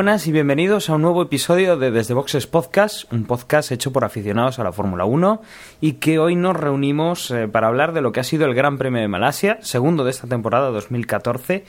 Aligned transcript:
buenas 0.00 0.26
y 0.26 0.32
bienvenidos 0.32 0.88
a 0.88 0.94
un 0.94 1.02
nuevo 1.02 1.20
episodio 1.20 1.76
de 1.76 1.90
Desde 1.90 2.14
Boxes 2.14 2.46
Podcast, 2.46 3.12
un 3.12 3.26
podcast 3.26 3.70
hecho 3.70 3.92
por 3.92 4.02
aficionados 4.02 4.58
a 4.58 4.64
la 4.64 4.72
Fórmula 4.72 5.04
1 5.04 5.42
y 5.82 5.92
que 5.92 6.18
hoy 6.18 6.36
nos 6.36 6.56
reunimos 6.56 7.30
eh, 7.30 7.48
para 7.48 7.66
hablar 7.66 7.92
de 7.92 8.00
lo 8.00 8.10
que 8.10 8.20
ha 8.20 8.24
sido 8.24 8.46
el 8.46 8.54
Gran 8.54 8.78
Premio 8.78 9.02
de 9.02 9.08
Malasia, 9.08 9.58
segundo 9.60 10.04
de 10.04 10.12
esta 10.12 10.26
temporada 10.26 10.70
2014, 10.70 11.66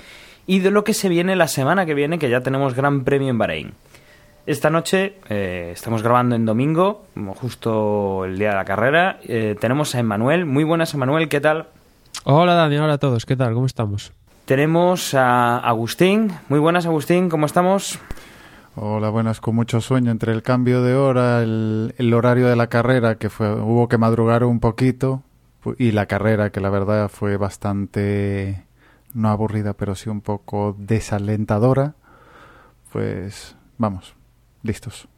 y 0.47 0.59
de 0.59 0.71
lo 0.71 0.85
que 0.85 0.93
se 0.93 1.09
viene 1.09 1.35
la 1.35 1.49
semana 1.49 1.85
que 1.85 1.93
viene, 1.93 2.19
que 2.19 2.29
ya 2.29 2.39
tenemos 2.39 2.73
Gran 2.73 3.03
Premio 3.03 3.27
en 3.27 3.37
Bahrein. 3.37 3.73
Esta 4.45 4.69
noche 4.69 5.15
eh, 5.27 5.71
estamos 5.73 6.01
grabando 6.01 6.33
en 6.33 6.45
domingo, 6.45 7.07
justo 7.35 8.23
el 8.23 8.37
día 8.37 8.51
de 8.51 8.55
la 8.55 8.63
carrera. 8.63 9.19
Eh, 9.23 9.57
tenemos 9.59 9.93
a 9.93 9.99
Emanuel. 9.99 10.45
Muy 10.45 10.63
buenas, 10.63 10.93
Emanuel, 10.93 11.27
¿qué 11.27 11.41
tal? 11.41 11.67
Hola 12.23 12.53
Dani, 12.53 12.77
hola 12.77 12.93
a 12.93 12.97
todos, 12.97 13.25
¿qué 13.25 13.35
tal? 13.35 13.53
¿Cómo 13.53 13.65
estamos? 13.65 14.13
Tenemos 14.45 15.13
a 15.15 15.57
Agustín. 15.57 16.31
Muy 16.47 16.59
buenas, 16.59 16.85
Agustín, 16.85 17.29
¿cómo 17.29 17.45
estamos? 17.45 17.99
Hola, 18.77 19.09
buenas, 19.09 19.41
con 19.41 19.55
mucho 19.55 19.81
sueño 19.81 20.11
entre 20.11 20.31
el 20.31 20.43
cambio 20.43 20.81
de 20.81 20.95
hora, 20.95 21.43
el, 21.43 22.13
horario 22.13 22.47
de 22.47 22.55
la 22.55 22.67
carrera, 22.67 23.15
que 23.15 23.29
fue, 23.29 23.53
hubo 23.53 23.89
que 23.89 23.97
madrugar 23.97 24.45
un 24.45 24.61
poquito, 24.61 25.23
y 25.77 25.91
la 25.91 26.05
carrera, 26.05 26.51
que 26.51 26.61
la 26.61 26.69
verdad 26.69 27.09
fue 27.09 27.35
bastante, 27.35 28.63
no 29.13 29.27
aburrida, 29.27 29.73
pero 29.73 29.93
sí 29.93 30.09
un 30.09 30.21
poco 30.21 30.73
desalentadora, 30.79 31.95
pues 32.93 33.57
vamos, 33.77 34.15
listos. 34.63 35.09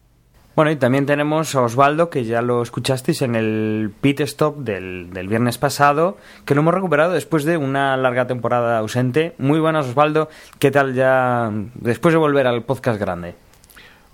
Bueno, 0.56 0.72
y 0.72 0.76
también 0.76 1.06
tenemos 1.06 1.54
a 1.54 1.62
Osvaldo, 1.62 2.10
que 2.10 2.26
ya 2.26 2.42
lo 2.42 2.64
escuchasteis 2.64 3.22
en 3.22 3.36
el 3.36 3.94
pit 4.02 4.22
stop 4.22 4.58
del, 4.58 5.12
del, 5.14 5.28
viernes 5.28 5.60
pasado, 5.60 6.18
que 6.46 6.56
lo 6.56 6.62
hemos 6.62 6.74
recuperado 6.74 7.14
después 7.14 7.44
de 7.44 7.58
una 7.58 7.96
larga 7.98 8.26
temporada 8.26 8.80
ausente. 8.80 9.36
Muy 9.38 9.60
buenas, 9.60 9.88
Osvaldo. 9.88 10.30
¿Qué 10.58 10.72
tal 10.72 10.96
ya 10.96 11.52
después 11.76 12.14
de 12.14 12.20
volver 12.20 12.46
al 12.46 12.64
podcast 12.64 13.00
grande? 13.00 13.43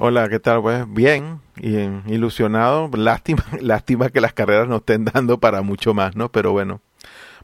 Hola, 0.02 0.30
¿qué 0.30 0.39
tal? 0.39 0.61
Pues 0.61 0.86
bien, 0.94 1.42
y 1.58 1.75
ilusionado. 2.14 2.89
Lástima, 2.94 3.44
lástima 3.59 4.08
que 4.09 4.22
las 4.22 4.31
carreras 4.31 4.69
no 4.69 4.78
estén 4.78 5.03
dando 5.03 5.41
para 5.41 5.62
mucho 5.62 5.94
más, 5.94 6.16
¿no? 6.16 6.31
Pero 6.31 6.53
bueno, 6.53 6.81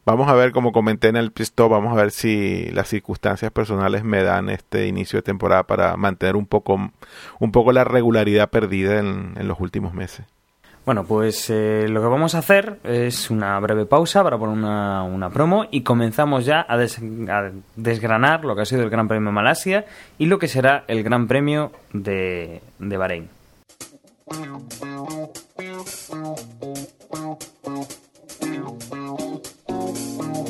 Vamos 0.06 0.30
a 0.30 0.36
ver, 0.36 0.52
como 0.52 0.72
comenté 0.72 1.08
en 1.10 1.16
el 1.18 1.32
pisto, 1.32 1.68
vamos 1.68 1.92
a 1.94 1.96
ver 1.96 2.12
si 2.12 2.70
las 2.72 2.88
circunstancias 2.90 3.52
personales 3.52 4.04
me 4.04 4.24
dan 4.24 4.50
este 4.50 4.88
inicio 4.88 5.18
de 5.18 5.24
temporada 5.24 5.64
para 5.68 5.98
mantener 5.98 6.36
un 6.36 6.46
poco, 6.46 6.92
un 7.40 7.52
poco 7.52 7.72
la 7.74 7.84
regularidad 7.84 8.50
perdida 8.52 9.00
en 9.00 9.48
los 9.48 9.60
últimos 9.60 9.94
meses. 9.96 10.26
Bueno, 10.86 11.04
pues 11.04 11.50
eh, 11.50 11.88
lo 11.90 12.00
que 12.00 12.08
vamos 12.08 12.36
a 12.36 12.40
hacer 12.40 12.78
es 12.84 13.32
una 13.32 13.60
breve 13.60 13.88
pausa 13.88 14.24
para 14.24 14.38
poner 14.38 14.56
una, 14.56 15.02
una 15.02 15.32
promo 15.32 15.66
y 15.72 15.82
comenzamos 15.82 16.46
ya 16.46 16.64
a, 16.68 16.78
des, 16.78 17.00
a, 17.28 17.50
desgranar 17.76 18.46
lo 18.46 18.56
que 18.56 18.62
ha 18.62 18.66
sido 18.66 18.84
el 18.84 18.92
Gran 18.92 19.08
Premio 19.08 19.30
de 19.30 19.34
Malasia 19.34 19.86
y 20.20 20.28
lo 20.28 20.38
que 20.38 20.48
será 20.48 20.84
el 20.88 21.02
Gran 21.02 21.28
Premio 21.28 21.72
de, 21.92 22.62
de 22.78 22.98
Bahrein. 22.98 23.30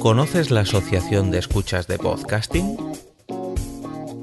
¿Conoces 0.01 0.51
la 0.51 0.62
Asociación 0.62 1.31
de 1.31 1.40
Escuchas 1.40 1.88
de 1.88 1.97
Podcasting? 1.97 2.78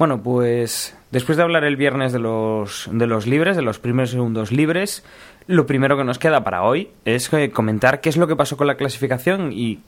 Bueno, 0.00 0.22
pues 0.22 0.96
después 1.10 1.36
de 1.36 1.42
hablar 1.42 1.62
el 1.62 1.76
viernes 1.76 2.10
de 2.14 2.18
los, 2.18 2.88
de 2.90 3.06
los 3.06 3.26
libres, 3.26 3.54
de 3.54 3.60
los 3.60 3.78
primeros 3.78 4.08
y 4.08 4.12
segundos 4.12 4.50
libres, 4.50 5.04
lo 5.46 5.66
primero 5.66 5.98
que 5.98 6.04
nos 6.04 6.18
queda 6.18 6.42
para 6.42 6.62
hoy 6.62 6.88
es 7.04 7.30
comentar 7.52 8.00
qué 8.00 8.08
es 8.08 8.16
lo 8.16 8.26
que 8.26 8.34
pasó 8.34 8.56
con 8.56 8.66
la 8.66 8.78
clasificación 8.78 9.52
y 9.52 9.80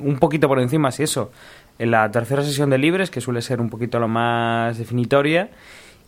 un 0.00 0.18
poquito 0.18 0.48
por 0.48 0.58
encima, 0.58 0.90
si 0.90 1.04
eso, 1.04 1.30
en 1.78 1.92
la 1.92 2.10
tercera 2.10 2.42
sesión 2.42 2.68
de 2.68 2.78
libres, 2.78 3.12
que 3.12 3.20
suele 3.20 3.42
ser 3.42 3.60
un 3.60 3.70
poquito 3.70 4.00
lo 4.00 4.08
más 4.08 4.76
definitoria, 4.76 5.50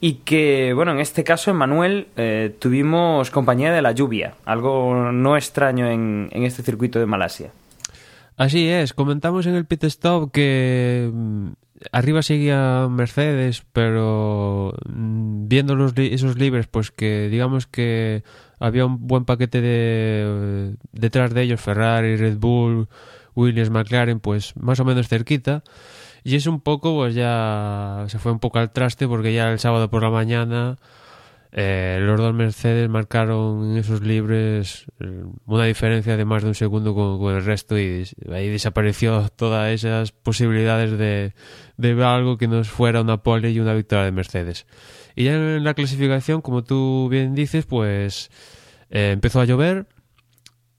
y 0.01 0.15
que, 0.15 0.73
bueno, 0.73 0.91
en 0.91 0.99
este 0.99 1.23
caso, 1.23 1.53
en 1.53 1.59
Manuel, 1.59 2.09
eh, 2.17 2.53
tuvimos 2.59 3.31
compañía 3.31 3.73
de 3.73 3.81
la 3.81 3.93
lluvia, 3.93 4.35
algo 4.45 5.13
no 5.13 5.37
extraño 5.37 5.87
en, 5.87 6.31
en 6.33 6.43
este 6.43 6.65
circuito 6.65 6.99
de 6.99 7.07
Malasia. 7.07 7.53
Así 8.37 8.69
es, 8.69 8.93
comentamos 8.93 9.47
en 9.47 9.55
el 9.55 9.67
pit 9.67 9.85
stop 9.85 10.33
que 10.33 11.13
arriba 11.91 12.23
seguía 12.23 12.87
Mercedes, 12.91 13.65
pero 13.73 14.75
viendo 14.87 15.75
los 15.75 15.93
esos 15.97 16.39
libres, 16.39 16.67
pues 16.67 16.91
que 16.91 17.29
digamos 17.29 17.67
que 17.67 18.23
había 18.61 18.87
un 18.87 19.07
buen 19.07 19.25
paquete 19.25 19.61
de 19.61 20.77
detrás 20.93 21.35
de 21.35 21.43
ellos, 21.43 21.61
Ferrari, 21.61 22.17
Red 22.17 22.39
Bull, 22.39 22.89
Williams, 23.35 23.71
McLaren, 23.71 24.21
pues 24.21 24.55
más 24.57 24.79
o 24.81 24.85
menos 24.85 25.09
cerquita. 25.09 25.63
Y 26.25 26.37
es 26.37 26.47
un 26.47 26.61
poco, 26.61 26.95
pues 26.95 27.15
ya 27.15 28.05
se 28.09 28.19
fue 28.19 28.31
un 28.33 28.39
poco 28.39 28.59
al 28.59 28.73
traste 28.73 29.09
porque 29.09 29.35
ya 29.35 29.51
el 29.51 29.59
sábado 29.59 29.91
por 29.91 30.03
la 30.03 30.11
mañana 30.11 30.79
eh, 31.53 31.99
los 32.01 32.19
dos 32.19 32.35
Mercedes 32.35 32.89
marcaron 32.89 33.71
en 33.71 33.77
esos 33.77 34.01
libres 34.01 34.87
una 35.47 35.65
diferencia 35.65 36.17
de 36.17 36.25
más 36.25 36.43
de 36.43 36.49
un 36.49 36.55
segundo 36.55 36.95
con, 36.95 37.35
el 37.35 37.45
resto 37.45 37.79
y 37.79 38.05
ahí 38.33 38.49
desapareció 38.49 39.29
todas 39.37 39.71
esas 39.71 40.13
posibilidades 40.13 40.99
de, 40.99 41.35
de 41.77 41.95
ver 41.95 42.07
algo 42.07 42.39
que 42.39 42.49
no 42.49 42.65
fuera 42.65 43.03
una 43.03 43.23
pole 43.23 43.51
y 43.51 43.61
una 43.61 43.75
victoria 43.75 44.05
de 44.05 44.13
Mercedes. 44.13 44.67
Y 45.15 45.25
ya 45.25 45.35
en 45.35 45.65
la 45.65 45.75
clasificación, 45.75 46.41
como 46.41 46.65
tú 46.65 47.09
bien 47.11 47.35
dices, 47.35 47.67
pues 47.67 48.31
eh, 48.91 49.11
empezó 49.13 49.41
a 49.41 49.45
llover 49.45 49.87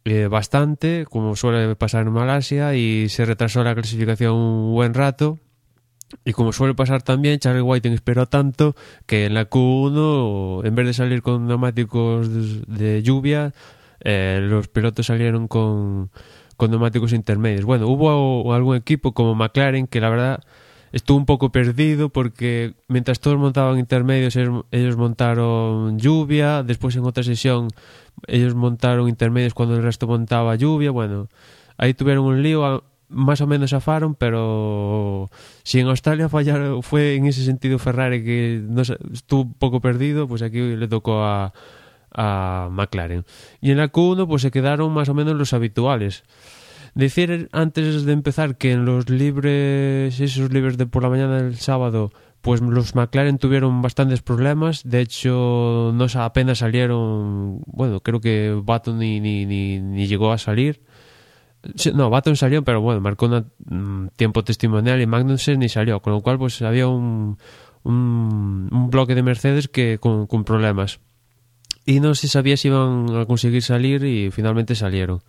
eh, 0.06 0.28
bastante, 0.28 1.06
como 1.10 1.36
suele 1.36 1.76
pasar 1.76 2.06
en 2.08 2.14
Malasia, 2.14 2.76
y 2.76 3.10
se 3.10 3.26
retrasó 3.26 3.64
la 3.64 3.74
clasificación 3.74 4.34
un 4.36 4.74
buen 4.74 4.94
rato. 4.94 5.40
Y 6.26 6.34
como 6.34 6.54
suele 6.54 6.74
pasar 6.74 7.02
también, 7.02 7.40
Charlie 7.40 7.62
Whiting 7.62 7.94
esperó 7.94 8.28
tanto 8.28 8.76
que 9.06 9.26
en 9.26 9.34
la 9.34 9.50
Q1, 9.50 10.66
en 10.66 10.76
vez 10.76 10.86
de 10.86 10.94
salir 10.94 11.22
con 11.22 11.48
neumáticos 11.48 12.30
de 12.68 13.04
lluvia, 13.04 13.54
eh, 14.02 14.40
los 14.42 14.68
pilotos 14.68 15.06
salieron 15.08 15.48
con, 15.48 16.10
con 16.58 16.72
neumáticos 16.72 17.14
intermedios. 17.14 17.66
Bueno, 17.66 17.88
hubo 17.88 18.54
algún 18.54 18.76
equipo 18.76 19.14
como 19.14 19.36
McLaren 19.36 19.88
que 19.88 20.02
la 20.02 20.10
verdad 20.10 20.44
estuvo 20.94 21.18
un 21.18 21.26
poco 21.26 21.52
perdido 21.52 22.10
porque 22.10 22.76
mientras 22.88 23.20
todos 23.20 23.38
montaban 23.38 23.80
intermedios, 23.80 24.36
ellos, 24.36 24.96
montaron 24.96 26.00
lluvia, 26.00 26.64
después 26.64 26.96
en 26.96 27.04
otra 27.04 27.24
sesión 27.24 27.68
ellos 28.28 28.54
montaron 28.56 29.10
intermedios 29.10 29.56
cuando 29.56 29.76
el 29.76 29.84
resto 29.84 30.08
montaba 30.08 30.56
lluvia, 30.56 30.92
bueno, 30.92 31.28
ahí 31.78 31.96
tuvieron 31.96 32.26
un 32.26 32.44
lío, 32.44 32.84
más 33.10 33.42
o 33.42 33.48
menos 33.48 33.72
zafaron, 33.72 34.14
pero 34.14 34.83
si 35.64 35.80
en 35.80 35.88
Australia 35.88 36.30
fallaron, 36.30 36.84
fue 36.84 37.16
en 37.16 37.26
ese 37.26 37.44
sentido 37.44 37.80
Ferrari 37.80 38.24
que 38.24 38.62
no, 38.64 38.82
estuvo 38.82 39.42
un 39.42 39.54
poco 39.54 39.82
perdido, 39.82 40.28
pues 40.28 40.42
aquí 40.42 40.60
le 40.60 40.88
tocó 40.88 41.24
a, 41.24 41.54
a 42.14 42.70
McLaren. 42.72 43.26
Y 43.62 43.72
en 43.72 43.78
la 43.78 43.92
Q1 43.92 44.28
pues 44.28 44.42
se 44.42 44.52
quedaron 44.52 44.92
más 44.92 45.10
o 45.10 45.14
menos 45.14 45.36
los 45.36 45.54
habituales. 45.54 46.24
Decir 46.96 47.50
antes 47.52 48.06
de 48.06 48.14
empezar 48.14 48.58
que 48.58 48.72
en 48.72 48.86
los 48.86 49.10
libres, 49.10 50.20
esos 50.20 50.52
libres 50.54 50.78
de 50.78 50.86
por 50.86 51.02
la 51.02 51.10
mañana 51.10 51.42
del 51.42 51.56
sábado, 51.56 52.12
pues 52.42 52.62
los 52.62 52.94
McLaren 52.94 53.40
tuvieron 53.40 53.82
bastantes 53.82 54.22
problemas. 54.22 54.84
De 54.84 55.00
hecho, 55.00 55.92
no 55.96 56.06
apenas 56.22 56.60
salieron. 56.60 57.62
Bueno, 57.66 58.02
creo 58.02 58.20
que 58.20 58.60
Baton 58.64 59.00
ni, 59.00 59.20
ni, 59.22 59.46
ni, 59.46 59.80
ni 59.80 60.08
llegó 60.08 60.32
a 60.32 60.38
salir. 60.38 60.82
No, 61.94 62.10
Baton 62.10 62.36
salió, 62.36 62.64
pero 62.64 62.82
bueno, 62.82 63.00
marcó 63.00 63.28
un 63.28 64.06
mm, 64.06 64.10
tiempo 64.16 64.44
testimonial 64.44 65.02
y 65.02 65.08
Magnussen 65.08 65.60
ni 65.60 65.70
salió. 65.70 66.02
Con 66.02 66.14
lo 66.14 66.22
cual, 66.22 66.38
pues 66.38 66.62
había 66.62 66.88
un, 66.88 67.38
un, 67.84 68.70
un 68.72 68.90
bloque 68.90 69.16
de 69.16 69.24
Mercedes 69.24 69.68
que 69.70 69.98
con, 70.00 70.28
problemas. 70.44 71.00
Y 71.86 72.00
no 72.00 72.16
se 72.16 72.28
sabía 72.28 72.58
si 72.58 72.70
iban 72.70 73.16
a 73.16 73.26
conseguir 73.26 73.62
salir 73.62 74.04
y 74.04 74.32
finalmente 74.32 74.76
salieron. 74.76 75.22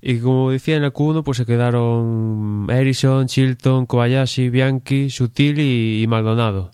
Y 0.00 0.18
como 0.18 0.50
decía 0.50 0.76
en 0.76 0.82
la 0.82 0.92
Q1, 0.92 1.22
pues 1.22 1.38
se 1.38 1.46
quedaron 1.46 2.66
Ericsson, 2.68 3.26
Chilton, 3.26 3.86
Kobayashi, 3.86 4.50
Bianchi, 4.50 5.08
Sutil 5.08 5.58
y 5.60 6.04
Maldonado. 6.06 6.72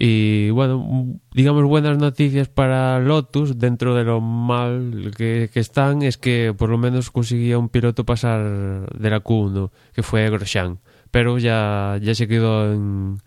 Y 0.00 0.50
bueno, 0.50 1.18
digamos 1.32 1.64
buenas 1.64 1.98
noticias 1.98 2.48
para 2.48 3.00
Lotus 3.00 3.58
dentro 3.58 3.96
de 3.96 4.04
lo 4.04 4.20
mal 4.20 5.10
que, 5.16 5.50
que, 5.52 5.58
están 5.58 6.02
es 6.02 6.16
que 6.18 6.54
por 6.56 6.70
lo 6.70 6.78
menos 6.78 7.10
conseguía 7.10 7.58
un 7.58 7.68
piloto 7.68 8.04
pasar 8.04 8.88
de 8.96 9.10
la 9.10 9.24
Q1, 9.24 9.72
que 9.92 10.04
fue 10.04 10.30
Grosjean. 10.30 10.78
Pero 11.10 11.38
ya, 11.38 11.98
ya 12.00 12.14
se 12.14 12.28
quedó 12.28 12.72
en, 12.72 13.18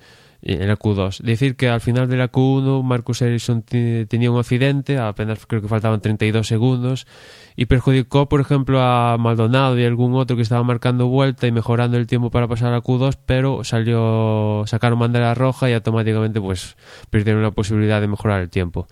en 0.41 0.67
la 0.67 0.77
Q2. 0.77 1.21
Decir 1.21 1.55
que 1.55 1.69
al 1.69 1.81
final 1.81 2.09
de 2.09 2.17
la 2.17 2.31
Q1 2.31 2.83
Marcus 2.83 3.21
Ericsson 3.21 3.63
tenía 3.63 4.31
un 4.31 4.39
accidente, 4.39 4.97
apenas 4.97 5.45
creo 5.45 5.61
que 5.61 5.67
faltaban 5.67 6.01
32 6.01 6.47
segundos, 6.47 7.07
y 7.55 7.65
perjudicó, 7.65 8.27
por 8.29 8.41
ejemplo, 8.41 8.81
a 8.81 9.17
Maldonado 9.17 9.77
y 9.77 9.85
algún 9.85 10.15
otro 10.15 10.35
que 10.35 10.41
estaba 10.41 10.63
marcando 10.63 11.07
vuelta 11.07 11.47
y 11.47 11.51
mejorando 11.51 11.97
el 11.97 12.07
tiempo 12.07 12.31
para 12.31 12.47
pasar 12.47 12.73
a 12.73 12.81
Q2, 12.81 13.17
pero 13.25 13.63
salió, 13.63 14.63
sacaron 14.65 14.99
bandera 14.99 15.33
roja 15.33 15.69
y 15.69 15.73
automáticamente 15.73 16.41
pues 16.41 16.75
perdieron 17.09 17.43
la 17.43 17.51
posibilidad 17.51 18.01
de 18.01 18.07
mejorar 18.07 18.41
el 18.41 18.49
tiempo. 18.49 18.87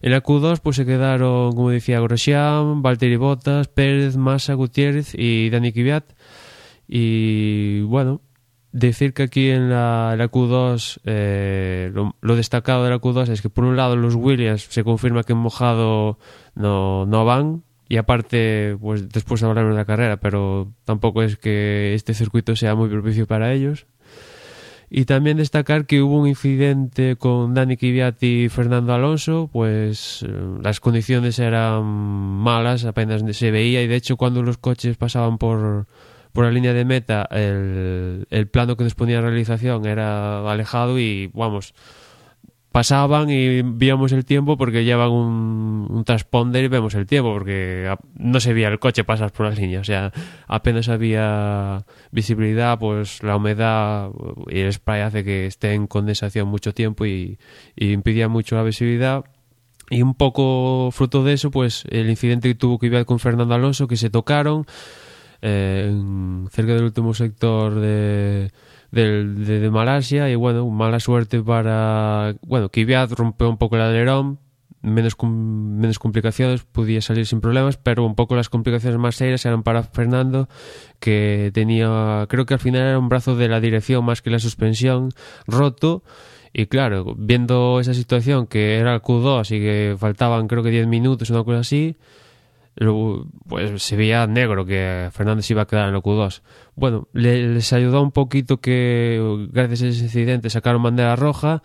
En 0.00 0.12
la 0.12 0.22
Q2 0.22 0.60
pues 0.62 0.76
se 0.76 0.86
quedaron, 0.86 1.54
como 1.54 1.70
decía, 1.70 2.00
Grosjean, 2.00 2.82
Valtteri 2.82 3.16
Bottas, 3.16 3.68
Pérez, 3.68 4.16
Massa, 4.16 4.54
Gutiérrez 4.54 5.14
y 5.14 5.50
Dani 5.50 5.72
Kvyat. 5.72 6.04
Y 6.86 7.82
bueno, 7.82 8.22
decir 8.78 9.12
que 9.12 9.24
aquí 9.24 9.50
en 9.50 9.70
la, 9.70 10.14
la 10.16 10.30
Q2 10.30 11.00
eh, 11.04 11.92
lo, 11.92 12.36
destacado 12.36 12.84
de 12.84 12.90
la 12.90 13.00
Q2 13.00 13.28
es 13.28 13.42
que 13.42 13.50
por 13.50 13.64
un 13.64 13.76
lado 13.76 13.96
los 13.96 14.14
Williams 14.14 14.66
se 14.70 14.84
confirma 14.84 15.24
que 15.24 15.32
en 15.32 15.38
mojado 15.38 16.18
no, 16.54 17.06
no 17.06 17.24
van 17.24 17.62
y 17.88 17.96
aparte 17.96 18.76
pues 18.80 19.08
después 19.08 19.42
hablaremos 19.42 19.74
de 19.74 19.80
la 19.80 19.84
carrera 19.84 20.18
pero 20.18 20.72
tampoco 20.84 21.22
es 21.22 21.36
que 21.36 21.94
este 21.94 22.14
circuito 22.14 22.56
sea 22.56 22.74
muy 22.74 22.88
propicio 22.88 23.26
para 23.26 23.52
ellos. 23.52 23.86
Y 24.90 25.04
también 25.04 25.36
destacar 25.36 25.84
que 25.84 26.00
hubo 26.00 26.18
un 26.18 26.28
incidente 26.28 27.16
con 27.16 27.52
Dani 27.52 27.76
Kvyat 27.76 28.22
y 28.22 28.48
Fernando 28.48 28.94
Alonso, 28.94 29.50
pues 29.52 30.24
eh, 30.26 30.32
las 30.62 30.80
condiciones 30.80 31.38
eran 31.38 31.84
malas, 31.84 32.86
apenas 32.86 33.22
se 33.36 33.50
veía 33.50 33.82
y 33.82 33.86
de 33.86 33.96
hecho 33.96 34.16
cuando 34.16 34.42
los 34.42 34.56
coches 34.56 34.96
pasaban 34.96 35.36
por, 35.36 35.86
por 36.32 36.44
la 36.44 36.50
línea 36.50 36.72
de 36.72 36.84
meta 36.84 37.28
el, 37.30 38.26
el 38.30 38.48
plano 38.48 38.76
que 38.76 38.84
nos 38.84 38.94
ponía 38.94 39.20
realización 39.20 39.86
era 39.86 40.50
alejado 40.50 40.98
y 40.98 41.30
vamos 41.34 41.74
pasaban 42.72 43.30
y 43.30 43.62
víamos 43.62 44.12
el 44.12 44.24
tiempo 44.24 44.56
porque 44.56 44.84
llevan 44.84 45.10
un, 45.10 45.86
un, 45.88 46.04
transponder 46.04 46.64
y 46.64 46.68
vemos 46.68 46.94
el 46.94 47.06
tiempo 47.06 47.32
porque 47.32 47.92
no 48.14 48.40
se 48.40 48.52
veía 48.52 48.68
el 48.68 48.78
coche 48.78 49.04
pasar 49.04 49.32
por 49.32 49.46
la 49.46 49.54
línea 49.54 49.80
o 49.80 49.84
sea 49.84 50.12
apenas 50.46 50.88
había 50.88 51.84
visibilidad 52.10 52.78
pues 52.78 53.22
la 53.22 53.36
humedad 53.36 54.10
y 54.48 54.60
el 54.60 54.72
spray 54.72 55.00
hace 55.00 55.24
que 55.24 55.46
esté 55.46 55.72
en 55.72 55.86
condensación 55.86 56.48
mucho 56.48 56.72
tiempo 56.74 57.06
y, 57.06 57.38
y 57.74 57.92
impedía 57.92 58.28
mucho 58.28 58.56
la 58.56 58.62
visibilidad. 58.62 59.24
Y 59.90 60.02
un 60.02 60.14
poco 60.14 60.90
fruto 60.92 61.24
de 61.24 61.32
eso 61.32 61.50
pues 61.50 61.84
el 61.88 62.10
incidente 62.10 62.48
que 62.48 62.54
tuvo 62.54 62.78
que 62.78 62.90
ver 62.90 63.06
con 63.06 63.18
Fernando 63.18 63.54
Alonso 63.54 63.88
que 63.88 63.96
se 63.96 64.10
tocaron 64.10 64.66
eh, 65.42 65.92
cerca 66.50 66.74
del 66.74 66.84
último 66.84 67.14
sector 67.14 67.74
de, 67.74 68.50
de, 68.90 69.70
Malasia 69.70 70.28
y 70.30 70.34
bueno, 70.34 70.68
mala 70.68 71.00
suerte 71.00 71.40
para... 71.42 72.34
Bueno, 72.42 72.70
Kvyat 72.70 73.12
rompió 73.12 73.48
un 73.48 73.58
poco 73.58 73.76
el 73.76 73.82
alerón, 73.82 74.38
menos, 74.82 75.16
menos 75.22 75.98
complicaciones, 75.98 76.64
podía 76.64 77.00
salir 77.00 77.26
sin 77.26 77.40
problemas, 77.40 77.76
pero 77.76 78.04
un 78.04 78.14
poco 78.14 78.34
las 78.34 78.48
complicaciones 78.48 78.98
más 78.98 79.16
serias 79.16 79.44
eran 79.46 79.62
para 79.62 79.82
Fernando, 79.82 80.48
que 81.00 81.50
tenía, 81.54 82.26
creo 82.28 82.46
que 82.46 82.54
al 82.54 82.60
final 82.60 82.82
era 82.82 82.98
un 82.98 83.08
brazo 83.08 83.36
de 83.36 83.48
la 83.48 83.60
dirección 83.60 84.04
más 84.04 84.22
que 84.22 84.30
la 84.30 84.38
suspensión 84.38 85.10
roto. 85.46 86.02
Y 86.52 86.66
claro, 86.66 87.14
viendo 87.16 87.78
esa 87.78 87.92
situación 87.92 88.46
que 88.46 88.76
era 88.76 88.94
el 88.94 89.02
Q2 89.02 89.54
y 89.54 89.60
que 89.60 89.96
faltaban 89.98 90.48
creo 90.48 90.62
que 90.62 90.70
10 90.70 90.86
minutos, 90.86 91.28
una 91.30 91.44
cosa 91.44 91.60
así, 91.60 91.96
pues 93.48 93.82
se 93.82 93.96
veía 93.96 94.26
negro 94.26 94.64
que 94.64 95.08
Fernández 95.12 95.50
iba 95.50 95.62
a 95.62 95.66
quedar 95.66 95.88
en 95.88 95.94
el 95.94 96.00
Q2. 96.02 96.42
Bueno, 96.76 97.08
les 97.12 97.72
ayudó 97.72 98.02
un 98.02 98.12
poquito 98.12 98.60
que 98.60 99.48
gracias 99.50 99.82
a 99.82 99.86
ese 99.88 100.04
incidente 100.04 100.50
sacaron 100.50 100.82
bandera 100.82 101.16
roja 101.16 101.62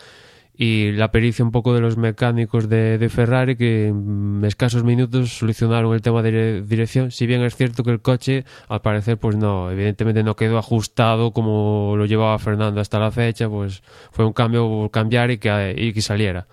y 0.56 0.92
la 0.92 1.12
pericia 1.12 1.44
un 1.44 1.52
poco 1.52 1.74
de 1.74 1.82
los 1.82 1.98
mecánicos 1.98 2.70
de, 2.70 3.10
Ferrari 3.10 3.56
que 3.56 3.88
en 3.88 4.44
escasos 4.46 4.84
minutos 4.84 5.38
solucionaron 5.38 5.94
el 5.94 6.02
tema 6.02 6.22
de 6.22 6.62
dirección. 6.62 7.12
Si 7.12 7.26
bien 7.26 7.42
es 7.44 7.56
cierto 7.56 7.84
que 7.84 7.92
el 7.92 8.02
coche, 8.02 8.46
al 8.68 8.82
parecer, 8.82 9.18
pues 9.18 9.36
no, 9.36 9.72
evidentemente 9.72 10.24
no 10.24 10.36
quedó 10.36 10.58
ajustado 10.58 11.32
como 11.32 11.96
lo 11.98 12.06
llevaba 12.06 12.38
Fernando 12.40 12.82
hasta 12.82 13.00
la 13.00 13.12
fecha, 13.12 13.50
pues 13.50 13.82
fue 14.12 14.26
un 14.26 14.34
cambio, 14.34 14.90
cambiar 14.92 15.32
y 15.32 15.38
que, 15.38 15.76
y 15.78 15.94
que 15.94 16.02
saliera 16.02 16.48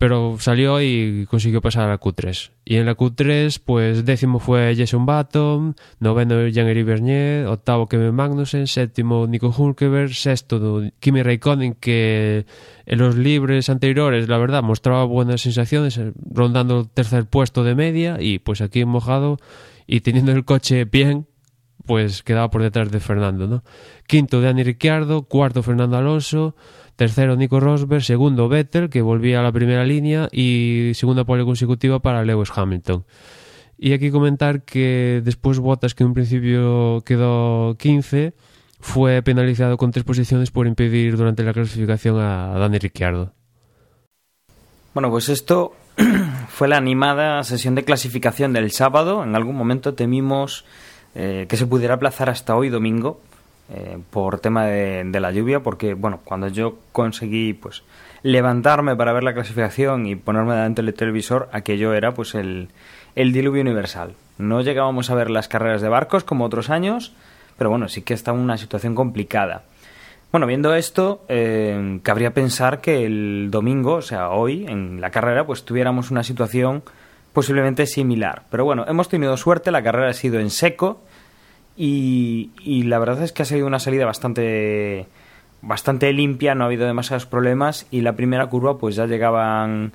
pero 0.00 0.38
salió 0.38 0.80
y 0.80 1.26
consiguió 1.28 1.60
pasar 1.60 1.84
a 1.84 1.88
la 1.88 2.00
Q3. 2.00 2.52
Y 2.64 2.76
en 2.76 2.86
la 2.86 2.96
Q3, 2.96 3.60
pues 3.62 4.06
décimo 4.06 4.38
fue 4.38 4.74
Jason 4.74 5.04
Button, 5.04 5.76
noveno 5.98 6.48
Jean-Éric 6.48 6.86
Bernier, 6.86 7.46
octavo 7.46 7.86
Kevin 7.86 8.14
Magnussen, 8.14 8.66
séptimo 8.66 9.26
Nico 9.26 9.54
Hulkeberg, 9.54 10.14
sexto 10.14 10.84
Kimi 11.00 11.22
Raikkonen, 11.22 11.74
que 11.74 12.46
en 12.86 12.98
los 12.98 13.14
libres 13.14 13.68
anteriores, 13.68 14.26
la 14.26 14.38
verdad, 14.38 14.62
mostraba 14.62 15.04
buenas 15.04 15.42
sensaciones, 15.42 16.00
rondando 16.32 16.80
el 16.80 16.88
tercer 16.88 17.26
puesto 17.26 17.62
de 17.62 17.74
media, 17.74 18.16
y 18.22 18.38
pues 18.38 18.62
aquí 18.62 18.86
mojado, 18.86 19.36
y 19.86 20.00
teniendo 20.00 20.32
el 20.32 20.46
coche 20.46 20.86
bien, 20.86 21.26
pues 21.86 22.22
quedaba 22.22 22.50
por 22.50 22.62
detrás 22.62 22.90
de 22.90 23.00
Fernando, 23.00 23.46
¿no? 23.46 23.64
Quinto 24.06 24.40
Dani 24.40 24.62
Ricciardo, 24.62 25.22
cuarto 25.22 25.62
Fernando 25.62 25.96
Alonso, 25.96 26.54
Tercero 26.96 27.36
Nico 27.36 27.60
Rosberg, 27.60 28.02
segundo 28.02 28.48
Vettel, 28.48 28.90
que 28.90 29.02
volvía 29.02 29.40
a 29.40 29.42
la 29.42 29.52
primera 29.52 29.84
línea, 29.84 30.28
y 30.32 30.92
segunda 30.94 31.24
pole 31.24 31.44
consecutiva 31.44 32.00
para 32.00 32.24
Lewis 32.24 32.50
Hamilton. 32.54 33.04
Y 33.78 33.94
aquí 33.94 34.10
comentar 34.10 34.62
que 34.64 35.22
después 35.24 35.58
Bottas, 35.58 35.94
que 35.94 36.02
en 36.02 36.08
un 36.08 36.14
principio 36.14 37.02
quedó 37.06 37.76
15, 37.78 38.34
fue 38.78 39.22
penalizado 39.22 39.78
con 39.78 39.90
tres 39.90 40.04
posiciones 40.04 40.50
por 40.50 40.66
impedir 40.66 41.16
durante 41.16 41.42
la 41.42 41.54
clasificación 41.54 42.20
a 42.20 42.58
Dani 42.58 42.78
Ricciardo. 42.78 43.32
Bueno, 44.92 45.10
pues 45.10 45.28
esto 45.28 45.72
fue 46.48 46.68
la 46.68 46.76
animada 46.76 47.42
sesión 47.44 47.74
de 47.74 47.84
clasificación 47.84 48.52
del 48.52 48.70
sábado. 48.72 49.22
En 49.22 49.36
algún 49.36 49.56
momento 49.56 49.94
temimos 49.94 50.64
eh, 51.14 51.46
que 51.48 51.56
se 51.56 51.66
pudiera 51.66 51.94
aplazar 51.94 52.30
hasta 52.30 52.56
hoy 52.56 52.68
domingo, 52.68 53.20
eh, 53.72 53.98
por 54.10 54.40
tema 54.40 54.66
de, 54.66 55.20
la 55.20 55.30
lluvia, 55.30 55.60
porque 55.60 55.94
bueno, 55.94 56.20
cuando 56.24 56.48
yo 56.48 56.78
conseguí 56.92 57.52
pues 57.54 57.84
levantarme 58.22 58.96
para 58.96 59.12
ver 59.12 59.22
la 59.22 59.32
clasificación 59.32 60.06
y 60.06 60.16
ponerme 60.16 60.54
delante 60.54 60.82
del 60.82 60.94
televisor, 60.94 61.48
aquello 61.52 61.94
era 61.94 62.12
pues 62.12 62.34
el, 62.34 62.68
el 63.14 63.32
diluvio 63.32 63.62
universal. 63.62 64.14
No 64.38 64.60
llegábamos 64.60 65.10
a 65.10 65.14
ver 65.14 65.30
las 65.30 65.48
carreras 65.48 65.82
de 65.82 65.88
barcos 65.88 66.24
como 66.24 66.44
otros 66.44 66.70
años, 66.70 67.14
pero 67.56 67.70
bueno, 67.70 67.88
sí 67.88 68.02
que 68.02 68.14
está 68.14 68.32
una 68.32 68.56
situación 68.56 68.94
complicada. 68.94 69.64
Bueno, 70.32 70.46
viendo 70.46 70.74
esto, 70.76 71.24
eh, 71.28 71.98
cabría 72.04 72.32
pensar 72.32 72.80
que 72.80 73.04
el 73.04 73.48
domingo, 73.50 73.94
o 73.94 74.02
sea, 74.02 74.30
hoy, 74.30 74.64
en 74.68 75.00
la 75.00 75.10
carrera, 75.10 75.44
pues 75.44 75.64
tuviéramos 75.64 76.12
una 76.12 76.22
situación 76.22 76.84
posiblemente 77.32 77.86
similar. 77.86 78.44
Pero 78.50 78.64
bueno, 78.64 78.84
hemos 78.88 79.08
tenido 79.08 79.36
suerte, 79.36 79.70
la 79.70 79.82
carrera 79.82 80.10
ha 80.10 80.14
sido 80.14 80.40
en 80.40 80.50
seco, 80.50 81.02
y, 81.76 82.50
y, 82.60 82.82
la 82.82 82.98
verdad 82.98 83.22
es 83.22 83.32
que 83.32 83.42
ha 83.42 83.46
sido 83.46 83.66
una 83.66 83.78
salida 83.78 84.04
bastante 84.04 85.06
bastante 85.62 86.12
limpia, 86.12 86.54
no 86.54 86.64
ha 86.64 86.66
habido 86.66 86.86
demasiados 86.86 87.26
problemas 87.26 87.86
y 87.90 88.00
la 88.00 88.14
primera 88.14 88.46
curva 88.46 88.78
pues 88.78 88.96
ya 88.96 89.06
llegaban 89.06 89.92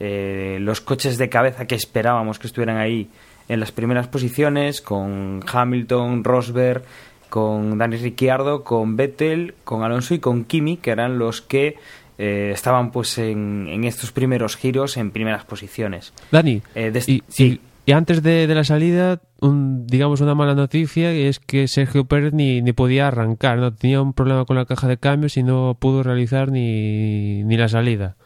eh, 0.00 0.58
los 0.60 0.80
coches 0.80 1.18
de 1.18 1.28
cabeza 1.28 1.66
que 1.66 1.74
esperábamos 1.74 2.38
que 2.38 2.46
estuvieran 2.46 2.78
ahí 2.78 3.08
en 3.48 3.60
las 3.60 3.72
primeras 3.72 4.08
posiciones 4.08 4.80
con 4.80 5.40
Hamilton, 5.50 6.24
Rosberg, 6.24 6.82
con 7.28 7.78
Dani 7.78 7.96
Ricciardo, 7.96 8.64
con 8.64 8.96
Vettel, 8.96 9.54
con 9.64 9.82
Alonso 9.82 10.14
y 10.14 10.18
con 10.18 10.44
Kimi 10.44 10.78
que 10.78 10.90
eran 10.90 11.18
los 11.18 11.42
que 11.42 11.76
eh, 12.18 12.50
estaban 12.54 12.90
pues 12.90 13.18
en, 13.18 13.66
en, 13.68 13.84
estos 13.84 14.12
primeros 14.12 14.56
giros 14.56 14.96
en 14.96 15.10
primeras 15.10 15.44
posiciones. 15.44 16.12
Dani, 16.30 16.62
eh, 16.74 16.92
y, 17.06 17.22
sí. 17.28 17.60
Y 17.86 17.92
antes 17.92 18.22
de, 18.22 18.46
de 18.46 18.54
la 18.54 18.64
salida, 18.64 19.20
un, 19.40 19.86
digamos 19.86 20.22
una 20.22 20.34
mala 20.34 20.54
noticia 20.54 21.12
es 21.12 21.38
que 21.38 21.68
Sergio 21.68 22.06
Pérez 22.06 22.32
ni, 22.32 22.62
ni 22.62 22.72
podía 22.72 23.08
arrancar, 23.08 23.58
no 23.58 23.74
tenía 23.74 24.00
un 24.00 24.14
problema 24.14 24.46
con 24.46 24.56
la 24.56 24.64
caja 24.64 24.88
de 24.88 24.96
cambios 24.96 25.36
y 25.36 25.42
no 25.42 25.76
pudo 25.78 26.02
realizar 26.02 26.50
ni, 26.50 27.44
ni 27.44 27.56
la 27.58 27.68
salida. 27.68 28.16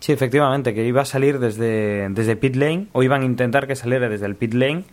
Sí, 0.00 0.12
efectivamente, 0.12 0.74
que 0.74 0.86
iba 0.86 1.02
a 1.02 1.04
salir 1.04 1.38
desde, 1.38 2.08
desde 2.08 2.34
pit 2.34 2.56
lane, 2.56 2.86
o 2.92 3.02
iban 3.02 3.22
a 3.22 3.24
intentar 3.24 3.66
que 3.68 3.76
saliera 3.76 4.08
desde 4.08 4.26
el 4.26 4.36
pit 4.36 4.54
lane, 4.54 4.84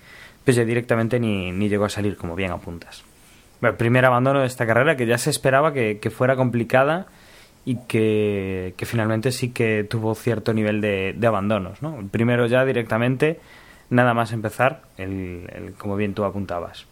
pues 0.43 0.57
ya 0.57 0.65
directamente 0.65 1.19
ni, 1.19 1.51
ni 1.51 1.69
llegó 1.69 1.85
a 1.85 1.89
salir, 1.89 2.17
como 2.17 2.35
bien 2.35 2.51
apuntas. 2.51 3.03
Bueno, 3.61 3.71
el 3.71 3.77
primer 3.77 4.05
abandono 4.05 4.41
de 4.41 4.47
esta 4.47 4.67
carrera 4.67 4.97
que 4.97 5.07
ya 5.07 5.17
se 5.17 5.29
esperaba 5.29 5.73
que, 5.73 5.99
que 5.99 6.09
fuera 6.09 6.35
complicada 6.35 7.07
y 7.65 7.77
que, 7.87 8.73
que, 8.77 8.85
finalmente 8.85 9.31
sí 9.31 9.51
que 9.51 9.83
tuvo 9.83 10.15
cierto 10.15 10.53
nivel 10.53 10.81
de, 10.81 11.13
de, 11.15 11.27
abandonos. 11.27 11.81
¿no? 11.81 11.99
El 11.99 12.07
primero 12.07 12.47
ya 12.47 12.65
directamente, 12.65 13.39
nada 13.89 14.13
más 14.13 14.31
empezar, 14.31 14.83
el, 14.97 15.73
como 15.77 15.95
bien 15.95 16.13
tú 16.13 16.23
apuntabas. 16.23 16.85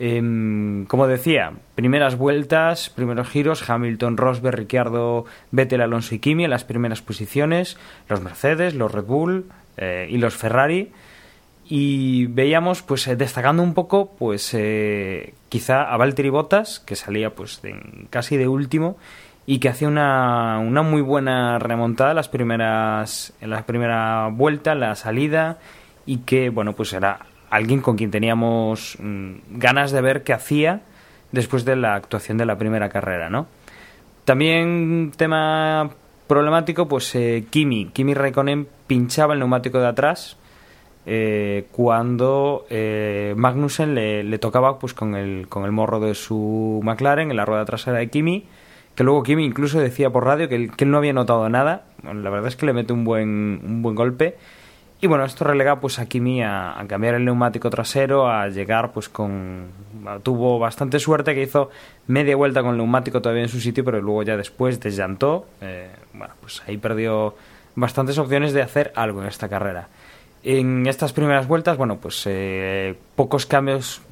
Eh, 0.00 0.84
como 0.86 1.06
decía, 1.08 1.52
primeras 1.74 2.16
vueltas, 2.16 2.90
primeros 2.90 3.28
giros, 3.28 3.68
Hamilton, 3.68 4.16
Rosberg, 4.16 4.56
Ricciardo, 4.56 5.24
Vettel, 5.50 5.80
Alonso 5.80 6.14
y 6.14 6.20
Kimi 6.20 6.44
en 6.44 6.50
las 6.50 6.64
primeras 6.64 7.02
posiciones, 7.02 7.76
los 8.08 8.20
Mercedes, 8.20 8.74
los 8.74 8.92
Red 8.92 9.04
Bull 9.04 9.46
eh, 9.76 10.06
y 10.10 10.18
los 10.18 10.34
Ferrari. 10.34 10.92
Y 11.70 12.26
veíamos, 12.26 12.82
pues, 12.82 13.06
eh, 13.08 13.16
destacando 13.16 13.62
un 13.62 13.74
poco, 13.74 14.14
pues, 14.18 14.54
eh, 14.54 15.34
quizá 15.50 15.82
a 15.82 15.96
Valtteri 15.98 16.30
Bottas, 16.30 16.80
que 16.80 16.96
salía, 16.96 17.34
pues, 17.34 17.60
de, 17.60 18.06
casi 18.08 18.38
de 18.38 18.48
último, 18.48 18.96
y 19.50 19.60
que 19.60 19.70
hacía 19.70 19.88
una, 19.88 20.58
una 20.58 20.82
muy 20.82 21.00
buena 21.00 21.58
remontada 21.58 22.12
las 22.12 22.28
primeras, 22.28 23.32
en 23.40 23.48
la 23.48 23.64
primera 23.64 24.28
vuelta, 24.30 24.74
la 24.74 24.94
salida, 24.94 25.56
y 26.04 26.18
que, 26.18 26.50
bueno, 26.50 26.74
pues 26.74 26.92
era 26.92 27.20
alguien 27.48 27.80
con 27.80 27.96
quien 27.96 28.10
teníamos 28.10 28.98
mmm, 29.00 29.36
ganas 29.52 29.90
de 29.90 30.02
ver 30.02 30.22
qué 30.22 30.34
hacía 30.34 30.82
después 31.32 31.64
de 31.64 31.76
la 31.76 31.94
actuación 31.94 32.36
de 32.36 32.44
la 32.44 32.58
primera 32.58 32.90
carrera, 32.90 33.30
¿no? 33.30 33.46
También 34.26 35.12
tema 35.16 35.92
problemático, 36.26 36.86
pues 36.86 37.14
eh, 37.14 37.46
Kimi, 37.48 37.86
Kimi 37.86 38.12
Raikkonen 38.12 38.68
pinchaba 38.86 39.32
el 39.32 39.38
neumático 39.38 39.80
de 39.80 39.86
atrás 39.86 40.36
eh, 41.06 41.68
cuando 41.72 42.66
eh, 42.68 43.32
Magnussen 43.34 43.94
le, 43.94 44.24
le, 44.24 44.38
tocaba 44.38 44.78
pues 44.78 44.92
con 44.92 45.14
el, 45.14 45.48
con 45.48 45.64
el 45.64 45.72
morro 45.72 46.00
de 46.00 46.14
su 46.14 46.82
McLaren 46.84 47.30
en 47.30 47.36
la 47.38 47.46
rueda 47.46 47.64
trasera 47.64 47.96
de 47.96 48.10
Kimi, 48.10 48.46
que 48.98 49.04
luego 49.04 49.22
Kimi 49.22 49.44
incluso 49.44 49.78
decía 49.78 50.10
por 50.10 50.24
radio 50.24 50.48
que 50.48 50.56
él, 50.56 50.72
no 50.90 50.98
había 50.98 51.12
notado 51.12 51.48
nada, 51.48 51.84
la 52.02 52.30
verdad 52.30 52.48
es 52.48 52.56
que 52.56 52.66
le 52.66 52.72
mete 52.72 52.92
un 52.92 53.04
buen, 53.04 53.60
un 53.64 53.80
buen 53.80 53.94
golpe, 53.94 54.36
y 55.00 55.06
bueno, 55.06 55.24
esto 55.24 55.44
relega 55.44 55.78
pues 55.78 56.00
a 56.00 56.06
Kimi 56.06 56.42
a, 56.42 56.76
a, 56.76 56.84
cambiar 56.88 57.14
el 57.14 57.24
neumático 57.24 57.70
trasero, 57.70 58.28
a 58.28 58.48
llegar 58.48 58.90
pues 58.90 59.08
con... 59.08 59.66
Tuvo 60.24 60.58
bastante 60.58 60.98
suerte 60.98 61.32
que 61.36 61.42
hizo 61.42 61.70
media 62.08 62.34
vuelta 62.34 62.60
con 62.60 62.72
el 62.72 62.78
neumático 62.78 63.22
todavía 63.22 63.44
en 63.44 63.48
su 63.48 63.60
sitio, 63.60 63.84
pero 63.84 64.02
luego 64.02 64.24
ya 64.24 64.36
después 64.36 64.80
desllantó. 64.80 65.46
Eh, 65.60 65.90
bueno, 66.14 66.34
pues 66.40 66.60
ahí 66.66 66.76
perdió 66.76 67.36
bastantes 67.76 68.18
opciones 68.18 68.52
de 68.52 68.62
hacer 68.62 68.90
algo 68.96 69.22
en 69.22 69.28
esta 69.28 69.48
carrera. 69.48 69.86
En 70.42 70.88
estas 70.88 71.12
primeras 71.12 71.46
vueltas, 71.46 71.76
bueno, 71.76 71.98
pues 71.98 72.24
eh, 72.26 72.96
pocos 73.14 73.46
cambios, 73.46 74.02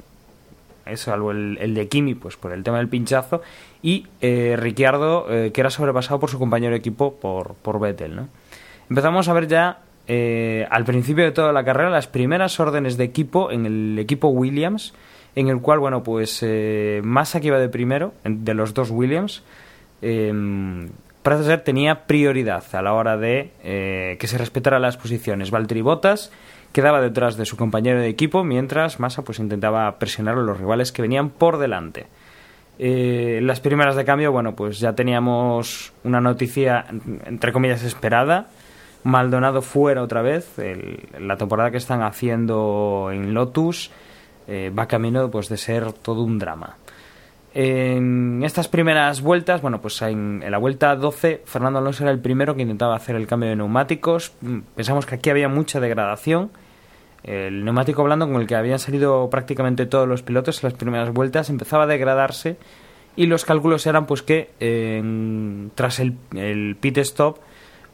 salvo 0.95 1.31
el, 1.31 1.57
el, 1.59 1.73
de 1.73 1.87
Kimi, 1.87 2.15
pues 2.15 2.37
por 2.37 2.53
el 2.53 2.63
tema 2.63 2.77
del 2.77 2.87
pinchazo, 2.87 3.41
y 3.81 4.07
eh, 4.21 4.55
Ricciardo, 4.57 5.25
que 5.27 5.53
era 5.55 5.69
sobrepasado 5.69 6.19
por 6.19 6.29
su 6.29 6.39
compañero 6.39 6.71
de 6.71 6.77
equipo, 6.77 7.15
por, 7.15 7.55
por 7.55 7.79
Vettel, 7.79 8.15
¿no? 8.15 8.29
Empezamos 8.89 9.27
a 9.27 9.33
ver 9.33 9.47
ya 9.47 9.79
eh, 10.07 10.65
al 10.69 10.85
principio 10.85 11.25
de 11.25 11.31
toda 11.31 11.51
la 11.51 11.65
carrera 11.65 11.89
las 11.89 12.07
primeras 12.07 12.59
órdenes 12.59 12.95
de 12.95 13.03
equipo 13.03 13.51
en 13.51 13.65
el 13.65 13.99
equipo 13.99 14.29
Williams, 14.29 14.93
en 15.35 15.49
el 15.49 15.59
cual, 15.59 15.79
bueno, 15.79 16.03
pues 16.03 16.39
eh, 16.41 17.01
Massa 17.03 17.41
que 17.41 17.47
iba 17.47 17.59
de 17.59 17.69
primero, 17.69 18.13
de 18.23 18.53
los 18.53 18.73
dos 18.73 18.89
Williams, 18.89 19.43
eh, 20.01 20.33
parece 21.21 21.43
ser 21.43 21.63
tenía 21.63 22.05
prioridad 22.05 22.63
a 22.73 22.81
la 22.81 22.93
hora 22.93 23.17
de 23.17 23.51
eh, 23.63 24.15
que 24.19 24.27
se 24.27 24.37
respetara 24.37 24.79
las 24.79 24.95
posiciones. 24.95 25.51
Valtteri 25.51 25.81
Bottas 25.81 26.31
quedaba 26.73 27.01
detrás 27.01 27.37
de 27.37 27.45
su 27.45 27.57
compañero 27.57 27.99
de 27.99 28.09
equipo, 28.09 28.43
mientras 28.43 28.99
Massa 28.99 29.23
pues 29.23 29.39
intentaba 29.39 29.97
presionar 29.99 30.37
a 30.37 30.41
los 30.41 30.57
rivales 30.57 30.91
que 30.91 31.01
venían 31.01 31.29
por 31.29 31.57
delante. 31.57 32.07
Eh, 32.79 33.39
las 33.41 33.59
primeras 33.59 33.95
de 33.95 34.05
cambio, 34.05 34.31
bueno, 34.31 34.55
pues 34.55 34.79
ya 34.79 34.93
teníamos 34.93 35.93
una 36.03 36.21
noticia, 36.21 36.85
entre 37.25 37.51
comillas, 37.51 37.83
esperada, 37.83 38.47
Maldonado 39.03 39.61
fuera 39.61 40.03
otra 40.03 40.21
vez. 40.21 40.59
El, 40.59 40.99
la 41.19 41.37
temporada 41.37 41.71
que 41.71 41.77
están 41.77 42.03
haciendo 42.03 43.09
en 43.11 43.33
Lotus 43.33 43.89
eh, 44.47 44.71
va 44.77 44.87
camino 44.87 45.31
pues, 45.31 45.49
de 45.49 45.57
ser 45.57 45.93
todo 45.93 46.23
un 46.23 46.37
drama. 46.37 46.75
En 47.59 48.43
estas 48.43 48.67
primeras 48.67 49.21
vueltas, 49.21 49.63
bueno, 49.63 49.81
pues 49.81 49.99
en, 50.03 50.43
la 50.47 50.59
vuelta 50.59 50.95
12, 50.95 51.41
Fernando 51.43 51.79
Alonso 51.79 52.03
era 52.03 52.11
el 52.11 52.19
primero 52.19 52.55
que 52.55 52.61
intentaba 52.61 52.95
hacer 52.95 53.15
el 53.15 53.25
cambio 53.25 53.49
de 53.49 53.55
neumáticos. 53.55 54.33
Pensamos 54.75 55.07
que 55.07 55.15
aquí 55.15 55.31
había 55.31 55.49
mucha 55.49 55.79
degradación. 55.79 56.51
El 57.23 57.65
neumático 57.65 58.03
blando 58.03 58.27
con 58.27 58.39
el 58.39 58.45
que 58.45 58.55
habían 58.55 58.77
salido 58.77 59.31
prácticamente 59.31 59.87
todos 59.87 60.07
los 60.07 60.21
pilotos 60.21 60.63
en 60.63 60.69
las 60.69 60.77
primeras 60.77 61.11
vueltas 61.11 61.49
empezaba 61.49 61.85
a 61.85 61.87
degradarse 61.87 62.57
y 63.15 63.25
los 63.25 63.43
cálculos 63.43 63.87
eran 63.87 64.05
pues 64.05 64.21
que 64.21 64.51
tras 65.73 65.99
el, 65.99 66.15
el 66.35 66.77
pit 66.79 66.99
stop 66.99 67.39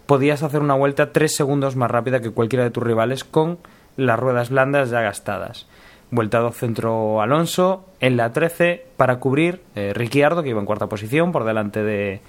podías 0.08 0.44
hacer 0.44 0.60
una 0.60 0.74
vuelta 0.74 1.14
tres 1.14 1.38
segundos 1.38 1.78
más 1.78 1.90
rápida 1.90 2.20
que 2.20 2.32
cualquiera 2.32 2.66
de 2.66 2.72
tus 2.72 2.84
rivales 2.84 3.24
con 3.24 3.60
las 3.96 4.20
ruedas 4.20 4.50
blandas 4.50 4.90
ya 4.90 5.00
gastadas. 5.00 5.68
Vuelta 6.14 6.38
2 6.38 6.56
centro 6.56 7.22
Alonso, 7.24 7.88
en 8.00 8.18
la 8.18 8.32
13 8.32 8.86
para 8.98 9.18
cubrir 9.18 9.62
eh, 9.74 9.94
Ricciardo, 9.96 10.44
que 10.44 10.50
iba 10.50 10.60
en 10.60 10.68
cuarta 10.68 10.86
posición 10.86 11.32
por 11.32 11.44
delante 11.44 11.82
de, 11.82 12.22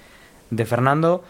de 0.49 0.65
Fernando, 0.65 1.23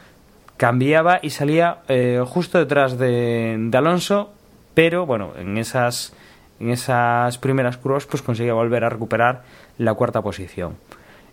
cambiaba 0.55 1.19
y 1.21 1.31
salía 1.31 1.79
eh, 1.89 2.23
justo 2.25 2.57
detrás 2.57 2.97
de, 2.97 3.57
de, 3.59 3.77
Alonso, 3.77 4.31
pero 4.73 5.05
bueno, 5.05 5.33
en 5.37 5.57
esas, 5.57 6.13
en 6.61 6.69
esas 6.69 7.37
primeras 7.39 7.75
curvas 7.75 8.05
pues 8.05 8.21
conseguía 8.21 8.53
volver 8.53 8.85
a 8.85 8.89
recuperar 8.89 9.43
la 9.77 9.93
cuarta 9.93 10.21
posición. 10.21 10.77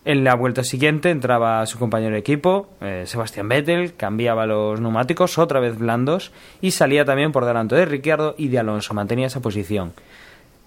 En 0.03 0.25
la 0.25 0.35
vuelta 0.35 0.65
siguiente 0.65 1.09
entraba 1.09 1.65
su 1.67 1.79
compañero 1.79 2.15
de 2.15 2.19
equipo, 2.19 2.67
eh, 2.81 3.05
Sebastián 3.07 3.47
Vettel, 3.47 3.95
cambiaba 3.95 4.45
los 4.45 4.81
neumáticos 4.81 5.37
otra 5.37 5.61
vez 5.61 5.77
blandos 5.77 6.33
y 6.59 6.71
salía 6.71 7.05
también 7.05 7.31
por 7.31 7.45
delante 7.45 7.75
de 7.75 7.85
Ricciardo 7.85 8.35
y 8.37 8.49
de 8.49 8.59
Alonso, 8.59 8.93
mantenía 8.93 9.27
esa 9.27 9.39
posición. 9.39 9.93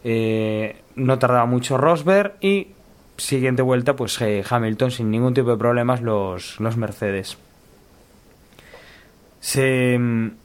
Eh, 0.09 0.77
no 0.95 1.19
tardaba 1.19 1.47
mucho 1.47 1.79
Rosberg 1.79 2.37
y 2.41 2.69
siguiente 3.17 3.61
vuelta 3.63 3.97
pues 3.97 4.21
eh, 4.21 4.45
Hamilton 4.49 4.93
sin 4.93 5.11
ningún 5.11 5.35
tipo 5.35 5.51
de 5.51 5.57
problemas 5.57 6.01
los, 6.01 6.61
los 6.61 6.77
Mercedes. 6.77 7.39
Se, 9.41 9.95
en 9.95 10.37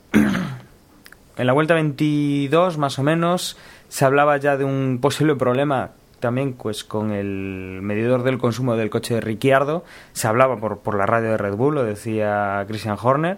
la 1.37 1.53
vuelta 1.53 1.75
22 1.75 2.79
más 2.79 2.97
o 2.97 3.03
menos 3.03 3.55
se 3.87 4.03
hablaba 4.03 4.35
ya 4.37 4.57
de 4.57 4.63
un 4.63 4.97
posible 4.99 5.35
problema 5.35 5.91
también 6.19 6.53
pues 6.53 6.83
con 6.83 7.11
el 7.11 7.81
medidor 7.83 8.23
del 8.23 8.39
consumo 8.39 8.75
del 8.75 8.89
coche 8.89 9.13
de 9.13 9.21
Ricciardo 9.21 9.85
se 10.13 10.27
hablaba 10.27 10.57
por, 10.57 10.79
por 10.79 10.97
la 10.97 11.05
radio 11.05 11.29
de 11.29 11.37
Red 11.37 11.53
Bull 11.53 11.75
lo 11.75 11.83
decía 11.83 12.65
Christian 12.67 12.97
Horner 12.99 13.37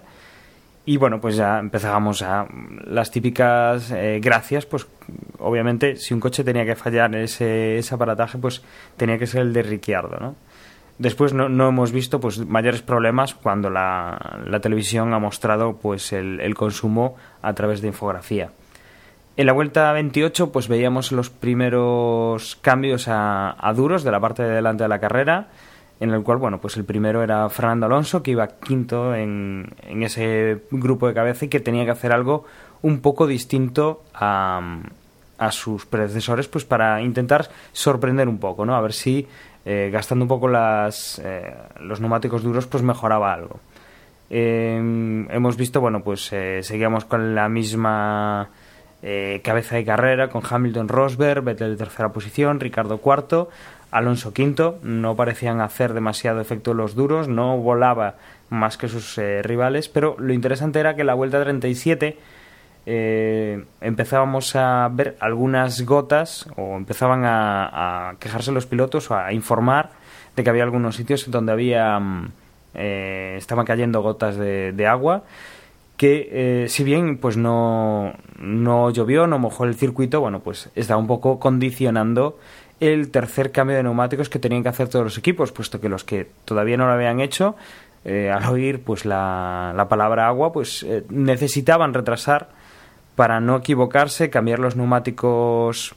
y 0.86 0.98
bueno 0.98 1.20
pues 1.22 1.36
ya 1.36 1.60
empezábamos 1.60 2.22
a 2.22 2.46
las 2.86 3.10
típicas 3.12 3.92
eh, 3.92 4.20
gracias 4.22 4.66
pues 4.66 4.88
obviamente 5.40 5.96
si 5.96 6.14
un 6.14 6.20
coche 6.20 6.44
tenía 6.44 6.66
que 6.66 6.76
fallar 6.76 7.16
ese, 7.16 7.78
ese 7.78 7.96
aparataje 7.96 8.38
pues 8.38 8.64
tenía 8.98 9.18
que 9.18 9.28
ser 9.28 9.42
el 9.42 9.54
de 9.54 9.64
Ricciardo 9.64 10.18
¿no? 10.20 10.36
después 10.98 11.34
no, 11.34 11.48
no 11.48 11.70
hemos 11.70 11.92
visto 11.92 12.20
pues 12.20 12.40
mayores 12.40 12.82
problemas 12.82 13.34
cuando 13.34 13.70
la, 13.70 14.42
la 14.46 14.60
televisión 14.60 15.14
ha 15.14 15.20
mostrado 15.20 15.78
pues 15.78 16.12
el, 16.12 16.42
el 16.42 16.54
consumo 16.54 17.16
a 17.42 17.54
través 17.54 17.82
de 17.82 17.88
infografía 17.88 18.52
en 19.36 19.48
la 19.48 19.54
vuelta 19.54 19.92
28 19.94 20.52
pues 20.52 20.68
veíamos 20.68 21.12
los 21.12 21.30
primeros 21.30 22.56
cambios 22.58 23.08
a, 23.08 23.56
a, 23.58 23.74
duros 23.74 24.04
de 24.04 24.12
la 24.12 24.20
parte 24.20 24.44
de 24.44 24.50
delante 24.50 24.84
de 24.84 24.90
la 24.90 25.00
carrera, 25.00 25.48
en 26.04 26.10
el 26.10 26.22
cual, 26.22 26.38
bueno, 26.38 26.60
pues 26.60 26.76
el 26.76 26.84
primero 26.84 27.24
era 27.24 27.48
Fernando 27.50 27.86
Alonso, 27.86 28.22
que 28.22 28.32
iba 28.32 28.46
quinto 28.48 29.16
en, 29.16 29.74
en 29.84 30.04
ese 30.04 30.64
grupo 30.70 31.08
de 31.08 31.14
cabeza 31.14 31.46
y 31.46 31.48
que 31.48 31.62
tenía 31.62 31.86
que 31.86 31.92
hacer 31.92 32.12
algo 32.12 32.44
un 32.82 33.00
poco 33.00 33.26
distinto 33.26 34.04
a, 34.14 34.82
a 35.38 35.52
sus 35.52 35.86
predecesores, 35.86 36.50
pues 36.50 36.66
para 36.66 37.02
intentar 37.02 37.48
sorprender 37.72 38.28
un 38.28 38.38
poco, 38.38 38.66
¿no? 38.66 38.76
A 38.76 38.82
ver 38.82 38.92
si 38.92 39.26
eh, 39.64 39.90
gastando 39.94 40.26
un 40.26 40.28
poco 40.28 40.50
las, 40.50 41.22
eh, 41.24 41.54
los 41.80 42.02
neumáticos 42.02 42.44
duros, 42.44 42.68
pues 42.68 42.84
mejoraba 42.84 43.34
algo. 43.34 43.62
Eh, 44.30 44.76
hemos 45.30 45.56
visto, 45.56 45.80
bueno, 45.80 46.02
pues 46.04 46.34
eh, 46.34 46.64
seguíamos 46.64 47.06
con 47.06 47.34
la 47.34 47.48
misma 47.48 48.50
cabeza 49.44 49.76
de 49.76 49.84
carrera 49.84 50.30
con 50.30 50.42
Hamilton 50.50 50.88
Rosberg, 50.88 51.44
Vettel 51.44 51.72
de 51.72 51.76
tercera 51.76 52.14
posición, 52.14 52.62
Ricardo 52.62 53.00
cuarto, 53.00 53.50
Alonso 53.94 54.34
quinto. 54.34 54.80
No 54.84 55.16
parecían 55.16 55.62
hacer 55.62 55.94
demasiado 55.94 56.42
efecto 56.42 56.74
los 56.74 56.96
duros, 56.96 57.28
no 57.28 57.58
volaba 57.58 58.16
más 58.50 58.78
que 58.78 58.90
sus 58.90 59.18
eh, 59.18 59.42
rivales, 59.42 59.88
pero 59.88 60.16
lo 60.20 60.34
interesante 60.34 60.80
era 60.80 60.96
que 60.96 61.04
la 61.04 61.14
vuelta 61.14 61.42
37 61.42 62.18
eh, 62.86 63.64
empezábamos 63.82 64.56
a 64.56 64.90
ver 64.92 65.16
algunas 65.20 65.86
gotas 65.86 66.48
o 66.58 66.76
empezaban 66.76 67.24
a, 67.26 68.16
quejarse 68.20 68.52
los 68.52 68.66
pilotos 68.66 69.10
o 69.10 69.16
a 69.16 69.32
informar 69.32 69.92
de 70.36 70.44
que 70.44 70.50
había 70.50 70.64
algunos 70.64 70.96
sitios 70.96 71.30
donde 71.32 71.52
había 71.52 72.00
mm, 72.00 72.32
eh, 72.74 73.36
estaban 73.38 73.66
cayendo 73.66 74.02
gotas 74.02 74.36
de, 74.36 74.74
de 74.74 74.88
agua 74.88 75.24
que 75.98 76.30
eh, 76.32 76.70
si 76.70 76.84
bien 76.84 77.18
pues 77.18 77.38
no, 77.38 78.14
no 78.40 78.90
llovió, 78.90 79.28
no 79.28 79.40
mojó 79.40 79.66
el 79.66 79.76
circuito, 79.76 80.22
bueno, 80.22 80.40
pues 80.40 80.70
estaba 80.76 81.00
un 81.00 81.08
poco 81.08 81.40
condicionando 81.40 82.40
el 82.88 83.12
tercer 83.12 83.52
cambio 83.52 83.78
de 83.78 83.84
neumáticos 83.84 84.30
que 84.30 84.40
tenían 84.40 84.64
que 84.64 84.70
hacer 84.70 84.90
todos 84.90 85.06
los 85.06 85.18
equipos, 85.18 85.52
puesto 85.52 85.80
que 85.80 85.90
los 85.90 86.04
que 86.04 86.28
todavía 86.46 86.78
no 86.78 86.86
lo 86.86 86.94
habían 86.94 87.20
hecho, 87.20 87.56
eh, 88.06 88.30
al 88.30 88.46
oír 88.46 88.84
pues 88.84 89.06
la, 89.06 89.74
la 89.76 89.88
palabra 89.88 90.28
agua, 90.28 90.52
pues 90.52 90.84
eh, 90.84 91.04
necesitaban 91.10 91.94
retrasar 91.94 92.50
para 93.16 93.40
no 93.40 93.58
equivocarse, 93.58 94.30
cambiar 94.30 94.60
los 94.60 94.76
neumáticos 94.76 95.96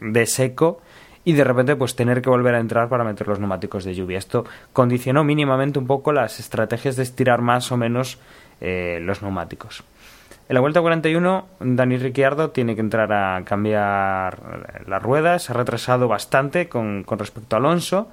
de 0.00 0.26
seco 0.26 0.80
y 1.24 1.32
de 1.32 1.44
repente 1.44 1.76
pues 1.76 1.96
tener 1.96 2.22
que 2.22 2.30
volver 2.30 2.54
a 2.54 2.60
entrar 2.60 2.88
para 2.88 3.04
meter 3.04 3.26
los 3.26 3.38
neumáticos 3.38 3.84
de 3.84 3.94
lluvia. 3.94 4.18
Esto 4.18 4.44
condicionó 4.72 5.24
mínimamente 5.24 5.78
un 5.78 5.86
poco 5.86 6.12
las 6.12 6.38
estrategias 6.38 6.96
de 6.96 7.02
estirar 7.02 7.40
más 7.40 7.72
o 7.72 7.76
menos 7.76 8.18
eh, 8.60 8.98
los 9.02 9.22
neumáticos. 9.22 9.84
En 10.46 10.54
la 10.54 10.60
vuelta 10.60 10.82
41, 10.82 11.46
Dani 11.60 11.96
Ricciardo 11.96 12.50
tiene 12.50 12.74
que 12.74 12.82
entrar 12.82 13.10
a 13.12 13.42
cambiar 13.44 14.84
las 14.86 15.02
ruedas. 15.02 15.48
Ha 15.48 15.54
retrasado 15.54 16.06
bastante 16.06 16.68
con, 16.68 17.06
respecto 17.08 17.56
a 17.56 17.58
Alonso. 17.58 18.08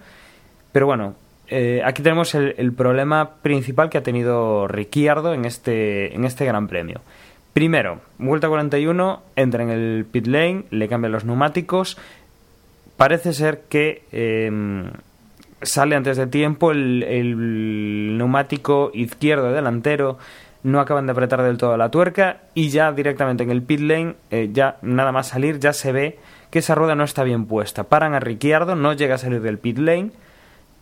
Pero 0.71 0.85
bueno, 0.85 1.15
eh, 1.49 1.81
aquí 1.83 2.01
tenemos 2.01 2.33
el, 2.33 2.71
problema 2.71 3.31
principal 3.41 3.89
que 3.89 3.97
ha 3.97 4.03
tenido 4.03 4.69
Ricciardo 4.69 5.33
en 5.33 5.43
este, 5.43 6.15
en 6.15 6.23
este 6.23 6.45
Gran 6.45 6.69
Premio. 6.69 7.01
Primero, 7.51 7.99
vuelta 8.17 8.47
41, 8.47 9.21
entra 9.35 9.63
en 9.63 9.69
el 9.69 10.05
pit 10.09 10.27
lane, 10.27 10.63
le 10.69 10.87
cambia 10.87 11.09
los 11.09 11.25
neumáticos. 11.25 11.97
Parece 12.95 13.33
ser 13.33 13.63
que 13.67 14.03
eh, 14.13 14.49
sale 15.61 15.97
antes 15.97 16.15
de 16.15 16.27
tiempo 16.27 16.71
el 16.71 18.17
neumático 18.17 18.89
izquierdo 18.93 19.51
delantero 19.51 20.17
no 20.63 20.79
acaban 20.79 21.05
de 21.05 21.11
apretar 21.11 21.41
del 21.41 21.57
todo 21.57 21.77
la 21.77 21.89
tuerca 21.89 22.41
y 22.53 22.69
ya 22.69 22.91
directamente 22.91 23.43
en 23.43 23.51
el 23.51 23.63
pit 23.63 23.79
lane, 23.79 24.15
eh, 24.29 24.49
ya 24.51 24.77
nada 24.81 25.11
más 25.11 25.29
salir, 25.29 25.59
ya 25.59 25.73
se 25.73 25.91
ve 25.91 26.19
que 26.49 26.59
esa 26.59 26.75
rueda 26.75 26.95
no 26.95 27.03
está 27.03 27.23
bien 27.23 27.45
puesta. 27.45 27.83
Paran 27.85 28.13
a 28.13 28.19
Ricciardo, 28.19 28.75
no 28.75 28.93
llega 28.93 29.15
a 29.15 29.17
salir 29.17 29.41
del 29.41 29.57
pit 29.57 29.77
lane, 29.77 30.11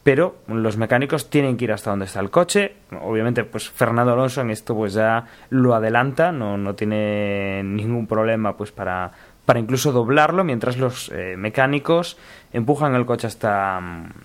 pero 0.04 0.38
los 0.48 0.78
mecánicos 0.78 1.30
tienen 1.30 1.58
que 1.58 1.66
ir 1.66 1.72
hasta 1.72 1.92
donde 1.92 2.06
está 2.06 2.20
el 2.20 2.30
coche. 2.30 2.74
Obviamente, 3.02 3.44
pues 3.44 3.70
Fernando 3.70 4.14
Alonso 4.14 4.42
en 4.42 4.50
esto 4.50 4.76
pues 4.76 4.94
ya 4.94 5.26
lo 5.50 5.76
adelanta, 5.76 6.32
no, 6.32 6.58
no 6.58 6.76
tiene 6.76 7.62
ningún 7.64 8.08
problema 8.08 8.58
pues 8.58 8.72
para, 8.72 9.12
para 9.46 9.60
incluso 9.60 9.92
doblarlo, 9.92 10.44
mientras 10.44 10.78
los 10.78 11.10
eh, 11.10 11.36
mecánicos 11.38 12.18
empujan 12.52 12.96
el 12.96 13.06
coche 13.06 13.28
hasta, 13.28 13.80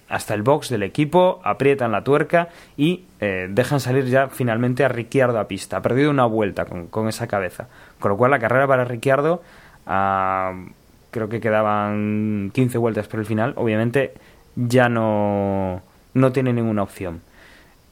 hasta 0.09 0.35
el 0.35 0.43
box 0.43 0.71
del 0.71 0.83
equipo, 0.83 1.41
aprietan 1.45 1.93
la 1.93 2.05
tuerca 2.05 2.49
y 2.77 3.05
eh, 3.21 3.49
dejan 3.51 3.81
salir 3.81 4.07
ya 4.07 4.29
finalmente 4.29 4.85
a 4.85 4.89
Ricciardo 4.89 5.39
a 5.39 5.49
pista. 5.49 5.79
Ha 5.79 5.83
perdido 5.83 6.11
una 6.11 6.27
vuelta 6.27 6.65
con, 6.65 6.87
con 6.87 7.09
esa 7.09 7.27
cabeza. 7.27 7.69
Con 7.99 8.11
lo 8.11 8.17
cual 8.17 8.31
la 8.31 8.39
carrera 8.39 8.67
para 8.67 8.85
Ricciardo, 8.85 9.43
uh, 9.87 10.71
creo 11.11 11.29
que 11.29 11.41
quedaban 11.41 12.51
15 12.55 12.79
vueltas 12.79 13.09
por 13.09 13.21
el 13.21 13.27
final, 13.27 13.53
obviamente 13.57 14.15
ya 14.57 14.89
no, 14.89 15.83
no 16.15 16.33
tiene 16.33 16.53
ninguna 16.53 16.83
opción. 16.83 17.23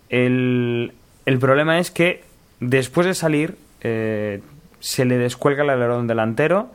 El, 0.09 0.93
el 1.25 1.39
problema 1.39 1.79
es 1.79 1.91
que 1.91 2.25
después 2.61 3.07
de 3.07 3.15
salir 3.15 3.57
eh, 3.81 4.43
se 4.81 5.05
le 5.05 5.19
descuelga 5.19 5.63
el 5.63 5.71
alerón 5.71 6.07
delantero, 6.07 6.71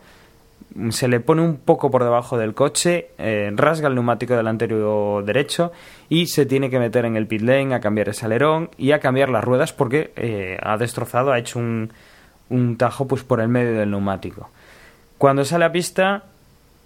se 0.90 1.08
le 1.08 1.20
pone 1.20 1.42
un 1.42 1.56
poco 1.56 1.90
por 1.90 2.04
debajo 2.04 2.38
del 2.38 2.54
coche, 2.54 3.10
eh, 3.18 3.50
rasga 3.54 3.88
el 3.88 3.94
neumático 3.94 4.36
delantero 4.36 5.22
derecho 5.24 5.72
y 6.08 6.26
se 6.26 6.46
tiene 6.46 6.70
que 6.70 6.78
meter 6.78 7.04
en 7.04 7.16
el 7.16 7.26
pit 7.26 7.42
lane 7.42 7.74
a 7.74 7.80
cambiar 7.80 8.08
ese 8.08 8.26
alerón 8.26 8.70
y 8.76 8.92
a 8.92 9.00
cambiar 9.00 9.28
las 9.28 9.44
ruedas 9.44 9.72
porque 9.72 10.12
eh, 10.16 10.58
ha 10.62 10.76
destrozado, 10.76 11.32
ha 11.32 11.38
hecho 11.38 11.58
un, 11.58 11.90
tajo 12.76 13.06
pues 13.06 13.22
por 13.24 13.40
el 13.40 13.48
medio 13.48 13.74
del 13.78 13.90
neumático. 13.90 14.50
Cuando 15.18 15.44
sale 15.44 15.64
a 15.64 15.72
pista 15.72 16.24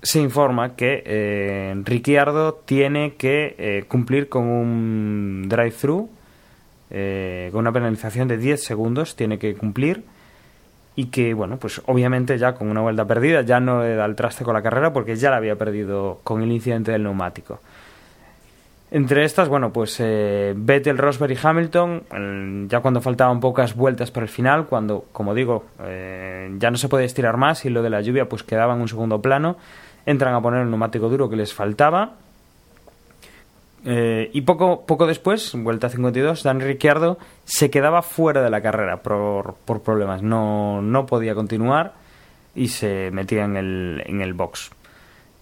se 0.03 0.21
informa 0.21 0.75
que 0.75 1.03
eh, 1.07 1.75
Ricciardo 1.85 2.55
tiene 2.55 3.15
que 3.15 3.55
eh, 3.57 3.85
cumplir 3.87 4.29
con 4.29 4.49
un 4.49 5.49
drive-thru, 5.49 6.11
eh, 6.91 7.49
con 7.53 7.61
una 7.61 7.73
penalización 7.73 8.27
de 8.29 8.37
10 8.37 8.65
segundos, 8.65 9.15
tiene 9.15 9.39
que 9.39 9.55
cumplir 9.55 10.05
y 10.95 11.07
que, 11.07 11.33
bueno, 11.35 11.57
pues 11.57 11.81
obviamente 11.87 12.37
ya 12.39 12.55
con 12.55 12.69
una 12.69 12.81
vuelta 12.81 13.07
perdida 13.07 13.43
ya 13.43 13.61
no 13.61 13.83
le 13.83 13.95
da 13.95 14.05
el 14.05 14.15
traste 14.15 14.45
con 14.45 14.55
la 14.55 14.63
carrera 14.63 14.93
porque 14.93 15.17
ya 15.17 15.31
la 15.31 15.37
había 15.37 15.57
perdido 15.57 16.21
con 16.23 16.43
el 16.43 16.53
incidente 16.53 16.93
del 16.93 17.03
neumático. 17.03 17.61
Entre 18.91 19.25
estas, 19.25 19.49
bueno, 19.49 19.73
pues 19.73 19.97
eh, 20.01 20.53
Vettel, 20.55 20.99
Rosberg 20.99 21.33
y 21.33 21.39
Hamilton, 21.43 22.69
ya 22.69 22.81
cuando 22.81 23.01
faltaban 23.01 23.41
pocas 23.41 23.75
vueltas 23.75 24.11
para 24.11 24.25
el 24.25 24.29
final, 24.29 24.67
cuando, 24.67 25.07
como 25.13 25.35
digo, 25.35 25.65
eh, 25.83 26.55
ya 26.59 26.71
no 26.71 26.77
se 26.77 26.91
puede 26.91 27.07
estirar 27.07 27.39
más 27.39 27.65
y 27.65 27.71
lo 27.71 27.83
de 27.83 27.89
la 27.89 28.03
lluvia 28.03 28.29
pues 28.29 28.43
quedaba 28.43 28.75
en 28.75 28.83
un 28.83 28.89
segundo 28.89 29.23
plano, 29.23 29.57
entran 30.05 30.35
a 30.35 30.43
poner 30.43 30.61
el 30.61 30.69
neumático 30.69 31.09
duro 31.09 31.31
que 31.31 31.37
les 31.37 31.55
faltaba. 31.55 32.17
Eh, 33.85 34.31
y 34.33 34.43
poco, 34.43 34.87
poco 34.87 35.07
después, 35.07 35.53
vuelta 35.55 35.89
52, 35.89 36.43
Dan 36.43 36.61
Ricciardo 36.61 37.19
se 37.45 37.71
quedaba 37.71 38.03
fuera 38.03 38.43
de 38.43 38.51
la 38.51 38.61
carrera 38.61 39.03
por, 39.03 39.55
por 39.65 39.83
problemas. 39.83 40.23
No, 40.23 40.81
no 40.83 41.07
podía 41.07 41.35
continuar 41.35 41.95
y 42.55 42.69
se 42.69 43.11
metía 43.11 43.45
en 43.45 43.57
el, 43.57 44.03
en 44.07 44.21
el 44.21 44.35
box. 44.35 44.71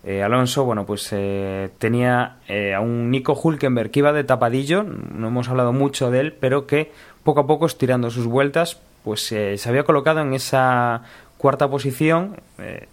Eh, 0.03 0.23
Alonso, 0.23 0.65
bueno, 0.65 0.87
pues 0.87 1.09
eh, 1.13 1.71
tenía 1.79 2.39
a 2.75 2.81
un 2.81 3.11
Nico 3.11 3.35
Hulkenberg 3.35 3.91
que 3.91 3.99
iba 3.99 4.15
de 4.15 4.25
tapadillo, 4.25 4.83
no 4.83 5.29
hemos 5.29 5.51
hablado 5.51 5.75
mucho 5.75 6.11
de 6.11 6.21
él, 6.21 6.33
pero 6.33 6.67
que 6.67 6.91
poco 7.23 7.41
a 7.41 7.47
poco, 7.47 7.67
estirando 7.67 8.11
sus 8.11 8.27
vueltas, 8.27 8.81
pues 9.05 9.21
se 9.27 9.63
había 9.67 9.85
colocado 9.85 10.21
en 10.21 10.33
esa 10.33 11.03
cuarta 11.37 11.69
posición 11.69 12.37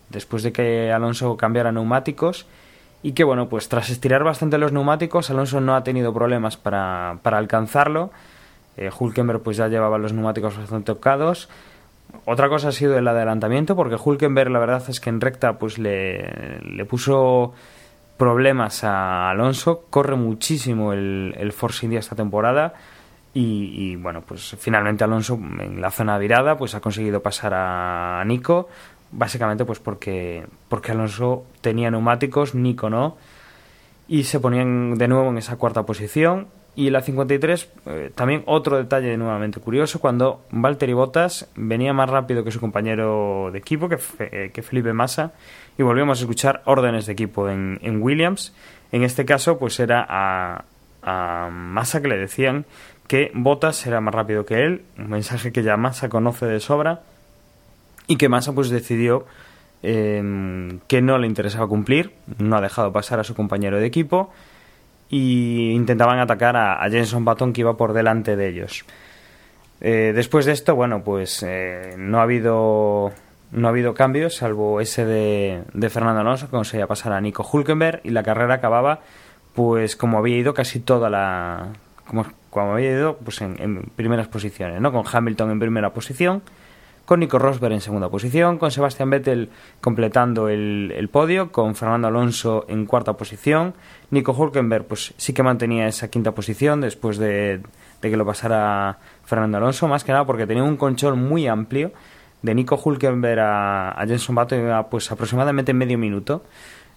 después 0.09 0.43
de 0.43 0.51
que 0.51 0.91
Alonso 0.91 1.37
cambiara 1.37 1.71
neumáticos 1.71 2.45
y 3.03 3.13
que 3.13 3.23
bueno 3.23 3.47
pues 3.49 3.69
tras 3.69 3.89
estirar 3.89 4.23
bastante 4.23 4.57
los 4.57 4.71
neumáticos 4.71 5.29
Alonso 5.29 5.61
no 5.61 5.75
ha 5.75 5.83
tenido 5.83 6.13
problemas 6.13 6.57
para, 6.57 7.19
para 7.21 7.37
alcanzarlo. 7.37 8.11
Eh, 8.75 8.91
Hulkenberg 8.97 9.41
pues 9.41 9.57
ya 9.57 9.67
llevaba 9.67 9.97
los 9.97 10.13
neumáticos 10.13 10.57
bastante 10.57 10.93
tocados. 10.93 11.49
Otra 12.25 12.47
cosa 12.49 12.69
ha 12.69 12.71
sido 12.71 12.97
el 12.97 13.07
adelantamiento 13.07 13.75
porque 13.75 13.95
Hulkenberg 13.95 14.49
la 14.51 14.59
verdad 14.59 14.83
es 14.87 14.99
que 14.99 15.09
en 15.09 15.19
recta 15.19 15.57
pues 15.57 15.77
le, 15.77 16.59
le 16.61 16.85
puso 16.85 17.53
problemas 18.17 18.83
a 18.83 19.29
Alonso. 19.29 19.85
Corre 19.89 20.15
muchísimo 20.15 20.91
el, 20.91 21.51
Force 21.55 21.85
India 21.85 21.99
esta 21.99 22.15
temporada. 22.15 22.73
Y, 23.39 23.95
bueno, 23.97 24.23
pues 24.25 24.55
finalmente 24.59 25.03
Alonso 25.03 25.35
en 25.35 25.79
la 25.79 25.91
zona 25.91 26.17
virada 26.17 26.57
pues 26.57 26.73
ha 26.73 26.79
conseguido 26.79 27.21
pasar 27.21 27.53
a 27.53 28.23
Nico, 28.25 28.67
básicamente 29.11 29.65
pues 29.65 29.79
porque, 29.79 30.45
porque 30.69 30.91
Alonso 30.91 31.45
tenía 31.61 31.91
neumáticos, 31.91 32.55
Nico 32.55 32.89
no, 32.89 33.17
y 34.07 34.23
se 34.23 34.39
ponían 34.39 34.95
de 34.95 35.07
nuevo 35.07 35.29
en 35.29 35.37
esa 35.37 35.57
cuarta 35.57 35.85
posición. 35.85 36.47
Y 36.75 36.91
la 36.91 37.01
53, 37.01 37.69
eh, 37.87 38.11
también 38.13 38.43
otro 38.45 38.77
detalle 38.77 39.17
nuevamente 39.17 39.59
curioso, 39.59 39.99
cuando 39.99 40.43
Valtteri 40.51 40.93
Bottas 40.93 41.49
venía 41.55 41.91
más 41.91 42.07
rápido 42.07 42.43
que 42.43 42.51
su 42.51 42.59
compañero 42.59 43.49
de 43.51 43.57
equipo, 43.57 43.89
que, 43.89 43.97
eh, 44.19 44.51
que 44.53 44.61
Felipe 44.61 44.93
Massa, 44.93 45.33
y 45.75 45.81
volvíamos 45.81 46.19
a 46.19 46.21
escuchar 46.21 46.61
órdenes 46.65 47.07
de 47.07 47.13
equipo 47.13 47.49
en, 47.49 47.79
en 47.81 47.99
Williams. 48.03 48.53
En 48.91 49.01
este 49.01 49.25
caso, 49.25 49.57
pues 49.57 49.79
era 49.79 50.05
a, 50.07 50.65
a 51.01 51.49
Massa 51.49 51.99
que 51.99 52.09
le 52.09 52.17
decían 52.17 52.65
que 53.07 53.31
Bottas 53.33 53.87
era 53.87 53.99
más 53.99 54.13
rápido 54.13 54.45
que 54.45 54.63
él, 54.63 54.83
un 54.99 55.09
mensaje 55.09 55.51
que 55.51 55.63
ya 55.63 55.77
Massa 55.77 56.09
conoce 56.09 56.45
de 56.45 56.59
sobra 56.59 57.01
y 58.07 58.15
que 58.15 58.29
Massa 58.29 58.53
pues 58.53 58.69
decidió 58.69 59.25
eh, 59.83 60.79
que 60.87 61.01
no 61.01 61.17
le 61.17 61.27
interesaba 61.27 61.67
cumplir, 61.67 62.13
no 62.39 62.57
ha 62.57 62.61
dejado 62.61 62.91
pasar 62.91 63.19
a 63.19 63.23
su 63.23 63.35
compañero 63.35 63.79
de 63.79 63.85
equipo 63.85 64.31
y 65.09 65.71
intentaban 65.71 66.19
atacar 66.19 66.57
a, 66.57 66.83
a 66.83 66.89
Jenson 66.89 67.25
Button 67.25 67.53
que 67.53 67.61
iba 67.61 67.77
por 67.77 67.93
delante 67.93 68.35
de 68.35 68.49
ellos. 68.49 68.85
Eh, 69.79 70.11
después 70.15 70.45
de 70.45 70.53
esto, 70.53 70.75
bueno, 70.75 71.03
pues 71.03 71.43
eh, 71.43 71.95
no 71.97 72.19
ha 72.19 72.23
habido 72.23 73.11
no 73.51 73.67
ha 73.67 73.69
habido 73.69 73.93
cambios, 73.93 74.35
salvo 74.35 74.81
ese 74.81 75.05
de, 75.05 75.63
de 75.73 75.89
Fernando 75.89 76.19
Alonso, 76.21 76.47
que 76.47 76.51
conseguía 76.51 76.87
pasar 76.87 77.13
a 77.13 77.21
Nico 77.21 77.47
Hulkenberg 77.49 78.01
y 78.03 78.09
la 78.09 78.23
carrera 78.23 78.55
acababa 78.55 79.01
pues 79.53 79.95
como 79.95 80.17
había 80.17 80.37
ido 80.37 80.53
casi 80.53 80.79
toda 80.79 81.09
la 81.09 81.69
como, 82.05 82.25
como 82.49 82.73
había 82.73 82.91
ido 82.91 83.17
pues 83.17 83.41
en, 83.41 83.55
en, 83.61 83.83
primeras 83.95 84.27
posiciones, 84.27 84.81
¿no? 84.81 84.91
Con 84.91 85.03
Hamilton 85.09 85.51
en 85.51 85.59
primera 85.59 85.91
posición, 85.91 86.41
con 87.07 87.21
Nico 87.21 87.39
Rosberg 87.39 87.71
en 87.71 87.79
segunda 87.79 88.09
posición, 88.09 88.57
con 88.57 88.69
Sebastian 88.69 89.09
Vettel 89.09 89.49
completando 89.79 90.49
el, 90.49 90.93
el, 90.93 91.07
podio, 91.07 91.53
con 91.53 91.73
Fernando 91.73 92.09
Alonso 92.09 92.65
en 92.67 92.85
cuarta 92.85 93.13
posición, 93.13 93.75
Nico 94.11 94.33
Hulkenberg 94.33 94.83
pues 94.87 95.13
sí 95.15 95.31
que 95.31 95.41
mantenía 95.41 95.87
esa 95.87 96.09
quinta 96.09 96.33
posición 96.33 96.81
después 96.81 97.17
de, 97.17 97.61
de 98.01 98.09
que 98.09 98.17
lo 98.17 98.25
pasara 98.25 98.99
Fernando 99.23 99.57
Alonso, 99.57 99.87
más 99.87 100.03
que 100.03 100.11
nada 100.11 100.25
porque 100.25 100.45
tenía 100.45 100.65
un 100.65 100.75
control 100.75 101.15
muy 101.15 101.47
amplio 101.47 101.93
de 102.41 102.53
Nico 102.53 102.75
Hulkenberg 102.75 103.39
a, 103.39 103.91
a 103.91 104.05
Jenson 104.05 104.35
Button 104.35 104.85
pues 104.91 105.09
aproximadamente 105.09 105.73
medio 105.73 105.97
minuto. 105.97 106.43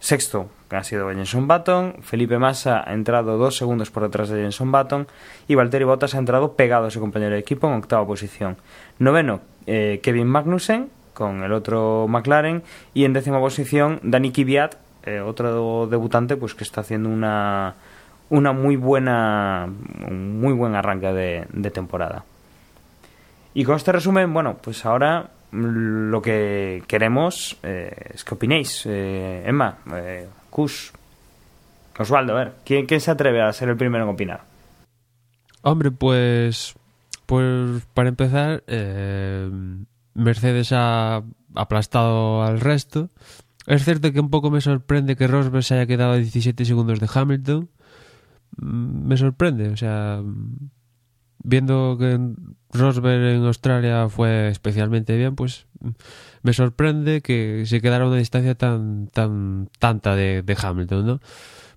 Sexto 0.01 0.49
ha 0.71 0.83
sido 0.83 1.09
Jenson 1.11 1.47
Button, 1.47 1.99
Felipe 2.03 2.37
Massa 2.39 2.83
ha 2.85 2.95
entrado 2.95 3.39
dos 3.39 3.57
segundos 3.57 3.93
por 3.93 4.03
detrás 4.03 4.29
de 4.31 4.43
Jenson 4.43 4.73
Button 4.73 5.07
y 5.47 5.55
Valtteri 5.55 5.85
Bottas 5.85 6.17
ha 6.17 6.19
entrado 6.19 6.57
pegado 6.57 6.87
a 6.87 6.91
su 6.91 6.99
compañero 6.99 7.35
de 7.35 7.39
equipo 7.39 7.69
en 7.69 7.75
octava 7.75 8.05
posición. 8.05 8.57
Noveno, 8.99 9.43
eh, 9.73 10.01
Kevin 10.03 10.27
Magnussen 10.27 10.91
con 11.15 11.45
el 11.45 11.53
otro 11.53 12.07
McLaren 12.09 12.65
y 12.93 13.05
en 13.05 13.13
décima 13.13 13.39
posición 13.39 14.01
Dani 14.03 14.33
Kvyat, 14.33 14.75
eh, 15.05 15.21
otro 15.21 15.87
debutante 15.87 16.37
pues 16.37 16.57
que 16.57 16.65
está 16.65 16.81
haciendo 16.81 17.09
una 17.09 17.77
una 18.31 18.53
muy 18.53 18.75
buena 18.75 19.69
muy 20.11 20.55
buen 20.55 20.75
arranque 20.75 21.13
de, 21.53 21.71
temporada. 21.71 22.25
Y 23.55 23.63
con 23.63 23.77
este 23.77 23.93
resumen, 23.93 24.35
bueno, 24.35 24.57
pues 24.61 24.85
ahora 24.85 25.31
lo 25.53 26.21
que 26.21 26.83
queremos 26.89 27.57
eh, 27.63 27.93
es 28.15 28.25
que 28.25 28.35
opinéis. 28.35 28.87
Emma, 28.87 29.79
eh, 29.95 30.27
Kus, 30.51 30.93
Osvaldo, 31.97 32.33
a 32.33 32.39
ver, 32.45 32.53
¿quién, 32.65 32.87
¿quién 32.87 33.01
se 33.01 33.13
atreve 33.13 33.41
a 33.41 33.53
ser 33.53 33.69
el 33.69 33.77
primero 33.77 34.03
en 34.03 34.11
opinar? 34.11 34.41
Hombre, 35.63 35.91
pues, 35.93 36.75
pues 37.31 37.87
para 37.95 38.09
empezar, 38.09 38.65
eh, 38.67 39.49
Mercedes 40.15 40.73
ha 40.73 41.23
aplastado 41.55 42.43
al 42.43 42.59
resto. 42.59 43.09
Es 43.69 43.85
cierto 43.85 44.11
que 44.11 44.19
un 44.19 44.31
poco 44.31 44.51
me 44.51 44.61
sorprende 44.61 45.15
que 45.15 45.29
Rosberg 45.29 45.63
se 45.63 45.75
haya 45.75 45.87
quedado 45.87 46.15
a 46.15 46.17
17 46.17 46.65
segundos 46.65 46.99
de 46.99 47.09
Hamilton. 47.15 47.71
Mm, 48.57 49.07
Me 49.07 49.17
sorprende, 49.17 49.69
o 49.69 49.77
sea, 49.77 50.21
viendo 51.45 51.97
que 52.01 52.19
Rosberg 52.73 53.37
en 53.37 53.45
Australia 53.45 54.09
fue 54.09 54.49
especialmente 54.49 55.17
bien, 55.17 55.37
pues 55.37 55.69
mm, 55.79 55.91
me 56.43 56.53
sorprende 56.53 57.21
que 57.21 57.63
se 57.65 57.81
quedara 57.81 58.07
a 58.07 58.09
una 58.09 58.17
distancia 58.17 58.57
tan 58.57 59.07
tan 59.07 59.69
tanta 59.79 60.17
de, 60.17 60.43
de 60.43 60.57
Hamilton, 60.61 61.07
¿no? 61.07 61.21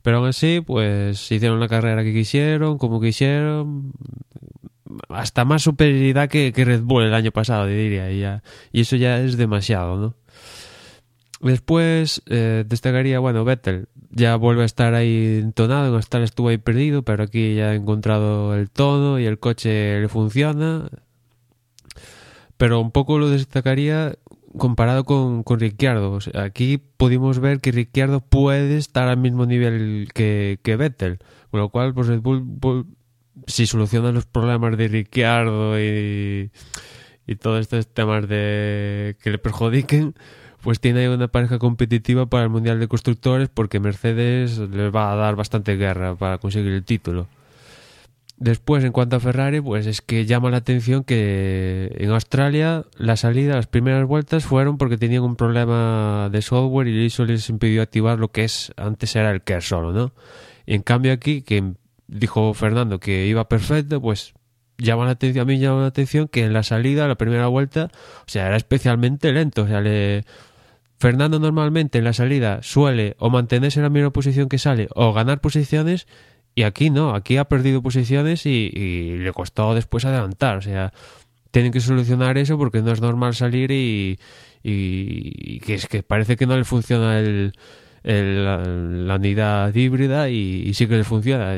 Pero 0.01 0.17
aún 0.17 0.29
así, 0.29 0.61
pues 0.65 1.31
hicieron 1.31 1.59
la 1.59 1.67
carrera 1.67 2.03
que 2.03 2.11
quisieron, 2.11 2.79
como 2.79 2.99
quisieron, 2.99 3.93
hasta 5.10 5.45
más 5.45 5.62
superioridad 5.63 6.29
que, 6.29 6.51
que 6.53 6.65
Red 6.65 6.82
Bull 6.82 7.03
el 7.03 7.13
año 7.13 7.32
pasado, 7.32 7.67
diría, 7.67 8.12
y, 8.12 8.19
ya, 8.21 8.43
y 8.71 8.82
eso 8.82 8.95
ya 8.95 9.19
es 9.19 9.38
demasiado, 9.38 9.97
¿no? 9.97 10.15
Después 11.41 12.21
eh, 12.27 12.63
destacaría, 12.67 13.19
bueno, 13.19 13.43
Vettel 13.43 13.88
ya 14.12 14.36
vuelve 14.38 14.62
a 14.62 14.65
estar 14.65 14.93
ahí 14.93 15.39
entonado, 15.41 15.89
en 15.89 15.95
Australia 15.95 16.25
estuvo 16.25 16.47
ahí 16.47 16.58
perdido, 16.58 17.03
pero 17.03 17.23
aquí 17.23 17.56
ya 17.56 17.71
ha 17.71 17.75
encontrado 17.75 18.56
el 18.56 18.69
tono 18.69 19.19
y 19.19 19.25
el 19.25 19.39
coche 19.39 19.99
le 19.99 20.08
funciona. 20.08 20.88
Pero 22.56 22.79
un 22.79 22.91
poco 22.91 23.19
lo 23.19 23.29
destacaría 23.29 24.15
comparado 24.58 25.03
con, 25.03 25.43
con 25.43 25.60
Ricciardo. 25.60 26.19
Aquí 26.36 26.77
pudimos 26.77 27.39
ver 27.39 27.60
que 27.60 27.71
Ricciardo 27.71 28.21
puede 28.21 28.77
estar 28.77 29.10
al 29.10 29.17
mismo 29.17 29.45
nivel 29.45 30.08
que, 30.13 30.60
que 30.63 30.77
Vettel, 30.77 31.19
con 31.51 31.60
lo 31.60 31.69
cual, 31.69 31.93
pues 31.93 32.08
Red 32.08 32.21
Bull, 32.21 32.41
Bull- 32.41 32.86
si 33.47 33.65
soluciona 33.65 34.11
los 34.11 34.25
problemas 34.25 34.77
de 34.77 34.87
Ricciardo 34.87 35.79
y, 35.79 36.51
y 37.27 37.35
todos 37.35 37.61
estos 37.61 37.87
temas 37.87 38.27
de 38.27 39.15
que 39.21 39.31
le 39.31 39.37
perjudiquen, 39.37 40.15
pues 40.61 40.79
tiene 40.79 41.01
ahí 41.01 41.07
una 41.07 41.27
pareja 41.27 41.59
competitiva 41.59 42.25
para 42.25 42.43
el 42.43 42.49
Mundial 42.49 42.79
de 42.79 42.87
Constructores 42.87 43.49
porque 43.49 43.79
Mercedes 43.79 44.57
les 44.57 44.95
va 44.95 45.11
a 45.11 45.15
dar 45.15 45.35
bastante 45.35 45.75
guerra 45.75 46.15
para 46.15 46.37
conseguir 46.37 46.71
el 46.71 46.83
título. 46.83 47.27
Después, 48.37 48.83
en 48.83 48.91
cuanto 48.91 49.15
a 49.15 49.19
Ferrari, 49.19 49.61
pues 49.61 49.85
es 49.85 50.01
que 50.01 50.25
llama 50.25 50.49
la 50.49 50.57
atención 50.57 51.03
que 51.03 51.95
en 51.97 52.09
Australia 52.09 52.83
la 52.97 53.15
salida, 53.15 53.55
las 53.55 53.67
primeras 53.67 54.07
vueltas 54.07 54.43
fueron 54.43 54.77
porque 54.77 54.97
tenían 54.97 55.23
un 55.23 55.35
problema 55.35 56.29
de 56.31 56.41
software 56.41 56.87
y 56.87 57.05
eso 57.05 57.25
les 57.25 57.47
impidió 57.49 57.81
activar 57.81 58.19
lo 58.19 58.31
que 58.31 58.43
es 58.43 58.73
antes 58.75 59.15
era 59.15 59.31
el 59.31 59.43
KER 59.43 59.61
solo, 59.61 59.93
¿no? 59.93 60.13
Y 60.65 60.75
en 60.75 60.81
cambio 60.81 61.13
aquí, 61.13 61.41
que 61.41 61.73
dijo 62.07 62.53
Fernando 62.53 62.99
que 62.99 63.27
iba 63.27 63.47
perfecto, 63.47 64.01
pues 64.01 64.33
llama 64.77 65.05
la 65.05 65.11
atención, 65.11 65.43
a 65.43 65.45
mí 65.45 65.59
llama 65.59 65.81
la 65.81 65.87
atención 65.87 66.27
que 66.27 66.43
en 66.43 66.53
la 66.53 66.63
salida, 66.63 67.07
la 67.07 67.15
primera 67.15 67.47
vuelta, 67.47 67.89
o 68.19 68.27
sea, 68.27 68.47
era 68.47 68.57
especialmente 68.57 69.31
lento, 69.31 69.63
o 69.63 69.67
sea, 69.67 69.81
le... 69.81 70.25
Fernando 70.99 71.37
normalmente 71.37 71.97
en 71.97 72.05
la 72.05 72.13
salida 72.13 72.63
suele 72.63 73.15
o 73.19 73.29
mantenerse 73.29 73.79
en 73.79 73.83
la 73.83 73.89
misma 73.89 74.11
posición 74.11 74.47
que 74.47 74.57
sale 74.57 74.87
o 74.95 75.11
ganar 75.11 75.41
posiciones 75.41 76.07
y 76.55 76.63
aquí 76.63 76.89
no, 76.89 77.13
aquí 77.15 77.37
ha 77.37 77.45
perdido 77.45 77.81
posiciones 77.81 78.45
y, 78.45 79.17
le 79.17 79.33
costó 79.33 79.73
después 79.73 80.05
adelantar, 80.05 80.57
o 80.57 80.61
sea, 80.61 80.93
tienen 81.51 81.71
que 81.71 81.81
solucionar 81.81 82.37
eso 82.37 82.57
porque 82.57 82.81
no 82.81 82.91
es 82.91 83.01
normal 83.01 83.35
salir 83.35 83.71
y, 83.71 84.17
que 84.63 85.73
es 85.73 85.87
que 85.87 86.03
parece 86.03 86.37
que 86.37 86.45
no 86.45 86.55
le 86.55 86.63
funciona 86.63 87.19
el, 87.19 87.53
la, 88.03 89.15
unidad 89.15 89.73
híbrida 89.75 90.29
y, 90.29 90.73
sí 90.73 90.87
que 90.87 90.97
le 90.97 91.03
funciona, 91.03 91.53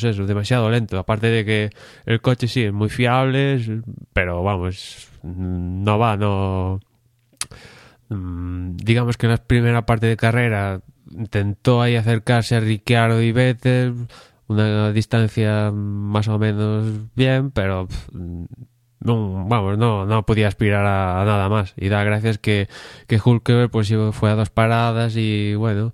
pues 0.00 0.14
eso, 0.14 0.26
demasiado 0.26 0.70
lento, 0.70 0.98
aparte 0.98 1.28
de 1.28 1.44
que 1.44 1.70
el 2.06 2.20
coche 2.20 2.48
sí 2.48 2.64
es 2.64 2.72
muy 2.72 2.88
fiable, 2.88 3.82
pero 4.12 4.42
vamos, 4.42 5.08
no 5.22 5.98
va, 5.98 6.16
no 6.16 6.80
Mm, 8.10 8.76
digamos 8.76 9.16
que 9.18 9.26
en 9.26 9.32
la 9.32 9.38
primera 9.38 9.84
parte 9.84 10.06
de 10.06 10.16
carrera 10.16 10.80
intentó 11.10 11.82
ahí 11.82 11.96
acercarse 11.96 12.56
a 12.56 12.60
Ricciardo 12.60 13.20
y 13.22 13.32
Vettel 13.32 13.94
una 14.46 14.92
distancia 14.92 15.70
más 15.72 16.28
o 16.28 16.38
menos 16.38 16.86
bien 17.14 17.50
pero 17.50 17.86
no, 19.00 19.46
vamos 19.46 19.76
no, 19.78 20.06
no 20.06 20.24
podía 20.24 20.48
aspirar 20.48 20.84
a, 20.86 21.24
nada 21.24 21.48
más. 21.48 21.74
Y 21.76 21.88
da 21.88 22.02
gracias 22.04 22.38
que, 22.38 22.68
que 23.06 23.20
Hulkenberg 23.22 23.70
pues 23.70 23.92
fue 24.12 24.30
a 24.30 24.34
dos 24.34 24.50
paradas 24.50 25.14
y 25.16 25.54
bueno 25.54 25.92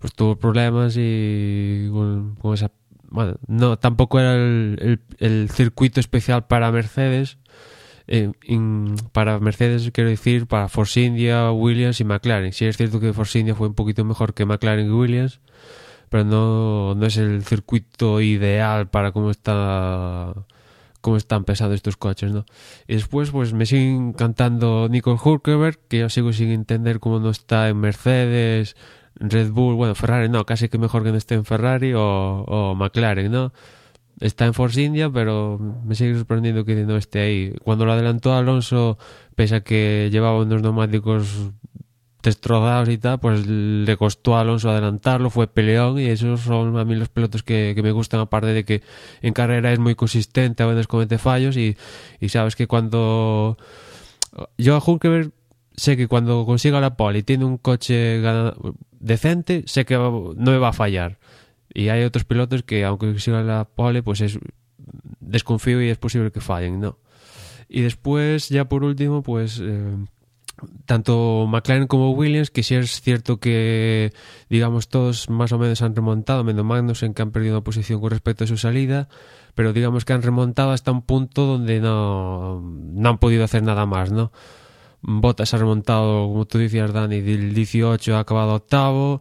pues 0.00 0.14
tuvo 0.14 0.36
problemas 0.36 0.96
y 0.98 1.88
con, 1.92 2.36
con 2.36 2.56
bueno 3.10 3.36
no 3.46 3.78
tampoco 3.78 4.18
era 4.20 4.34
el, 4.34 5.00
el- 5.18 5.48
circuito 5.50 6.00
especial 6.00 6.46
para 6.46 6.70
Mercedes 6.72 7.38
eh, 8.08 8.30
para 9.12 9.40
Mercedes, 9.40 9.90
quiero 9.92 10.10
decir, 10.10 10.46
para 10.46 10.68
Force 10.68 11.00
India, 11.00 11.50
Williams 11.50 12.00
y 12.00 12.04
McLaren. 12.04 12.52
Sí 12.52 12.64
es 12.64 12.76
cierto 12.76 13.00
que 13.00 13.12
Force 13.12 13.36
India 13.38 13.56
fue 13.56 13.66
un 13.66 13.74
poquito 13.74 14.04
mejor 14.04 14.32
que 14.32 14.44
McLaren 14.46 14.86
y 14.86 14.90
Williams, 14.90 15.40
pero 16.08 16.22
no, 16.24 16.94
no 16.94 17.04
es 17.06 17.16
el 17.16 17.42
circuito 17.44 18.20
ideal 18.20 18.88
para 18.88 19.10
cómo 19.10 19.30
está 19.32 20.32
cómo 21.00 21.16
están 21.16 21.44
pesados 21.44 21.74
estos 21.74 21.96
coches, 21.96 22.32
¿no? 22.32 22.46
Y 22.88 22.94
después, 22.94 23.30
pues 23.30 23.52
me 23.52 23.64
sigue 23.66 23.90
encantando 23.94 24.88
Nico 24.88 25.20
Hulkenberg, 25.22 25.78
que 25.88 25.98
yo 26.00 26.08
sigo 26.08 26.32
sin 26.32 26.50
entender 26.50 26.98
cómo 27.00 27.20
no 27.20 27.30
está 27.30 27.68
en 27.68 27.78
Mercedes, 27.78 28.76
Red 29.18 29.50
Bull, 29.50 29.74
bueno, 29.74 29.94
Ferrari 29.94 30.28
no, 30.28 30.44
casi 30.44 30.68
que 30.68 30.78
mejor 30.78 31.02
que 31.02 31.10
no 31.10 31.16
esté 31.16 31.34
en 31.34 31.44
Ferrari 31.44 31.92
o, 31.94 32.74
McLaren, 32.76 33.30
¿no? 33.30 33.52
está 34.20 34.46
en 34.46 34.54
Force 34.54 34.80
India, 34.80 35.10
pero 35.10 35.58
me 35.58 35.94
sigue 35.94 36.14
sorprendiendo 36.14 36.64
que 36.64 36.74
no 36.86 36.96
esté 36.96 37.20
ahí. 37.20 37.54
Cuando 37.62 37.84
lo 37.84 37.92
adelantó 37.92 38.34
Alonso, 38.34 38.98
pese 39.34 39.56
a 39.56 39.60
que 39.60 40.08
llevaba 40.10 40.38
unos 40.38 40.62
neumáticos 40.62 41.50
destrozados 42.22 42.88
y 42.88 42.98
tal, 42.98 43.20
pues 43.20 43.46
le 43.46 43.96
costó 43.96 44.36
a 44.36 44.40
Alonso 44.40 44.70
adelantarlo, 44.70 45.30
fue 45.30 45.46
peleón 45.46 45.98
y 45.98 46.06
esos 46.06 46.40
son 46.40 46.76
a 46.78 46.84
mí 46.84 46.94
los 46.96 47.08
pilotos 47.08 47.42
que, 47.42 47.78
me 47.82 47.92
gustan, 47.92 48.20
aparte 48.20 48.48
de 48.48 48.64
que 48.64 48.82
en 49.22 49.32
carrera 49.32 49.72
es 49.72 49.78
muy 49.78 49.94
consistente, 49.94 50.62
a 50.62 50.66
veces 50.66 50.86
comete 50.86 51.18
fallos 51.18 51.56
y, 51.56 51.76
y 52.20 52.28
sabes 52.28 52.56
que 52.56 52.66
cuando... 52.66 53.56
Yo 54.58 54.76
a 54.76 54.82
Hulkenberg 54.84 55.30
sé 55.76 55.96
que 55.96 56.08
cuando 56.08 56.44
consiga 56.46 56.80
la 56.80 56.96
pole 56.96 57.20
y 57.20 57.22
tiene 57.22 57.44
un 57.44 57.58
coche 57.58 58.20
decente, 58.98 59.64
sé 59.66 59.84
que 59.84 59.94
no 59.94 60.34
me 60.36 60.58
va 60.58 60.68
a 60.68 60.72
fallar. 60.72 61.18
Y 61.72 61.88
hay 61.88 62.04
otros 62.04 62.24
pilotos 62.24 62.62
que, 62.62 62.84
aunque 62.84 63.06
consigan 63.06 63.46
la 63.46 63.64
pole, 63.66 64.02
pues 64.02 64.20
es 64.20 64.38
desconfío 65.20 65.82
y 65.82 65.88
es 65.88 65.98
posible 65.98 66.30
que 66.30 66.40
fallen, 66.40 66.80
¿no? 66.80 66.98
Y 67.68 67.82
después, 67.82 68.48
ya 68.48 68.66
por 68.66 68.84
último, 68.84 69.22
pues 69.22 69.60
eh, 69.62 69.96
tanto 70.86 71.46
McLaren 71.48 71.86
como 71.86 72.12
Williams, 72.12 72.50
que 72.50 72.62
sí 72.62 72.74
es 72.74 73.00
cierto 73.00 73.38
que, 73.38 74.12
digamos, 74.48 74.88
todos 74.88 75.28
más 75.28 75.52
o 75.52 75.58
menos 75.58 75.82
han 75.82 75.94
remontado, 75.94 76.44
menos 76.44 76.64
Magnussen 76.64 77.12
que 77.12 77.22
han 77.22 77.32
perdido 77.32 77.62
posición 77.62 78.00
con 78.00 78.10
respecto 78.10 78.44
a 78.44 78.46
su 78.46 78.56
salida, 78.56 79.08
pero 79.54 79.72
digamos 79.72 80.04
que 80.04 80.12
han 80.12 80.22
remontado 80.22 80.70
hasta 80.70 80.92
un 80.92 81.02
punto 81.02 81.46
donde 81.46 81.80
no, 81.80 82.60
no 82.60 83.08
han 83.08 83.18
podido 83.18 83.44
hacer 83.44 83.62
nada 83.62 83.84
más, 83.84 84.12
¿no? 84.12 84.32
Bottas 85.08 85.54
ha 85.54 85.58
remontado, 85.58 86.26
como 86.28 86.46
tú 86.46 86.58
decías, 86.58 86.92
Dani, 86.92 87.20
del 87.20 87.54
18 87.54 88.16
ha 88.16 88.20
acabado 88.20 88.54
octavo. 88.54 89.20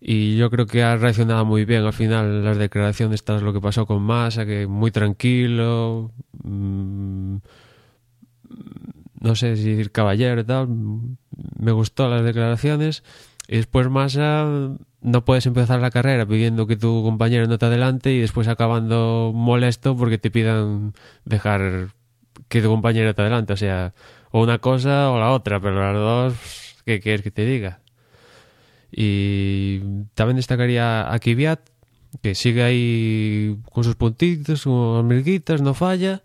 Y 0.00 0.36
yo 0.36 0.48
creo 0.50 0.66
que 0.66 0.82
ha 0.82 0.96
reaccionado 0.96 1.44
muy 1.44 1.64
bien 1.66 1.84
al 1.84 1.92
final 1.92 2.44
las 2.44 2.56
declaraciones, 2.56 3.16
estas 3.16 3.42
lo 3.42 3.52
que 3.52 3.60
pasó 3.60 3.84
con 3.86 4.02
Massa, 4.02 4.46
que 4.46 4.66
muy 4.66 4.90
tranquilo, 4.90 6.12
mm, 6.44 7.36
no 9.20 9.34
sé 9.34 9.56
si 9.56 9.70
decir 9.70 9.92
caballero 9.92 10.40
y 10.40 10.44
tal, 10.44 10.68
me 11.58 11.72
gustó 11.72 12.08
las 12.08 12.24
declaraciones. 12.24 13.02
Y 13.48 13.56
después 13.56 13.88
Massa, 13.90 14.46
no 15.02 15.24
puedes 15.24 15.46
empezar 15.46 15.80
la 15.80 15.90
carrera 15.90 16.26
pidiendo 16.26 16.66
que 16.66 16.76
tu 16.76 17.02
compañero 17.02 17.46
no 17.46 17.58
te 17.58 17.66
adelante 17.66 18.12
y 18.12 18.20
después 18.20 18.48
acabando 18.48 19.32
molesto 19.34 19.96
porque 19.96 20.18
te 20.18 20.30
pidan 20.30 20.94
dejar 21.24 21.88
que 22.48 22.62
tu 22.62 22.68
compañero 22.68 23.14
te 23.14 23.22
adelante. 23.22 23.52
O 23.52 23.56
sea, 23.56 23.94
o 24.30 24.42
una 24.42 24.58
cosa 24.58 25.10
o 25.10 25.18
la 25.18 25.30
otra, 25.30 25.60
pero 25.60 25.80
las 25.80 25.94
dos, 25.94 26.76
¿qué 26.84 27.00
quieres 27.00 27.22
que 27.22 27.30
te 27.30 27.44
diga? 27.44 27.80
Y 28.90 29.80
también 30.14 30.36
destacaría 30.36 31.12
a 31.12 31.18
Kvyat, 31.18 31.60
que 32.22 32.34
sigue 32.34 32.62
ahí 32.62 33.58
con 33.70 33.84
sus 33.84 33.96
puntitos, 33.96 34.64
con 34.64 35.06
mirguitas, 35.06 35.60
no 35.60 35.74
falla. 35.74 36.22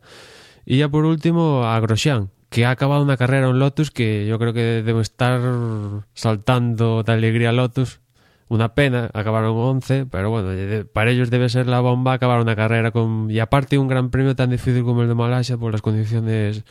Y 0.66 0.78
ya 0.78 0.90
por 0.90 1.06
último 1.06 1.66
a 1.66 1.80
Grosjean, 1.80 2.30
que 2.50 2.66
ha 2.66 2.72
acabado 2.72 3.04
una 3.04 3.18
carrera 3.18 3.50
en 3.50 3.60
Lotus 3.60 3.92
que 3.92 4.26
yo 4.28 4.40
creo 4.40 4.54
que 4.54 4.82
debe 4.84 5.02
estar 5.02 5.42
saltando 6.14 7.04
de 7.04 7.12
alegría 7.12 7.52
Lotus. 7.52 8.00
Una 8.50 8.76
pena, 8.76 9.10
acabaron 9.14 9.58
11, 9.58 10.06
pero 10.12 10.30
bueno, 10.30 10.50
para 10.94 11.12
ellos 11.12 11.30
debe 11.30 11.50
ser 11.50 11.68
la 11.68 11.80
bomba 11.80 12.14
acabar 12.14 12.40
una 12.40 12.56
carrera 12.56 12.92
con... 12.92 13.32
Y 13.32 13.40
aparte 13.40 13.78
un 13.78 13.88
gran 13.88 14.10
premio 14.10 14.36
tan 14.36 14.50
difícil 14.50 14.84
como 14.84 15.02
el 15.02 15.08
de 15.08 15.16
Malasia 15.16 15.58
por 15.58 15.72
las 15.72 15.82
condiciones 15.82 16.64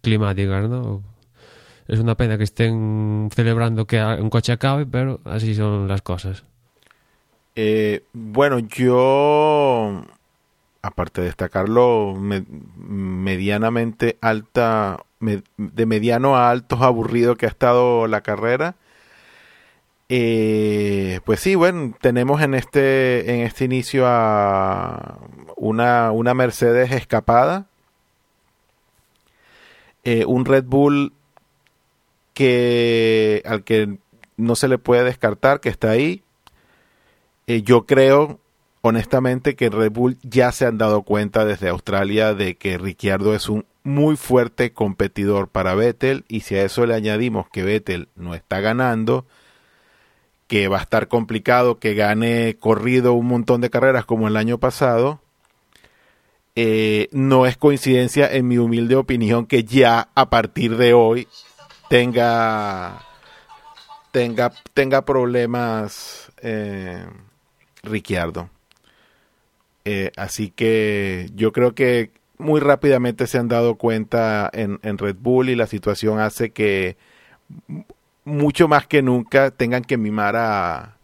climáticas, 0.00 0.68
¿no? 0.68 1.02
Es 1.88 2.00
una 2.00 2.16
pena 2.16 2.38
que 2.38 2.44
estén 2.44 3.28
celebrando 3.34 3.86
que 3.86 4.02
un 4.02 4.30
coche 4.30 4.52
acabe, 4.52 4.86
pero 4.86 5.20
así 5.24 5.54
son 5.54 5.88
las 5.88 6.02
cosas. 6.02 6.44
Eh, 7.54 8.02
bueno, 8.12 8.58
yo, 8.58 10.04
aparte 10.82 11.20
de 11.20 11.28
destacarlo 11.28 12.14
medianamente 12.16 14.18
alta, 14.20 14.98
de 15.20 15.86
mediano 15.86 16.36
a 16.36 16.50
alto 16.50 16.76
aburrido 16.82 17.36
que 17.36 17.46
ha 17.46 17.48
estado 17.48 18.08
la 18.08 18.20
carrera, 18.20 18.74
eh, 20.08 21.20
pues 21.24 21.40
sí, 21.40 21.54
bueno, 21.54 21.94
tenemos 22.00 22.40
en 22.42 22.54
este, 22.54 23.34
en 23.34 23.40
este 23.40 23.64
inicio 23.64 24.04
a 24.06 25.18
una, 25.56 26.12
una 26.12 26.34
Mercedes 26.34 26.92
escapada, 26.92 27.66
eh, 30.04 30.24
un 30.26 30.44
Red 30.44 30.64
Bull 30.64 31.12
que 32.34 33.42
al 33.46 33.64
que 33.64 33.98
no 34.36 34.54
se 34.54 34.68
le 34.68 34.78
puede 34.78 35.04
descartar 35.04 35.60
que 35.60 35.70
está 35.70 35.90
ahí. 35.90 36.22
Eh, 37.46 37.62
yo 37.62 37.86
creo 37.86 38.38
honestamente 38.82 39.56
que 39.56 39.70
Red 39.70 39.92
Bull 39.92 40.18
ya 40.22 40.52
se 40.52 40.66
han 40.66 40.78
dado 40.78 41.02
cuenta 41.02 41.44
desde 41.44 41.68
Australia 41.68 42.34
de 42.34 42.56
que 42.56 42.78
Ricciardo 42.78 43.34
es 43.34 43.48
un 43.48 43.66
muy 43.82 44.16
fuerte 44.16 44.72
competidor 44.72 45.48
para 45.48 45.74
Vettel 45.74 46.24
y 46.28 46.40
si 46.40 46.56
a 46.56 46.64
eso 46.64 46.86
le 46.86 46.94
añadimos 46.94 47.48
que 47.48 47.62
Vettel 47.62 48.08
no 48.16 48.34
está 48.34 48.60
ganando, 48.60 49.26
que 50.46 50.68
va 50.68 50.78
a 50.78 50.82
estar 50.82 51.08
complicado 51.08 51.78
que 51.78 51.94
gane 51.94 52.56
corrido 52.58 53.14
un 53.14 53.26
montón 53.26 53.60
de 53.60 53.70
carreras 53.70 54.04
como 54.04 54.28
el 54.28 54.36
año 54.36 54.58
pasado, 54.58 55.20
eh, 56.54 57.08
no 57.12 57.46
es 57.46 57.56
coincidencia, 57.56 58.32
en 58.32 58.48
mi 58.48 58.56
humilde 58.58 58.96
opinión, 58.96 59.46
que 59.46 59.64
ya 59.64 60.08
a 60.14 60.30
partir 60.30 60.76
de 60.76 60.94
hoy 60.94 61.28
tenga, 61.90 63.02
tenga, 64.10 64.52
tenga 64.72 65.04
problemas 65.04 66.32
eh, 66.40 67.04
Ricciardo. 67.82 68.48
Eh, 69.84 70.12
así 70.16 70.50
que 70.50 71.30
yo 71.34 71.52
creo 71.52 71.74
que 71.74 72.10
muy 72.38 72.60
rápidamente 72.60 73.26
se 73.26 73.38
han 73.38 73.48
dado 73.48 73.76
cuenta 73.76 74.50
en, 74.52 74.80
en 74.82 74.98
Red 74.98 75.16
Bull 75.20 75.50
y 75.50 75.56
la 75.56 75.66
situación 75.66 76.20
hace 76.20 76.50
que 76.50 76.96
mucho 78.26 78.68
más 78.68 78.86
que 78.86 79.00
nunca 79.00 79.50
tengan 79.52 79.84
que 79.84 79.96
mimar 79.96 80.36
a, 80.36 80.96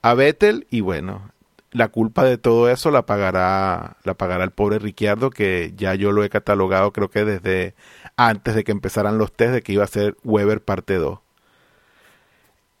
a 0.00 0.14
Vettel 0.14 0.66
y 0.70 0.80
bueno, 0.80 1.32
la 1.72 1.88
culpa 1.88 2.24
de 2.24 2.38
todo 2.38 2.70
eso 2.70 2.90
la 2.90 3.04
pagará 3.04 3.96
la 4.04 4.14
pagará 4.14 4.44
el 4.44 4.52
pobre 4.52 4.78
Ricciardo 4.78 5.30
que 5.30 5.72
ya 5.76 5.94
yo 5.94 6.12
lo 6.12 6.22
he 6.22 6.30
catalogado 6.30 6.92
creo 6.92 7.10
que 7.10 7.24
desde 7.24 7.74
antes 8.16 8.54
de 8.54 8.62
que 8.62 8.72
empezaran 8.72 9.18
los 9.18 9.32
test 9.32 9.52
de 9.52 9.62
que 9.62 9.72
iba 9.72 9.84
a 9.84 9.88
ser 9.88 10.16
Weber 10.22 10.62
parte 10.62 10.94
2 10.94 11.18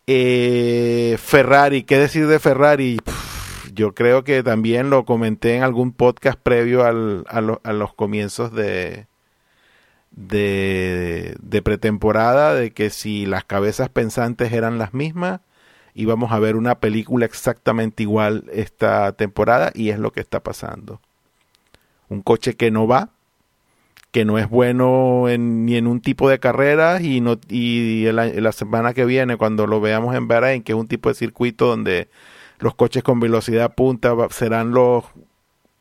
eh, 0.06 1.16
Ferrari 1.18 1.82
qué 1.82 1.98
decir 1.98 2.26
de 2.28 2.38
Ferrari 2.38 3.00
yo 3.74 3.94
creo 3.94 4.24
que 4.24 4.42
también 4.42 4.90
lo 4.90 5.04
comenté 5.04 5.56
en 5.56 5.62
algún 5.62 5.92
podcast 5.92 6.38
previo 6.38 6.84
al, 6.84 7.24
a, 7.28 7.38
a, 7.38 7.72
los 7.72 7.94
comienzos 7.94 8.52
de, 8.52 9.06
de, 10.12 11.62
pretemporada 11.64 12.54
de 12.54 12.70
que 12.72 12.90
si 12.90 13.26
las 13.26 13.44
cabezas 13.44 13.88
pensantes 13.88 14.52
eran 14.52 14.78
las 14.78 14.94
mismas 14.94 15.40
y 15.94 16.04
vamos 16.04 16.32
a 16.32 16.38
ver 16.38 16.56
una 16.56 16.76
película 16.76 17.26
exactamente 17.26 18.02
igual 18.02 18.44
esta 18.52 19.12
temporada 19.12 19.70
y 19.74 19.90
es 19.90 19.98
lo 19.98 20.12
que 20.12 20.20
está 20.20 20.40
pasando. 20.40 21.00
Un 22.08 22.22
coche 22.22 22.54
que 22.54 22.70
no 22.70 22.86
va, 22.86 23.10
que 24.10 24.24
no 24.24 24.38
es 24.38 24.48
bueno 24.48 25.28
en, 25.28 25.64
ni 25.64 25.76
en 25.76 25.86
un 25.86 26.00
tipo 26.00 26.28
de 26.28 26.38
carreras 26.38 27.02
y, 27.02 27.20
no, 27.20 27.38
y 27.48 28.10
la 28.12 28.52
semana 28.52 28.94
que 28.94 29.04
viene 29.04 29.36
cuando 29.36 29.66
lo 29.66 29.80
veamos 29.80 30.14
en 30.14 30.28
Bahrain, 30.28 30.62
que 30.62 30.72
es 30.72 30.78
un 30.78 30.88
tipo 30.88 31.08
de 31.08 31.14
circuito 31.14 31.66
donde 31.66 32.08
los 32.58 32.74
coches 32.74 33.02
con 33.02 33.20
velocidad 33.20 33.74
punta 33.74 34.14
serán 34.30 34.70
los 34.70 35.04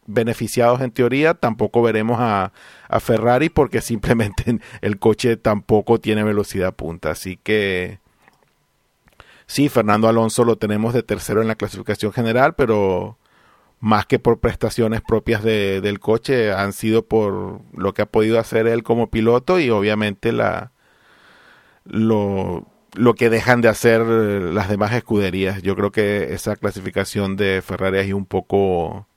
beneficiados 0.08 0.82
en 0.82 0.92
teoría, 0.92 1.34
tampoco 1.34 1.82
veremos 1.82 2.18
a, 2.20 2.54
a 2.88 3.00
Ferrari 3.00 3.50
porque 3.50 3.82
simplemente 3.82 4.60
el 4.82 5.00
coche 5.00 5.38
tampoco 5.38 6.00
tiene 6.00 6.24
velocidad 6.24 6.74
punta. 6.76 7.12
Así 7.12 7.38
que 7.38 8.00
Sí, 9.52 9.68
Fernando 9.68 10.08
Alonso 10.08 10.46
lo 10.46 10.58
tenemos 10.58 10.94
de 10.94 11.04
tercero 11.04 11.42
en 11.42 11.50
la 11.50 11.56
clasificación 11.56 12.14
general, 12.14 12.56
pero 12.56 13.18
más 13.82 14.06
que 14.06 14.18
por 14.18 14.40
prestaciones 14.40 15.02
propias 15.02 15.44
de, 15.44 15.82
del 15.82 16.00
coche, 16.00 16.54
han 16.54 16.72
sido 16.72 17.06
por 17.06 17.62
lo 17.74 17.94
que 17.94 18.04
ha 18.04 18.06
podido 18.06 18.40
hacer 18.40 18.66
él 18.68 18.84
como 18.84 19.10
piloto 19.12 19.60
y 19.60 19.70
obviamente 19.70 20.32
la 20.32 20.72
lo, 21.84 22.66
lo 22.96 23.14
que 23.16 23.30
dejan 23.30 23.60
de 23.62 23.68
hacer 23.68 24.02
las 24.04 24.70
demás 24.70 24.94
escuderías. 24.94 25.62
Yo 25.64 25.76
creo 25.76 25.92
que 25.92 26.34
esa 26.34 26.56
clasificación 26.56 27.36
de 27.36 27.62
Ferrari 27.62 28.00
es 28.00 28.14
un 28.14 28.26
poco 28.26 29.08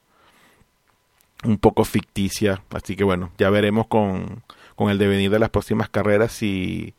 un 1.45 1.59
poco 1.59 1.85
ficticia, 1.85 2.63
así 2.71 2.97
que 2.97 3.05
bueno, 3.05 3.33
ya 3.39 3.51
veremos 3.51 3.87
con, 3.87 4.43
con 4.77 4.91
el 4.91 4.99
devenir 4.99 5.31
de 5.31 5.39
las 5.39 5.51
próximas 5.51 5.89
carreras 5.89 6.33
si 6.33 6.95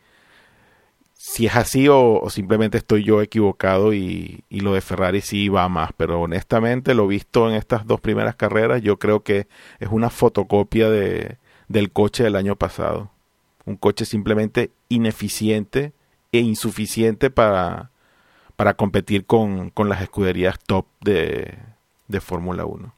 si 1.27 1.47
es 1.47 1.55
así 1.55 1.87
o, 1.89 2.29
simplemente 2.29 2.77
estoy 2.77 3.03
yo 3.03 3.21
equivocado 3.21 3.93
y, 3.93 4.43
lo 4.51 4.73
de 4.73 4.81
Ferrari 4.81 5.21
sí 5.21 5.49
va 5.49 5.67
más, 5.69 5.89
pero 5.97 6.21
honestamente 6.21 6.93
lo 6.93 7.07
visto 7.07 7.49
en 7.49 7.55
estas 7.55 7.87
dos 7.87 7.99
primeras 7.99 8.35
carreras 8.35 8.81
yo 8.83 8.99
creo 8.99 9.23
que 9.23 9.47
es 9.79 9.89
una 9.89 10.11
fotocopia 10.11 10.89
de, 10.89 11.37
del 11.67 11.91
coche 11.91 12.23
del 12.23 12.35
año 12.35 12.55
pasado. 12.55 13.11
Un 13.65 13.75
coche 13.75 14.05
simplemente 14.05 14.71
ineficiente 14.87 15.93
e 16.31 16.39
insuficiente 16.39 17.31
para, 17.31 17.89
para 18.55 18.75
competir 18.75 19.25
con, 19.25 19.71
con 19.71 19.89
las 19.89 20.01
escuderías 20.01 20.59
top 20.59 20.85
de, 21.01 21.57
de 22.07 22.21
Fórmula 22.21 22.65
1. 22.65 22.94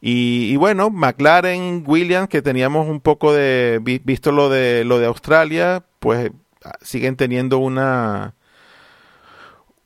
Y, 0.00 0.52
y, 0.52 0.56
bueno, 0.56 0.90
McLaren, 0.90 1.84
Williams, 1.86 2.28
que 2.28 2.42
teníamos 2.42 2.88
un 2.88 3.00
poco 3.00 3.32
de, 3.32 3.80
visto 4.04 4.32
lo 4.32 4.48
de, 4.48 4.84
lo 4.84 4.98
de 4.98 5.06
Australia, 5.06 5.84
pues 5.98 6.30
ah, 6.64 6.78
siguen 6.82 7.16
teniendo 7.16 7.58
una 7.58 8.34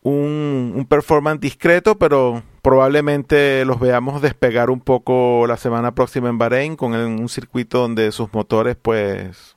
un, 0.03 0.75
un, 0.77 0.87
performance 0.87 1.41
discreto, 1.41 1.99
pero 1.99 2.43
probablemente 2.63 3.65
los 3.65 3.81
veamos 3.81 4.23
despegar 4.23 4.71
un 4.71 4.81
poco 4.81 5.47
la 5.49 5.57
semana 5.57 5.95
próxima 5.95 6.29
en 6.29 6.39
Bahrein 6.39 6.77
con 6.77 6.95
un 6.95 7.29
circuito 7.29 7.81
donde 7.81 8.13
sus 8.13 8.33
motores 8.33 8.77
pues 8.81 9.57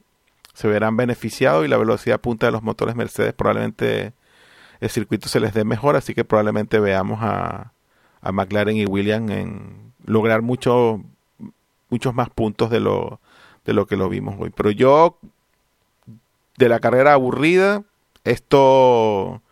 se 0.53 0.67
verán 0.67 0.97
beneficiados 0.97 1.65
y 1.65 1.67
la 1.67 1.77
velocidad 1.77 2.19
punta 2.21 2.47
de 2.47 2.51
los 2.53 2.63
motores 2.63 2.95
Mercedes 2.95 3.33
probablemente 3.33 4.13
el 4.79 4.89
circuito 4.89 5.27
se 5.29 5.39
les 5.39 5.53
dé 5.53 5.65
mejor, 5.65 5.95
así 5.95 6.13
que 6.13 6.25
probablemente 6.25 6.79
veamos 6.79 7.19
a, 7.21 7.73
a 8.21 8.31
McLaren 8.31 8.77
y 8.77 8.85
Williams 8.85 9.31
en 9.31 9.86
lograr 10.07 10.41
mucho, 10.41 11.03
muchos 11.89 12.15
más 12.15 12.31
puntos 12.31 12.71
de 12.71 12.79
lo, 12.79 13.19
de 13.65 13.73
lo 13.73 13.85
que 13.85 13.97
lo 13.97 14.09
vimos 14.09 14.35
hoy. 14.39 14.49
Pero 14.49 14.71
yo 14.71 15.19
de 16.57 16.69
la 16.69 16.79
carrera 16.79 17.13
aburrida, 17.13 17.83
esto, 18.23 19.43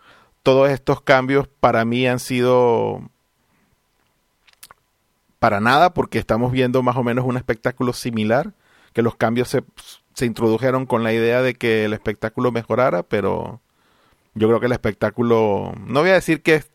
todos 0.41 0.71
estos 0.71 1.01
cambios 1.01 1.47
para 1.59 1.85
mí 1.85 2.07
han 2.07 2.19
sido 2.19 3.01
para 5.37 5.59
nada, 5.59 5.93
porque 5.93 6.17
estamos 6.17 6.51
viendo 6.51 6.81
más 6.81 6.95
o 6.95 7.03
menos 7.03 7.25
un 7.25 7.37
espectáculo 7.37 7.93
similar, 7.93 8.53
que 8.93 9.03
los 9.03 9.15
cambios 9.15 9.49
se, 9.49 9.63
se 10.15 10.25
introdujeron 10.25 10.87
con 10.87 11.03
la 11.03 11.13
idea 11.13 11.43
de 11.43 11.53
que 11.53 11.85
el 11.85 11.93
espectáculo 11.93 12.51
mejorara, 12.51 13.03
pero 13.03 13.59
yo 14.33 14.47
creo 14.47 14.59
que 14.59 14.65
el 14.65 14.71
espectáculo, 14.71 15.73
no 15.85 15.99
voy 15.99 16.09
a 16.09 16.13
decir 16.13 16.41
que 16.41 16.55
es, 16.55 16.71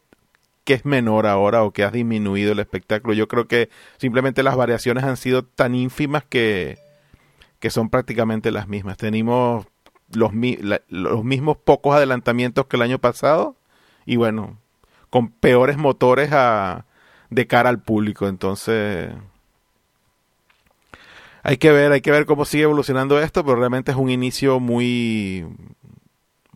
que 0.70 0.74
es 0.74 0.84
menor 0.84 1.26
ahora 1.26 1.64
o 1.64 1.72
que 1.72 1.82
ha 1.82 1.90
disminuido 1.90 2.52
el 2.52 2.60
espectáculo, 2.60 3.12
yo 3.12 3.26
creo 3.26 3.48
que 3.48 3.70
simplemente 3.96 4.44
las 4.44 4.54
variaciones 4.54 5.02
han 5.02 5.16
sido 5.16 5.44
tan 5.44 5.74
ínfimas 5.74 6.22
que, 6.22 6.78
que 7.58 7.70
son 7.70 7.90
prácticamente 7.90 8.52
las 8.52 8.68
mismas. 8.68 8.96
Tenemos 8.96 9.66
los, 10.12 10.30
los 10.86 11.24
mismos 11.24 11.56
pocos 11.56 11.96
adelantamientos 11.96 12.66
que 12.66 12.76
el 12.76 12.82
año 12.82 13.00
pasado 13.00 13.56
y 14.06 14.14
bueno, 14.14 14.58
con 15.10 15.30
peores 15.30 15.76
motores 15.76 16.30
a, 16.30 16.86
de 17.30 17.48
cara 17.48 17.68
al 17.68 17.82
público. 17.82 18.28
Entonces, 18.28 19.10
hay 21.42 21.56
que 21.56 21.72
ver, 21.72 21.90
hay 21.90 22.00
que 22.00 22.12
ver 22.12 22.26
cómo 22.26 22.44
sigue 22.44 22.62
evolucionando 22.62 23.18
esto, 23.20 23.44
pero 23.44 23.56
realmente 23.56 23.90
es 23.90 23.96
un 23.96 24.08
inicio 24.08 24.60
muy, 24.60 25.48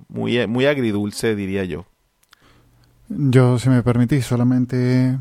muy, 0.06 0.46
muy 0.46 0.66
agridulce, 0.66 1.34
diría 1.34 1.64
yo. 1.64 1.84
Yo, 3.08 3.58
si 3.58 3.68
me 3.68 3.82
permitís, 3.82 4.26
solamente 4.26 5.18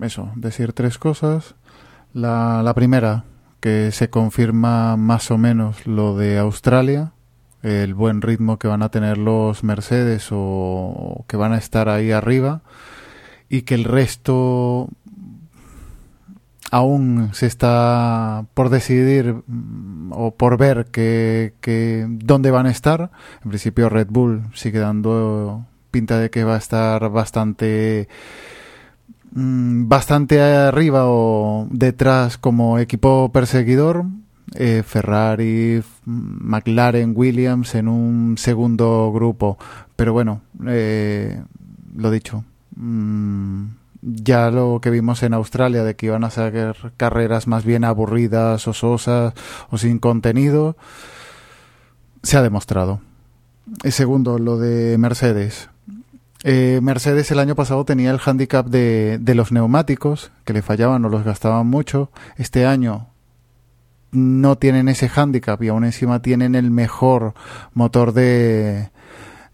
eso, 0.00 0.30
decir 0.36 0.72
tres 0.72 0.98
cosas. 0.98 1.54
La, 2.12 2.62
la 2.62 2.74
primera, 2.74 3.24
que 3.60 3.90
se 3.92 4.10
confirma 4.10 4.96
más 4.96 5.30
o 5.30 5.38
menos 5.38 5.86
lo 5.86 6.16
de 6.16 6.38
Australia, 6.38 7.12
el 7.62 7.94
buen 7.94 8.22
ritmo 8.22 8.58
que 8.58 8.68
van 8.68 8.82
a 8.82 8.90
tener 8.90 9.18
los 9.18 9.64
Mercedes 9.64 10.28
o 10.30 11.24
que 11.26 11.36
van 11.36 11.52
a 11.52 11.58
estar 11.58 11.88
ahí 11.88 12.10
arriba 12.10 12.62
y 13.48 13.62
que 13.62 13.74
el 13.74 13.84
resto 13.84 14.88
aún 16.70 17.30
se 17.32 17.46
está 17.46 18.46
por 18.52 18.68
decidir 18.68 19.42
mm, 19.46 20.12
o 20.12 20.34
por 20.34 20.58
ver 20.58 20.86
que, 20.86 21.54
que 21.60 22.06
dónde 22.08 22.50
van 22.50 22.66
a 22.66 22.70
estar. 22.70 23.10
En 23.42 23.48
principio 23.48 23.88
Red 23.88 24.08
Bull 24.10 24.42
sigue 24.54 24.80
dando 24.80 25.64
pinta 25.94 26.18
de 26.18 26.28
que 26.28 26.42
va 26.42 26.56
a 26.56 26.58
estar 26.58 27.08
bastante 27.08 28.08
mm, 29.30 29.86
bastante 29.86 30.40
arriba 30.42 31.02
o 31.06 31.68
detrás 31.70 32.36
como 32.36 32.80
equipo 32.80 33.30
perseguidor. 33.32 34.06
Eh, 34.56 34.82
Ferrari, 34.84 35.82
McLaren, 36.04 37.12
Williams 37.16 37.76
en 37.76 37.86
un 37.86 38.36
segundo 38.38 39.12
grupo. 39.12 39.56
Pero 39.94 40.12
bueno, 40.12 40.42
eh, 40.66 41.40
lo 41.96 42.10
dicho. 42.10 42.44
Mm, 42.74 43.66
ya 44.02 44.50
lo 44.50 44.80
que 44.82 44.90
vimos 44.90 45.22
en 45.22 45.32
Australia 45.32 45.84
de 45.84 45.94
que 45.94 46.06
iban 46.06 46.24
a 46.24 46.30
ser 46.30 46.76
carreras 46.96 47.46
más 47.46 47.64
bien 47.64 47.84
aburridas, 47.84 48.66
ososas 48.66 49.32
o 49.70 49.78
sin 49.78 50.00
contenido, 50.00 50.76
se 52.22 52.36
ha 52.36 52.42
demostrado. 52.42 53.00
Y 53.82 53.92
segundo, 53.92 54.38
lo 54.38 54.58
de 54.58 54.98
Mercedes. 54.98 55.70
Eh, 56.44 56.78
Mercedes 56.82 57.30
el 57.32 57.40
año 57.40 57.56
pasado 57.56 57.84
tenía 57.84 58.12
el 58.12 58.20
handicap 58.24 58.66
de, 58.66 59.18
de 59.20 59.34
los 59.34 59.50
neumáticos, 59.50 60.30
que 60.44 60.52
le 60.52 60.62
fallaban 60.62 61.04
o 61.04 61.08
los 61.08 61.24
gastaban 61.24 61.66
mucho. 61.66 62.10
Este 62.36 62.66
año 62.66 63.08
no 64.12 64.56
tienen 64.56 64.88
ese 64.88 65.10
handicap 65.12 65.60
y 65.62 65.68
aún 65.68 65.84
encima 65.84 66.22
tienen 66.22 66.54
el 66.54 66.70
mejor 66.70 67.34
motor 67.72 68.12
de, 68.12 68.90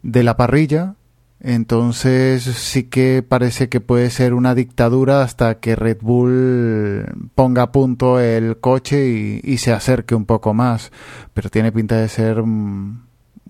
de 0.03 0.23
la 0.23 0.37
parrilla 0.37 0.97
entonces 1.41 2.43
sí 2.43 2.85
que 2.85 3.25
parece 3.27 3.71
que 3.71 3.81
puede 3.81 4.11
ser 4.11 4.35
una 4.35 4.55
dictadura 4.55 5.23
hasta 5.23 5.59
que 5.59 5.75
Red 5.75 5.99
Bull 6.03 7.07
ponga 7.35 7.63
a 7.63 7.73
punto 7.73 8.21
el 8.21 8.59
coche 8.59 9.41
y, 9.43 9.57
se 9.57 9.73
acerque 9.73 10.15
un 10.15 10.27
poco 10.27 10.53
más. 10.53 10.93
Pero 11.33 11.49
tiene 11.49 11.73
pinta 11.73 11.97
de 11.97 12.09
ser 12.09 12.43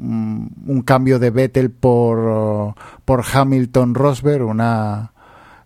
un, 0.01 0.83
cambio 0.87 1.19
de 1.19 1.31
Vettel 1.31 1.71
por, 1.71 2.75
por 3.05 3.25
Hamilton 3.33 3.95
Rosberg, 3.95 4.45
una 4.45 5.13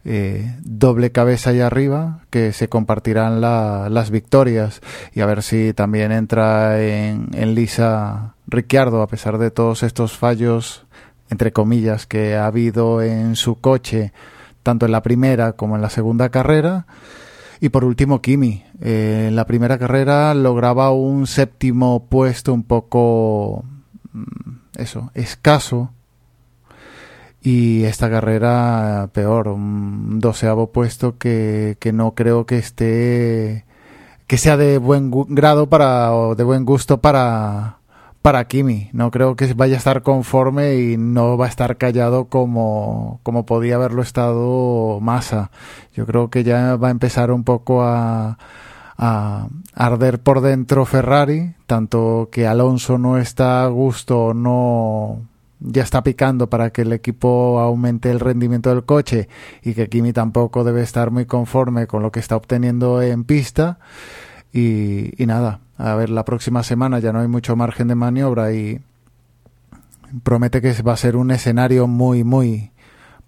eh, 0.04 0.56
doble 0.62 1.12
cabeza 1.12 1.50
ahí 1.50 1.60
arriba 1.60 2.20
que 2.30 2.52
se 2.52 2.68
compartirán 2.68 3.40
las 3.40 4.10
victorias. 4.10 4.80
Y 5.14 5.20
a 5.20 5.26
ver 5.26 5.42
si 5.42 5.72
también 5.72 6.12
entra 6.12 6.82
en, 6.82 7.28
en 7.32 7.54
lisa 7.54 8.34
Ricciardo, 8.46 9.02
a 9.02 9.08
pesar 9.08 9.38
de 9.38 9.50
todos 9.50 9.82
estos 9.82 10.16
fallos 10.16 10.84
entre 11.30 11.52
comillas, 11.52 12.06
que 12.06 12.36
ha 12.36 12.46
habido 12.46 13.02
en 13.02 13.36
su 13.36 13.60
coche, 13.60 14.12
tanto 14.62 14.86
en 14.86 14.92
la 14.92 15.02
primera 15.02 15.52
como 15.52 15.76
en 15.76 15.82
la 15.82 15.90
segunda 15.90 16.28
carrera. 16.28 16.86
Y 17.60 17.70
por 17.70 17.84
último, 17.84 18.20
Kimi. 18.20 18.64
Eh, 18.80 19.26
en 19.28 19.36
la 19.36 19.46
primera 19.46 19.78
carrera 19.78 20.34
lograba 20.34 20.90
un 20.90 21.26
séptimo 21.26 22.06
puesto 22.06 22.52
un 22.52 22.64
poco, 22.64 23.64
mm, 23.64 23.73
eso, 24.76 25.10
escaso. 25.14 25.90
Y 27.42 27.84
esta 27.84 28.08
carrera 28.08 29.10
peor, 29.12 29.48
un 29.48 30.18
doceavo 30.18 30.72
puesto 30.72 31.18
que, 31.18 31.76
que 31.78 31.92
no 31.92 32.14
creo 32.14 32.46
que 32.46 32.56
esté, 32.56 33.66
que 34.26 34.38
sea 34.38 34.56
de 34.56 34.78
buen 34.78 35.10
grado 35.28 35.68
para, 35.68 36.14
o 36.14 36.34
de 36.34 36.44
buen 36.44 36.64
gusto 36.64 37.02
para, 37.02 37.78
para 38.22 38.46
Kimi. 38.46 38.88
No 38.94 39.10
creo 39.10 39.36
que 39.36 39.52
vaya 39.52 39.74
a 39.74 39.78
estar 39.78 40.02
conforme 40.02 40.76
y 40.76 40.96
no 40.96 41.36
va 41.36 41.44
a 41.44 41.48
estar 41.50 41.76
callado 41.76 42.26
como, 42.26 43.20
como 43.22 43.44
podía 43.44 43.74
haberlo 43.74 44.00
estado 44.00 44.98
Massa. 45.00 45.50
Yo 45.94 46.06
creo 46.06 46.30
que 46.30 46.44
ya 46.44 46.76
va 46.76 46.88
a 46.88 46.92
empezar 46.92 47.30
un 47.30 47.44
poco 47.44 47.82
a, 47.82 48.38
a 48.96 49.48
arder 49.74 50.20
por 50.20 50.40
dentro 50.40 50.84
Ferrari, 50.84 51.54
tanto 51.66 52.28
que 52.30 52.46
Alonso 52.46 52.98
no 52.98 53.18
está 53.18 53.64
a 53.64 53.68
gusto, 53.68 54.34
no 54.34 55.22
ya 55.60 55.82
está 55.82 56.02
picando 56.02 56.48
para 56.50 56.70
que 56.70 56.82
el 56.82 56.92
equipo 56.92 57.58
aumente 57.58 58.10
el 58.10 58.20
rendimiento 58.20 58.70
del 58.70 58.84
coche 58.84 59.28
y 59.62 59.72
que 59.74 59.88
Kimi 59.88 60.12
tampoco 60.12 60.62
debe 60.62 60.82
estar 60.82 61.10
muy 61.10 61.24
conforme 61.24 61.86
con 61.86 62.02
lo 62.02 62.12
que 62.12 62.20
está 62.20 62.36
obteniendo 62.36 63.00
en 63.00 63.24
pista. 63.24 63.78
Y, 64.52 65.20
y 65.20 65.26
nada, 65.26 65.60
a 65.78 65.94
ver, 65.94 66.10
la 66.10 66.24
próxima 66.24 66.62
semana 66.62 66.98
ya 66.98 67.12
no 67.12 67.20
hay 67.20 67.28
mucho 67.28 67.56
margen 67.56 67.88
de 67.88 67.94
maniobra 67.94 68.52
y 68.52 68.80
promete 70.22 70.60
que 70.60 70.72
va 70.82 70.92
a 70.92 70.96
ser 70.96 71.16
un 71.16 71.30
escenario 71.30 71.86
muy, 71.86 72.24
muy 72.24 72.70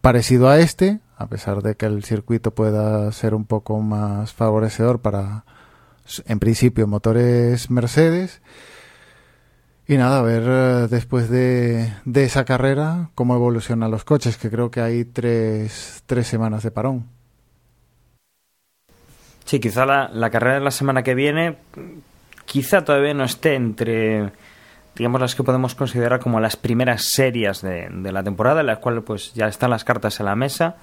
parecido 0.00 0.48
a 0.48 0.59
este, 0.59 1.00
a 1.16 1.26
pesar 1.26 1.62
de 1.62 1.74
que 1.74 1.87
el 1.87 2.05
circuito 2.05 2.52
pueda 2.52 3.11
ser 3.12 3.35
un 3.35 3.44
poco 3.44 3.81
más 3.81 4.33
favorecedor 4.35 5.00
para, 5.00 5.44
en 6.27 6.38
principio, 6.38 6.87
motores 6.87 7.71
Mercedes. 7.71 8.40
Y 9.88 9.97
nada, 9.97 10.19
a 10.19 10.23
ver 10.23 10.42
eh, 10.47 10.88
después 10.90 11.31
de, 11.31 11.92
de 12.05 12.25
esa 12.25 12.45
carrera 12.45 13.11
cómo 13.14 13.37
evolucionan 13.37 13.90
los 13.90 14.05
coches, 14.05 14.37
que 14.37 14.51
creo 14.51 14.71
que 14.71 14.81
hay 14.81 15.05
tres, 15.05 16.03
tres 16.07 16.27
semanas 16.27 16.62
de 16.64 16.71
parón. 16.73 17.07
Sí, 19.45 19.61
quizá 19.61 19.87
la, 19.87 20.09
la 20.12 20.31
carrera 20.31 20.55
de 20.55 20.64
la 20.64 20.73
semana 20.73 21.05
que 21.05 21.14
viene 21.14 21.57
quizá 22.47 22.85
todavía 22.85 23.12
no 23.12 23.25
esté 23.25 23.55
entre 23.55 24.33
digamos 24.97 25.21
las 25.21 25.35
que 25.35 25.42
podemos 25.42 25.75
considerar 25.75 26.21
como 26.21 26.40
las 26.40 26.57
primeras 26.57 27.05
series 27.05 27.61
de, 27.61 27.90
la 27.90 28.23
temporada, 28.23 28.61
en 28.61 28.66
las 28.66 28.79
cuales 28.79 29.05
pues 29.05 29.35
ya 29.35 29.47
están 29.47 29.71
las 29.71 29.85
cartas 29.85 30.19
en 30.21 30.27
la 30.27 30.35
mesa. 30.35 30.77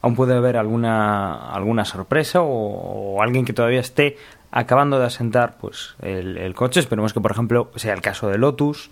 Aún 0.00 0.16
puede 0.16 0.34
haber 0.34 0.56
alguna, 0.56 1.52
alguna 1.52 1.84
sorpresa 1.84 2.40
o, 2.42 3.22
alguien 3.22 3.44
que 3.44 3.52
todavía 3.52 3.78
esté 3.78 4.16
acabando 4.52 5.00
de 5.00 5.06
asentar 5.06 5.56
pues 5.58 5.96
el, 6.02 6.54
coche. 6.54 6.78
Esperemos 6.78 7.12
que, 7.12 7.20
por 7.20 7.32
ejemplo, 7.32 7.70
sea 7.74 7.94
el 7.94 8.02
caso 8.02 8.28
de 8.28 8.38
Lotus, 8.38 8.90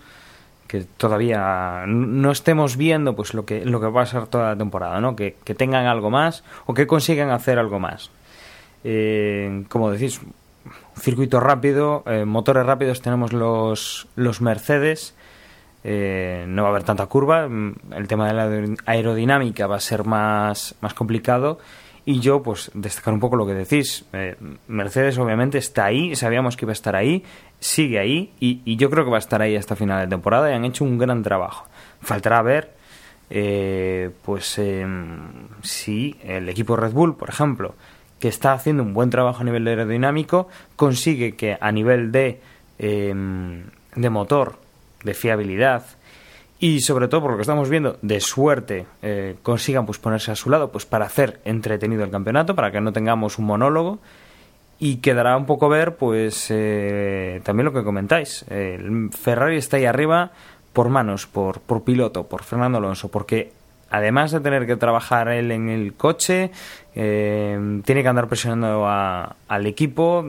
que 0.67 0.81
todavía 0.81 1.85
no 1.87 2.31
estemos 2.31 2.75
viendo 2.75 3.15
pues 3.15 3.33
lo 3.33 3.45
que, 3.45 3.63
lo 3.63 3.79
que 3.79 3.87
va 3.87 4.01
a 4.01 4.05
ser 4.05 4.27
toda 4.27 4.49
la 4.49 4.57
temporada, 4.57 4.99
¿no? 4.99 5.15
Que, 5.15 5.35
tengan 5.55 5.85
algo 5.85 6.09
más 6.09 6.43
o 6.65 6.73
que 6.73 6.87
consigan 6.87 7.29
hacer 7.29 7.59
algo 7.59 7.79
más. 7.79 8.09
Eh, 8.83 9.63
como 9.69 9.91
decís, 9.91 10.19
circuito 10.97 11.39
rápido, 11.39 12.03
eh, 12.07 12.25
motores 12.25 12.65
rápidos 12.65 13.01
tenemos 13.01 13.31
los, 13.31 14.07
los 14.15 14.41
Mercedes, 14.41 15.13
eh, 15.83 16.45
no 16.47 16.63
va 16.63 16.69
a 16.69 16.71
haber 16.71 16.83
tanta 16.83 17.05
curva, 17.05 17.47
mm, 17.47 17.75
el 17.95 18.07
tema 18.07 18.27
de 18.27 18.33
la 18.33 18.75
aerodinámica 18.85 19.67
va 19.67 19.75
a 19.75 19.79
ser 19.79 20.05
más, 20.05 20.73
más 20.81 20.95
complicado 20.95 21.59
y 22.05 22.19
yo 22.19 22.41
pues 22.41 22.71
destacar 22.73 23.13
un 23.13 23.19
poco 23.19 23.35
lo 23.35 23.45
que 23.45 23.53
decís, 23.53 24.05
eh, 24.13 24.35
Mercedes 24.67 25.17
obviamente 25.17 25.57
está 25.57 25.85
ahí, 25.85 26.15
sabíamos 26.15 26.57
que 26.57 26.65
iba 26.65 26.71
a 26.71 26.73
estar 26.73 26.95
ahí, 26.95 27.23
sigue 27.59 27.99
ahí 27.99 28.31
y, 28.39 28.61
y, 28.65 28.75
yo 28.75 28.89
creo 28.89 29.03
que 29.05 29.11
va 29.11 29.17
a 29.17 29.19
estar 29.19 29.41
ahí 29.41 29.55
hasta 29.55 29.75
final 29.75 30.01
de 30.01 30.07
temporada 30.07 30.49
y 30.49 30.53
han 30.53 30.65
hecho 30.65 30.83
un 30.83 30.97
gran 30.97 31.21
trabajo. 31.21 31.67
Faltará 32.01 32.41
ver 32.41 32.81
pues 34.23 34.57
em, 34.57 35.47
si 35.61 36.17
el 36.23 36.49
equipo 36.49 36.75
Red 36.75 36.91
Bull, 36.91 37.15
por 37.15 37.29
ejemplo, 37.29 37.75
que 38.19 38.27
está 38.27 38.53
haciendo 38.53 38.83
un 38.83 38.93
buen 38.93 39.09
trabajo 39.09 39.41
a 39.41 39.43
nivel 39.43 39.67
aerodinámico, 39.67 40.49
consigue 40.75 41.35
que 41.35 41.57
a 41.59 41.71
nivel 41.71 42.11
de, 42.11 42.41
em, 42.77 43.63
de 43.95 44.09
motor, 44.09 44.59
de 45.03 45.13
fiabilidad 45.13 45.85
y 46.61 46.79
sobre 46.81 47.07
todo 47.07 47.21
por 47.21 47.31
lo 47.31 47.37
que 47.37 47.41
estamos 47.41 47.69
viendo 47.69 47.97
de 48.03 48.21
suerte 48.21 48.85
eh, 49.01 49.35
consigan 49.41 49.87
pues 49.87 49.97
ponerse 49.97 50.31
a 50.31 50.35
su 50.35 50.51
lado 50.51 50.71
pues 50.71 50.85
para 50.85 51.05
hacer 51.05 51.41
entretenido 51.43 52.03
el 52.03 52.11
campeonato 52.11 52.55
para 52.55 52.71
que 52.71 52.79
no 52.79 52.93
tengamos 52.93 53.39
un 53.39 53.45
monólogo. 53.45 53.99
Y 54.77 54.97
quedará 54.97 55.35
un 55.37 55.45
poco 55.45 55.69
ver 55.69 55.95
pues 55.95 56.47
eh, 56.49 57.41
también 57.43 57.65
lo 57.65 57.73
que 57.73 57.83
comentáis. 57.83 58.45
El 58.49 59.09
Ferrari 59.11 59.57
está 59.57 59.77
ahí 59.77 59.85
arriba 59.85 60.31
por 60.71 60.89
manos 60.89 61.25
por, 61.25 61.61
por 61.61 61.83
piloto 61.83 62.27
por 62.27 62.43
Fernando 62.43 62.77
Alonso 62.77 63.09
porque 63.09 63.51
además 63.89 64.31
de 64.31 64.39
tener 64.39 64.67
que 64.67 64.75
trabajar 64.75 65.29
él 65.29 65.51
en 65.51 65.67
el 65.67 65.93
coche, 65.95 66.51
eh, 66.95 67.81
tiene 67.85 68.03
que 68.03 68.07
andar 68.07 68.27
presionando 68.27 68.87
al 68.87 69.65
equipo 69.65 70.25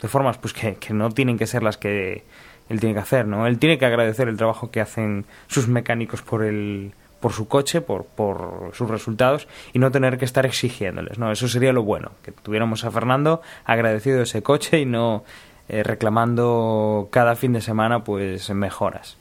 de 0.00 0.08
formas 0.08 0.36
pues 0.38 0.52
que, 0.52 0.76
no 0.90 1.10
tienen 1.10 1.38
que 1.38 1.46
ser 1.46 1.62
las 1.62 1.76
que 1.78 2.24
él 2.68 2.80
tiene 2.80 2.94
que 2.94 3.00
hacer, 3.00 3.26
¿no? 3.26 3.46
Él 3.46 3.58
tiene 3.58 3.78
que 3.78 3.86
agradecer 3.86 4.28
el 4.28 4.36
trabajo 4.36 4.70
que 4.70 4.80
hacen 4.80 5.24
sus 5.46 5.68
mecánicos 5.68 6.22
por 6.22 6.44
el 6.44 6.92
por 7.20 7.32
su 7.32 7.48
coche, 7.48 7.80
por, 7.80 8.04
por 8.04 8.70
sus 8.74 8.88
resultados 8.88 9.48
y 9.72 9.78
no 9.78 9.90
tener 9.90 10.18
que 10.18 10.24
estar 10.24 10.44
exigiéndoles, 10.46 11.18
¿no? 11.18 11.32
Eso 11.32 11.48
sería 11.48 11.72
lo 11.72 11.82
bueno, 11.82 12.12
que 12.22 12.30
tuviéramos 12.30 12.84
a 12.84 12.90
Fernando 12.90 13.40
agradecido 13.64 14.22
ese 14.22 14.42
coche 14.42 14.80
y 14.80 14.84
no 14.84 15.24
eh, 15.68 15.82
reclamando 15.82 17.08
cada 17.10 17.34
fin 17.34 17.52
de 17.52 17.60
semana 17.60 18.04
pues 18.04 18.48
mejoras. 18.50 19.16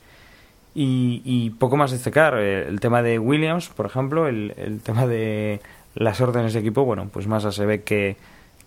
Y, 0.75 1.21
y 1.23 1.51
poco 1.51 1.77
más 1.77 1.91
destacar, 1.91 2.37
eh, 2.37 2.67
el 2.67 2.79
tema 2.81 3.01
de 3.01 3.17
Williams, 3.17 3.69
por 3.69 3.85
ejemplo, 3.85 4.27
el, 4.27 4.81
tema 4.83 5.07
de 5.07 5.61
las 5.95 6.19
órdenes 6.19 6.53
de 6.53 6.59
equipo, 6.59 6.83
bueno, 6.83 7.09
pues 7.11 7.27
más 7.27 7.43
se 7.55 7.65
ve 7.65 7.83
que, 7.83 8.17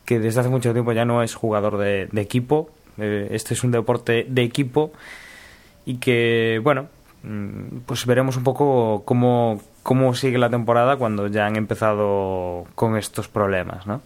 que 0.06 0.18
desde 0.18 0.40
hace 0.40 0.48
mucho 0.48 0.72
tiempo 0.72 0.92
ya 0.92 1.04
no 1.04 1.22
es 1.22 1.34
jugador 1.34 1.76
de, 1.76 2.08
de 2.10 2.20
equipo, 2.22 2.70
eh, 2.98 3.28
este 3.30 3.54
es 3.54 3.64
un 3.64 3.70
deporte 3.70 4.26
de 4.28 4.42
equipo 4.42 4.92
y 5.86 5.96
que, 5.96 6.60
bueno, 6.62 6.88
mm, 7.22 7.78
pues 7.86 8.04
veremos 8.06 8.36
un 8.36 8.44
poco 8.44 9.02
cómo, 9.04 9.60
cómo 9.82 10.14
sigue 10.14 10.38
la 10.38 10.50
temporada 10.50 10.96
cuando 10.96 11.28
ya 11.28 11.46
han 11.46 11.56
empezado 11.56 12.66
con 12.74 12.96
estos 12.96 13.28
problemas, 13.28 13.86
¿no? 13.86 14.02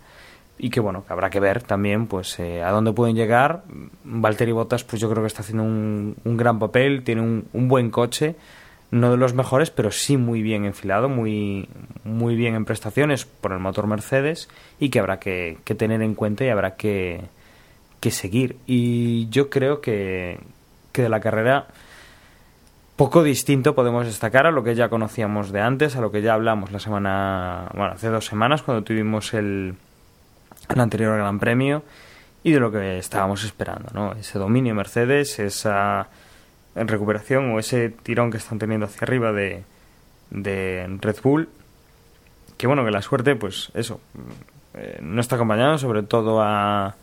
Y 0.58 0.70
que, 0.70 0.80
bueno, 0.80 1.04
que 1.04 1.12
habrá 1.12 1.28
que 1.28 1.40
ver 1.40 1.62
también, 1.62 2.06
pues, 2.06 2.38
eh, 2.38 2.62
a 2.62 2.70
dónde 2.70 2.92
pueden 2.92 3.16
llegar. 3.16 3.64
Valtteri 4.04 4.52
Bottas, 4.52 4.84
pues 4.84 5.00
yo 5.02 5.10
creo 5.10 5.22
que 5.22 5.26
está 5.26 5.42
haciendo 5.42 5.64
un, 5.64 6.14
un 6.24 6.36
gran 6.36 6.58
papel, 6.60 7.02
tiene 7.02 7.20
un, 7.20 7.48
un 7.52 7.66
buen 7.66 7.90
coche, 7.90 8.36
no 8.92 9.10
de 9.10 9.16
los 9.16 9.34
mejores, 9.34 9.70
pero 9.70 9.90
sí 9.90 10.16
muy 10.16 10.42
bien 10.42 10.64
enfilado, 10.64 11.08
muy, 11.08 11.68
muy 12.04 12.36
bien 12.36 12.54
en 12.54 12.64
prestaciones 12.64 13.24
por 13.24 13.52
el 13.52 13.58
motor 13.58 13.88
Mercedes 13.88 14.48
y 14.78 14.90
que 14.90 15.00
habrá 15.00 15.18
que, 15.18 15.58
que 15.64 15.74
tener 15.74 16.02
en 16.02 16.14
cuenta 16.14 16.44
y 16.44 16.50
habrá 16.50 16.76
que, 16.76 17.22
que 18.02 18.10
seguir. 18.10 18.56
Y 18.66 19.28
yo 19.30 19.48
creo 19.48 19.80
que, 19.80 20.40
que 20.90 21.02
de 21.02 21.08
la 21.08 21.20
carrera 21.20 21.68
poco 22.96 23.22
distinto 23.22 23.76
podemos 23.76 24.06
destacar 24.06 24.46
a 24.46 24.50
lo 24.50 24.64
que 24.64 24.74
ya 24.74 24.88
conocíamos 24.88 25.52
de 25.52 25.60
antes, 25.60 25.94
a 25.94 26.00
lo 26.00 26.10
que 26.10 26.20
ya 26.20 26.34
hablamos 26.34 26.72
la 26.72 26.80
semana, 26.80 27.70
bueno, 27.74 27.92
hace 27.92 28.08
dos 28.08 28.26
semanas 28.26 28.62
cuando 28.62 28.82
tuvimos 28.82 29.32
el, 29.34 29.76
el 30.68 30.80
anterior 30.80 31.16
Gran 31.16 31.38
Premio 31.38 31.84
y 32.42 32.50
de 32.50 32.58
lo 32.58 32.72
que 32.72 32.98
estábamos 32.98 33.44
esperando, 33.44 33.90
¿no? 33.94 34.12
Ese 34.14 34.36
dominio 34.36 34.74
Mercedes, 34.74 35.38
esa 35.38 36.08
recuperación 36.74 37.52
o 37.52 37.60
ese 37.60 37.90
tirón 37.90 38.32
que 38.32 38.38
están 38.38 38.58
teniendo 38.58 38.86
hacia 38.86 39.04
arriba 39.04 39.32
de, 39.32 39.62
de 40.30 40.98
Red 41.00 41.16
Bull, 41.22 41.48
que 42.58 42.66
bueno, 42.66 42.84
que 42.84 42.90
la 42.90 43.00
suerte, 43.00 43.36
pues 43.36 43.70
eso, 43.74 44.00
eh, 44.74 44.98
no 45.00 45.20
está 45.20 45.36
acompañado, 45.36 45.78
sobre 45.78 46.02
todo 46.02 46.42
a, 46.42 46.96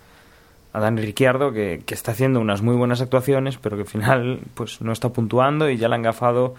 a 0.73 0.79
Dani 0.79 1.01
Ricciardo, 1.01 1.51
que, 1.51 1.81
que, 1.85 1.93
está 1.93 2.11
haciendo 2.11 2.39
unas 2.39 2.61
muy 2.61 2.75
buenas 2.75 3.01
actuaciones, 3.01 3.57
pero 3.57 3.75
que 3.75 3.83
al 3.83 3.87
final 3.87 4.39
pues 4.53 4.81
no 4.81 4.91
está 4.91 5.09
puntuando 5.09 5.69
y 5.69 5.77
ya 5.77 5.87
le 5.87 5.95
han 5.95 6.03
gafado 6.03 6.55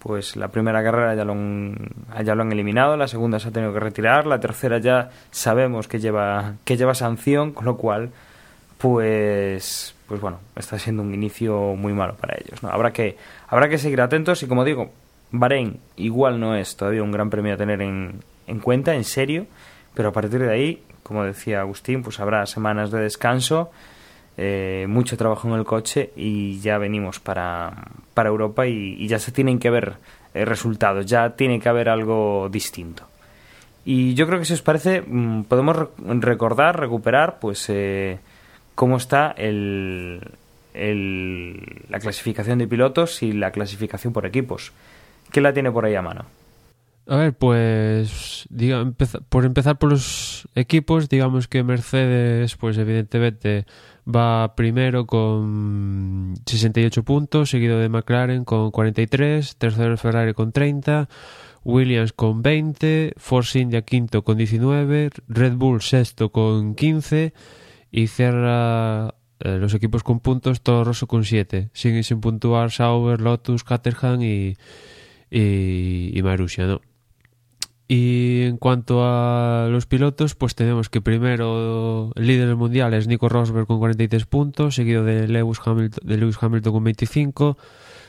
pues 0.00 0.36
la 0.36 0.48
primera 0.48 0.82
carrera 0.82 1.14
ya 1.14 1.24
lo 1.24 1.32
han, 1.32 1.76
ya 2.22 2.34
lo 2.34 2.42
han 2.42 2.52
eliminado, 2.52 2.96
la 2.96 3.08
segunda 3.08 3.38
se 3.38 3.48
ha 3.48 3.52
tenido 3.52 3.72
que 3.72 3.80
retirar, 3.80 4.26
la 4.26 4.38
tercera 4.38 4.78
ya 4.78 5.10
sabemos 5.30 5.88
que 5.88 5.98
lleva, 5.98 6.56
que 6.64 6.76
lleva 6.76 6.94
sanción, 6.94 7.52
con 7.52 7.64
lo 7.64 7.78
cual 7.78 8.10
pues 8.76 9.94
pues 10.06 10.20
bueno, 10.20 10.40
está 10.56 10.78
siendo 10.78 11.02
un 11.02 11.14
inicio 11.14 11.74
muy 11.74 11.92
malo 11.92 12.14
para 12.16 12.36
ellos. 12.38 12.62
¿no? 12.62 12.68
Habrá, 12.68 12.92
que, 12.92 13.16
habrá 13.48 13.68
que 13.68 13.78
seguir 13.78 14.00
atentos 14.00 14.42
y 14.42 14.46
como 14.46 14.64
digo, 14.64 14.90
Bahrein 15.30 15.80
igual 15.96 16.38
no 16.38 16.54
es 16.54 16.76
todavía 16.76 17.02
un 17.02 17.10
gran 17.10 17.30
premio 17.30 17.54
a 17.54 17.56
tener 17.56 17.80
en, 17.80 18.20
en 18.46 18.60
cuenta, 18.60 18.94
en 18.94 19.04
serio, 19.04 19.46
pero 19.94 20.10
a 20.10 20.12
partir 20.12 20.40
de 20.40 20.52
ahí, 20.52 20.82
como 21.04 21.22
decía 21.22 21.60
Agustín, 21.60 22.02
pues 22.02 22.18
habrá 22.18 22.44
semanas 22.46 22.90
de 22.90 23.00
descanso, 23.00 23.70
eh, 24.36 24.86
mucho 24.88 25.16
trabajo 25.16 25.46
en 25.46 25.54
el 25.54 25.64
coche 25.64 26.10
y 26.16 26.58
ya 26.58 26.76
venimos 26.78 27.20
para, 27.20 27.92
para 28.12 28.30
Europa 28.30 28.66
y, 28.66 29.06
ya 29.06 29.20
se 29.20 29.30
tienen 29.30 29.60
que 29.60 29.70
ver 29.70 29.94
eh, 30.34 30.44
resultados, 30.44 31.06
ya 31.06 31.36
tiene 31.36 31.60
que 31.60 31.68
haber 31.68 31.88
algo 31.88 32.48
distinto. 32.50 33.04
Y 33.84 34.14
yo 34.14 34.26
creo 34.26 34.40
que 34.40 34.46
si 34.46 34.54
os 34.54 34.62
parece, 34.62 35.02
mmm, 35.06 35.42
podemos 35.42 35.76
recordar, 35.98 36.80
recuperar, 36.80 37.38
pues... 37.38 37.66
Eh, 37.68 38.18
cómo 38.74 38.96
está 38.96 39.32
el, 39.36 40.20
el, 40.72 41.84
la 41.88 42.00
clasificación 42.00 42.58
de 42.58 42.66
pilotos 42.66 43.22
y 43.22 43.32
la 43.32 43.50
clasificación 43.50 44.12
por 44.12 44.26
equipos. 44.26 44.72
¿Quién 45.30 45.44
la 45.44 45.52
tiene 45.52 45.70
por 45.70 45.84
ahí 45.84 45.94
a 45.94 46.02
mano? 46.02 46.26
A 47.06 47.16
ver, 47.16 47.36
pues 47.36 48.46
diga, 48.48 48.90
por 49.28 49.44
empezar 49.44 49.78
por 49.78 49.90
los 49.90 50.48
equipos, 50.54 51.10
digamos 51.10 51.48
que 51.48 51.62
Mercedes, 51.62 52.56
pues 52.56 52.78
evidentemente 52.78 53.66
va 54.08 54.54
primero 54.54 55.06
con 55.06 56.34
68 56.46 57.02
puntos, 57.02 57.50
seguido 57.50 57.78
de 57.78 57.90
McLaren 57.90 58.44
con 58.44 58.70
43, 58.70 59.56
tercero 59.56 59.98
Ferrari 59.98 60.32
con 60.32 60.52
30, 60.52 61.10
Williams 61.62 62.14
con 62.14 62.40
20, 62.40 63.12
Force 63.18 63.58
India 63.58 63.82
quinto 63.82 64.24
con 64.24 64.38
19, 64.38 65.10
Red 65.28 65.54
Bull 65.56 65.82
sexto 65.82 66.32
con 66.32 66.74
15 66.74 67.34
y 67.90 68.06
cierra 68.06 69.14
eh, 69.40 69.58
los 69.58 69.74
equipos 69.74 70.02
con 70.02 70.20
puntos 70.20 70.62
Toro 70.62 70.84
Rosso 70.84 71.06
con 71.06 71.24
7 71.24 71.68
siguen 71.74 72.02
sin 72.02 72.20
puntuar 72.20 72.70
Sauber, 72.70 73.20
Lotus, 73.20 73.62
Caterham 73.62 74.22
y, 74.22 74.56
y, 75.30 76.10
y 76.14 76.22
Marussia 76.22 76.66
¿no? 76.66 76.80
Y 77.86 78.42
en 78.42 78.56
cuanto 78.56 79.04
a 79.04 79.68
los 79.70 79.86
pilotos 79.86 80.34
pues 80.34 80.54
tenemos 80.54 80.88
que 80.88 81.00
primero 81.00 82.10
el 82.14 82.26
líder 82.26 82.48
del 82.48 82.56
mundial 82.56 82.94
es 82.94 83.06
Nico 83.06 83.28
Rosberg 83.28 83.66
con 83.66 83.78
43 83.78 84.24
puntos 84.26 84.74
seguido 84.74 85.04
de 85.04 85.28
Lewis 85.28 85.60
Hamilton, 85.64 86.08
de 86.08 86.16
Lewis 86.16 86.38
Hamilton 86.40 86.72
con 86.72 86.84
25 86.84 87.58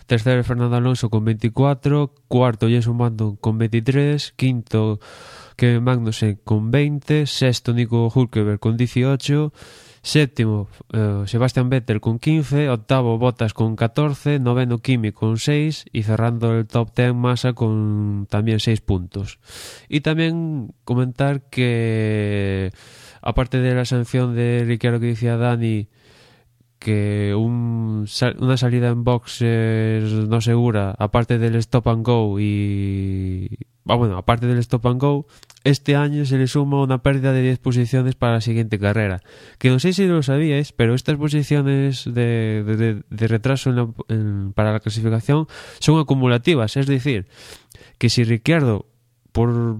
tercero 0.06 0.44
Fernando 0.44 0.78
Alonso 0.78 1.10
con 1.10 1.26
24 1.26 2.14
cuarto 2.28 2.68
Jenson 2.68 2.98
Button 2.98 3.36
con 3.36 3.58
23 3.58 4.34
quinto 4.38 5.00
Kevin 5.56 5.84
Magnussen 5.84 6.40
con 6.44 6.70
20, 6.70 7.26
sexto 7.26 7.74
Nico 7.74 8.12
Hulkeberg 8.14 8.60
con 8.60 8.76
18, 8.76 9.54
séptimo 10.06 10.70
eh, 10.94 11.24
Sebastian 11.26 11.68
Vettel 11.70 12.00
con 12.00 12.20
15, 12.20 12.70
octavo 12.70 13.18
Bottas 13.18 13.56
con 13.56 13.76
14, 13.76 14.38
noveno 14.40 14.78
Kimi 14.78 15.12
con 15.12 15.40
6 15.40 15.86
y 15.92 16.04
cerrando 16.04 16.54
el 16.56 16.68
top 16.68 16.96
10 16.96 17.16
Massa 17.16 17.54
con 17.54 18.28
también 18.30 18.60
6 18.60 18.82
puntos. 18.82 19.40
Y 19.90 20.02
también 20.02 20.76
comentar 20.84 21.50
que 21.50 22.72
aparte 23.22 23.60
de 23.60 23.74
la 23.74 23.86
sanción 23.86 24.36
de 24.36 24.64
Ricciardo 24.64 25.00
que 25.00 25.08
decía 25.08 25.38
Dani 25.38 25.90
que 26.78 27.34
un, 27.34 28.06
una 28.38 28.58
salida 28.58 28.90
en 28.90 29.04
boxes 29.04 30.04
no 30.28 30.40
segura, 30.40 30.94
aparte 31.00 31.40
del 31.40 31.56
stop 31.56 31.88
and 31.88 32.06
go 32.06 32.40
y 32.40 33.58
ah, 33.88 33.96
bueno, 33.96 34.18
aparte 34.18 34.46
del 34.46 34.60
stop 34.60 34.86
and 34.86 35.02
go, 35.02 35.26
este 35.66 35.96
año 35.96 36.26
se 36.26 36.38
le 36.38 36.48
suma 36.48 36.82
una 36.82 37.00
pérdida 37.02 37.34
de 37.34 37.42
10 37.42 37.58
posiciones 37.58 38.14
para 38.14 38.34
la 38.34 38.42
siguiente 38.42 38.78
carrera. 38.78 39.22
Que 39.58 39.72
no 39.72 39.80
sé 39.80 39.94
si 39.94 40.06
lo 40.06 40.22
sabíais, 40.22 40.72
pero 40.72 40.94
estas 40.94 41.18
posiciones 41.18 42.06
de, 42.06 43.04
de, 43.10 43.28
retraso 43.28 43.72
en 43.72 43.76
la, 43.76 43.88
en, 44.08 44.54
para 44.54 44.72
la 44.72 44.80
clasificación 44.80 45.48
son 45.80 46.00
acumulativas. 46.00 46.78
Es 46.78 46.86
decir, 46.86 47.28
que 47.98 48.10
si 48.10 48.24
Ricciardo, 48.24 48.86
por, 49.32 49.80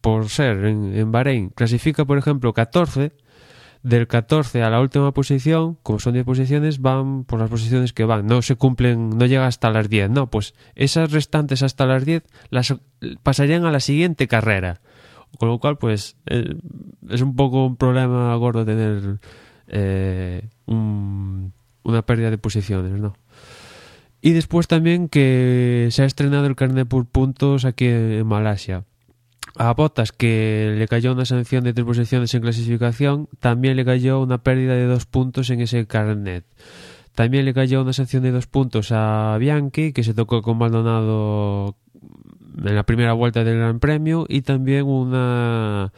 por 0.00 0.28
ser 0.28 0.64
en, 0.64 0.92
en 0.96 1.12
Bahrein, 1.12 1.50
clasifica, 1.50 2.04
por 2.04 2.18
ejemplo, 2.18 2.52
14, 2.52 3.12
del 3.84 4.08
14 4.08 4.62
a 4.62 4.70
la 4.70 4.80
última 4.80 5.12
posición, 5.12 5.76
como 5.82 6.00
son 6.00 6.14
10 6.14 6.24
posiciones, 6.24 6.80
van 6.80 7.24
por 7.24 7.38
las 7.38 7.50
posiciones 7.50 7.92
que 7.92 8.04
van. 8.04 8.26
No 8.26 8.40
se 8.40 8.56
cumplen, 8.56 9.10
no 9.10 9.26
llega 9.26 9.46
hasta 9.46 9.70
las 9.70 9.90
10. 9.90 10.10
No, 10.10 10.30
pues 10.30 10.54
esas 10.74 11.12
restantes 11.12 11.62
hasta 11.62 11.84
las 11.84 12.04
10 12.06 12.24
las 12.48 12.74
pasarían 13.22 13.66
a 13.66 13.70
la 13.70 13.80
siguiente 13.80 14.26
carrera. 14.26 14.80
Con 15.38 15.50
lo 15.50 15.58
cual, 15.58 15.76
pues, 15.76 16.16
eh, 16.26 16.56
es 17.10 17.20
un 17.20 17.36
poco 17.36 17.66
un 17.66 17.76
problema 17.76 18.34
gordo 18.36 18.64
tener 18.64 19.18
eh, 19.68 20.48
un, 20.64 21.52
una 21.82 22.02
pérdida 22.06 22.30
de 22.30 22.38
posiciones, 22.38 22.92
¿no? 22.92 23.14
Y 24.22 24.32
después 24.32 24.66
también 24.66 25.10
que 25.10 25.88
se 25.90 26.02
ha 26.02 26.06
estrenado 26.06 26.46
el 26.46 26.56
carnet 26.56 26.88
por 26.88 27.04
puntos 27.04 27.66
aquí 27.66 27.84
en 27.86 28.26
Malasia 28.26 28.84
a 29.56 29.72
Botas, 29.74 30.12
que 30.12 30.74
le 30.76 30.88
cayó 30.88 31.12
una 31.12 31.24
sanción 31.24 31.64
de 31.64 31.72
tres 31.72 31.86
posiciones 31.86 32.34
en 32.34 32.42
clasificación, 32.42 33.28
también 33.40 33.76
le 33.76 33.84
cayó 33.84 34.20
una 34.20 34.38
pérdida 34.42 34.74
de 34.74 34.86
dos 34.86 35.06
puntos 35.06 35.50
en 35.50 35.60
ese 35.60 35.86
carnet. 35.86 36.44
También 37.14 37.44
le 37.44 37.54
cayó 37.54 37.82
una 37.82 37.92
sanción 37.92 38.24
de 38.24 38.32
dos 38.32 38.46
puntos 38.46 38.90
a 38.90 39.36
Bianchi, 39.38 39.92
que 39.92 40.02
se 40.02 40.14
tocó 40.14 40.42
con 40.42 40.58
Maldonado 40.58 41.76
en 42.64 42.74
la 42.74 42.82
primera 42.82 43.12
vuelta 43.12 43.44
del 43.44 43.58
Gran 43.58 43.78
Premio, 43.78 44.26
y 44.28 44.42
también 44.42 44.86
una, 44.86 45.92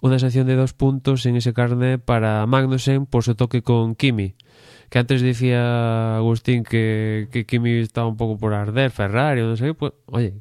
una 0.00 0.18
sanción 0.18 0.46
de 0.46 0.56
dos 0.56 0.72
puntos 0.72 1.26
en 1.26 1.36
ese 1.36 1.52
carnet 1.52 2.00
para 2.00 2.46
Magnussen 2.46 3.04
por 3.04 3.22
su 3.22 3.34
toque 3.34 3.62
con 3.62 3.94
Kimi. 3.94 4.34
Que 4.88 4.98
antes 4.98 5.22
decía 5.22 6.16
Agustín 6.16 6.62
que, 6.62 7.28
que 7.30 7.44
Kimi 7.44 7.72
estaba 7.78 8.06
un 8.06 8.16
poco 8.16 8.38
por 8.38 8.54
arder, 8.54 8.90
Ferrari, 8.90 9.42
no 9.42 9.56
sé 9.56 9.74
pues, 9.74 9.92
oye, 10.06 10.34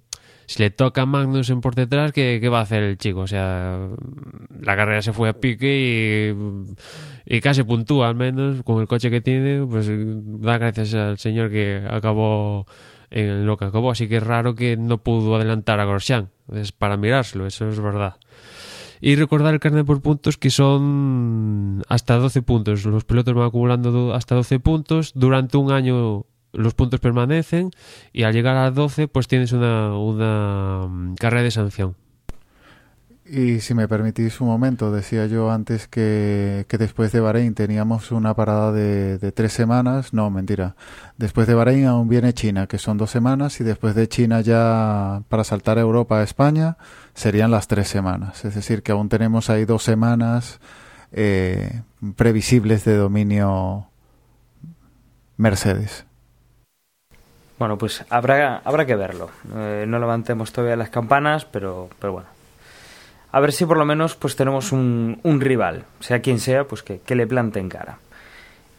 si 0.46 0.62
le 0.64 0.70
toca 0.70 1.02
a 1.04 1.06
Magnussen 1.06 1.62
por 1.62 1.76
detrás, 1.76 2.12
¿qué, 2.12 2.40
¿qué, 2.42 2.50
va 2.50 2.60
a 2.60 2.64
hacer 2.64 2.84
el 2.84 2.98
chico? 2.98 3.22
O 3.22 3.28
sea, 3.28 3.88
la 4.60 4.76
carrera 4.76 5.02
se 5.02 5.14
fue 5.14 5.30
a 5.30 5.34
pique 5.34 6.36
y, 7.26 7.42
casi 7.42 7.64
puntúa, 7.64 8.08
al 8.10 8.16
menos 8.16 8.64
con 8.64 8.82
el 8.82 8.88
coche 8.88 9.10
que 9.10 9.22
tiene, 9.22 9.66
pues 9.66 9.90
da 9.90 10.58
gracias 10.58 10.94
al 10.94 11.18
señor 11.18 11.50
que 11.50 11.82
acabó 11.90 12.66
en 13.10 13.46
lo 13.46 13.58
que 13.58 13.66
acabó. 13.66 13.92
Así 13.92 14.08
que 14.08 14.18
es 14.18 14.24
raro 14.24 14.56
que 14.56 14.76
no 14.78 14.98
pudo 15.00 15.36
adelantar 15.36 15.80
a 15.80 15.86
Grosjean. 15.86 16.30
Es 16.52 16.72
para 16.72 16.98
mirárselo, 16.98 17.46
eso 17.48 17.70
es 17.70 17.80
verdad. 17.80 18.16
Y 19.00 19.16
recordar 19.16 19.54
el 19.54 19.60
carnet 19.60 19.86
por 19.86 20.02
puntos 20.02 20.38
que 20.38 20.50
son 20.50 21.84
hasta 21.90 22.16
12 22.18 22.42
puntos. 22.42 22.86
Los 22.86 23.04
pilotos 23.04 23.34
van 23.34 23.48
acumulando 23.48 23.92
do- 23.92 24.14
hasta 24.14 24.36
12 24.36 24.60
puntos. 24.60 25.12
Durante 25.14 25.58
un 25.58 25.72
año 25.72 26.26
los 26.54 26.74
puntos 26.74 27.00
permanecen 27.00 27.72
y 28.14 28.24
al 28.24 28.34
llegar 28.34 28.56
a 28.56 28.72
12 28.72 29.08
pues 29.08 29.28
tienes 29.28 29.52
una, 29.52 29.98
una 29.98 30.88
mm, 30.88 31.16
carrera 31.16 31.44
de 31.44 31.52
sanción. 31.52 31.96
Y 33.26 33.62
si 33.62 33.74
me 33.74 33.88
permitís 33.88 34.42
un 34.42 34.48
momento, 34.48 34.92
decía 34.92 35.28
yo 35.28 35.50
antes 35.50 35.88
que, 35.88 36.66
que 36.68 36.78
después 36.78 37.14
de 37.14 37.22
Bahrein 37.22 37.54
teníamos 37.54 38.12
una 38.12 38.34
parada 38.34 38.74
de, 38.74 39.32
tres 39.32 39.54
semanas. 39.54 40.14
No, 40.14 40.30
mentira. 40.30 40.76
Después 41.18 41.48
de 41.48 41.54
Bahrein 41.54 41.86
aún 41.86 42.10
viene 42.10 42.34
China, 42.34 42.68
que 42.68 42.78
son 42.78 42.98
dos 42.98 43.12
semanas, 43.12 43.62
y 43.62 43.64
después 43.64 43.96
de 43.96 44.10
China 44.10 44.42
ya 44.42 45.24
para 45.30 45.46
saltar 45.46 45.78
a 45.78 45.82
Europa 45.82 46.20
a 46.20 46.24
España 46.24 46.78
serían 47.14 47.50
las 47.50 47.68
tres 47.68 47.88
semanas. 47.88 48.44
Es 48.44 48.56
decir, 48.56 48.84
que 48.84 48.92
aún 48.92 49.08
tenemos 49.08 49.50
ahí 49.50 49.64
dos 49.64 49.84
semanas 49.84 50.60
eh, 51.14 51.82
previsibles 52.18 52.84
de 52.84 52.98
dominio 52.98 53.88
Mercedes. 55.38 56.06
Bueno, 57.60 57.78
pues 57.78 58.04
habrá, 58.10 58.62
habrá 58.64 58.86
que 58.86 58.96
verlo. 58.96 59.30
Eh, 59.56 59.86
no 59.88 60.00
levantemos 60.00 60.52
todavía 60.52 60.76
las 60.76 60.90
campanas, 60.90 61.46
pero, 61.46 61.90
pero 62.00 62.14
bueno. 62.14 62.28
A 63.32 63.40
ver 63.40 63.52
si 63.52 63.66
por 63.66 63.78
lo 63.78 63.86
menos 63.86 64.16
pues 64.16 64.36
tenemos 64.36 64.72
un, 64.72 65.20
un 65.24 65.42
rival, 65.42 65.86
sea 66.00 66.22
quien 66.22 66.40
sea, 66.40 66.66
pues 66.66 66.84
que, 66.84 67.00
que 67.00 67.16
le 67.16 67.26
plante 67.26 67.60
en 67.60 67.70
cara. 67.70 67.98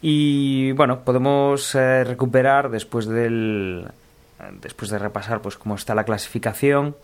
Y 0.01 0.73
bueno, 0.73 1.01
podemos 1.01 1.75
eh, 1.75 2.05
recuperar 2.05 2.71
después 2.71 3.07
del 3.07 3.89
después 4.61 4.91
de 4.91 4.99
repasar 4.99 5.41
pues 5.41 5.57
cómo 5.57 5.75
está 5.75 5.95
la 5.95 6.05
clasificación, 6.05 6.95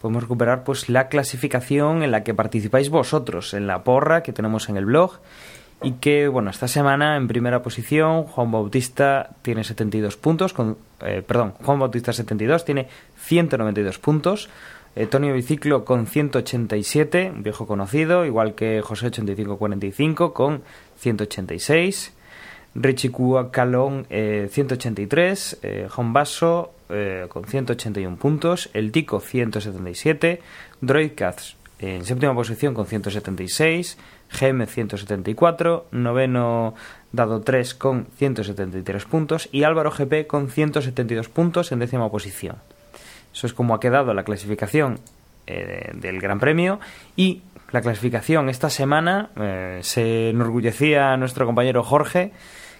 podemos 0.00 0.24
recuperar 0.24 0.64
pues 0.64 0.88
la 0.88 1.08
clasificación 1.08 2.02
en 2.02 2.10
la 2.10 2.22
que 2.24 2.34
participáis 2.34 2.90
vosotros 2.90 3.54
en 3.54 3.66
la 3.66 3.82
porra 3.84 4.22
que 4.22 4.32
tenemos 4.32 4.68
en 4.68 4.76
el 4.76 4.84
blog 4.84 5.18
y 5.82 5.92
que 5.92 6.28
bueno, 6.28 6.50
esta 6.50 6.68
semana 6.68 7.16
en 7.16 7.28
primera 7.28 7.62
posición 7.62 8.24
Juan 8.24 8.50
Bautista 8.50 9.30
tiene 9.42 9.64
72 9.64 10.16
puntos 10.16 10.52
con 10.52 10.76
eh, 11.00 11.22
perdón, 11.26 11.54
Juan 11.62 11.78
Bautista 11.78 12.12
72 12.12 12.64
tiene 12.64 12.88
192 13.16 13.98
puntos. 13.98 14.48
Eh, 14.94 15.06
Tonio 15.06 15.32
Biciclo 15.32 15.84
con 15.84 16.06
187, 16.06 17.32
un 17.34 17.42
viejo 17.42 17.66
conocido, 17.66 18.26
igual 18.26 18.54
que 18.54 18.82
José 18.82 19.06
8545 19.06 20.34
con 20.34 20.62
186. 20.98 22.12
Richie 22.74 23.10
Calón 23.50 24.06
eh, 24.08 24.48
183, 24.50 25.58
eh, 25.62 25.88
Juan 25.90 26.12
Basso 26.12 26.72
eh, 26.88 27.26
con 27.28 27.44
181 27.44 28.16
puntos, 28.16 28.70
El 28.72 28.92
Tico 28.92 29.20
177, 29.20 30.40
Droidcats 30.80 31.56
en 31.78 32.04
séptima 32.04 32.34
posición 32.34 32.74
con 32.74 32.86
176, 32.86 33.98
GM 34.38 34.66
174, 34.66 35.86
noveno 35.92 36.74
Dado 37.12 37.42
3 37.42 37.74
con 37.74 38.06
173 38.16 39.04
puntos 39.04 39.48
y 39.52 39.64
Álvaro 39.64 39.90
GP 39.90 40.26
con 40.26 40.48
172 40.48 41.28
puntos 41.28 41.70
en 41.70 41.78
décima 41.78 42.10
posición. 42.10 42.56
Eso 43.32 43.46
es 43.46 43.52
como 43.52 43.74
ha 43.74 43.80
quedado 43.80 44.14
la 44.14 44.24
clasificación 44.24 44.98
eh, 45.46 45.90
del 45.94 46.20
Gran 46.20 46.40
Premio 46.40 46.80
y 47.14 47.42
la 47.70 47.82
clasificación 47.82 48.48
esta 48.48 48.70
semana 48.70 49.30
eh, 49.36 49.80
se 49.82 50.30
enorgullecía 50.30 51.16
nuestro 51.18 51.44
compañero 51.44 51.82
Jorge 51.82 52.32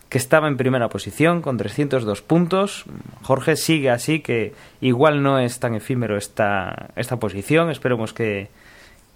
que 0.08 0.18
estaba 0.18 0.48
en 0.48 0.58
primera 0.58 0.88
posición 0.88 1.40
con 1.40 1.56
302 1.56 2.20
puntos. 2.22 2.84
Jorge 3.22 3.56
sigue 3.56 3.90
así 3.90 4.20
que 4.20 4.52
igual 4.82 5.22
no 5.22 5.38
es 5.38 5.58
tan 5.58 5.74
efímero 5.74 6.18
esta, 6.18 6.90
esta 6.96 7.16
posición. 7.16 7.70
Esperemos 7.70 8.12
que, 8.12 8.50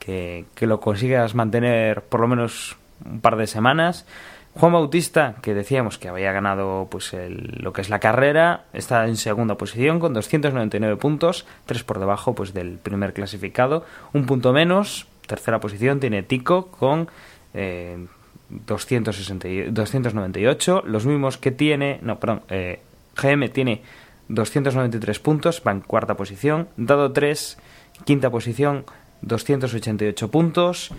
que, 0.07 0.67
lo 0.67 0.81
consigas 0.81 1.35
mantener 1.35 2.03
por 2.03 2.21
lo 2.21 2.29
menos 2.29 2.77
un 3.05 3.21
par 3.21 3.37
de 3.37 3.47
semanas. 3.49 4.07
Juan 4.55 4.73
Bautista, 4.73 5.35
que 5.43 5.53
decíamos 5.53 5.99
que 5.99 6.09
había 6.09 6.33
ganado 6.33 6.87
pues 6.91 7.13
el- 7.13 7.59
lo 7.61 7.73
que 7.75 7.83
es 7.83 7.91
la 7.91 7.99
carrera, 7.99 8.65
está 8.73 9.07
en 9.07 9.17
segunda 9.17 9.57
posición 9.57 9.99
con 10.01 10.15
299 10.15 10.97
puntos, 10.97 11.45
tres 11.67 11.83
por 11.85 11.99
debajo 11.99 12.35
pues 12.35 12.55
del 12.55 12.79
primer 12.79 13.13
clasificado, 13.13 13.85
un 14.15 14.25
punto 14.25 14.53
menos. 14.55 15.07
Tercera 15.27 15.59
posición 15.61 16.01
tiene 16.01 16.23
Tico 16.23 16.69
con 16.69 17.09
eh, 17.53 17.99
260 18.49 19.49
y- 19.49 19.71
298, 19.71 20.83
los 20.87 21.05
mismos 21.05 21.37
que 21.37 21.51
tiene, 21.51 21.99
no, 22.03 22.19
perdón, 22.21 22.43
eh, 22.49 22.81
GM 23.21 23.49
tiene 23.49 23.83
293 24.29 25.19
puntos, 25.19 25.63
va 25.67 25.73
en 25.73 25.81
cuarta 25.81 26.15
posición, 26.17 26.69
Dado 26.77 27.13
3, 27.13 27.59
quinta 28.05 28.31
posición, 28.31 28.85
288 29.23 30.31
puntos 30.31 30.91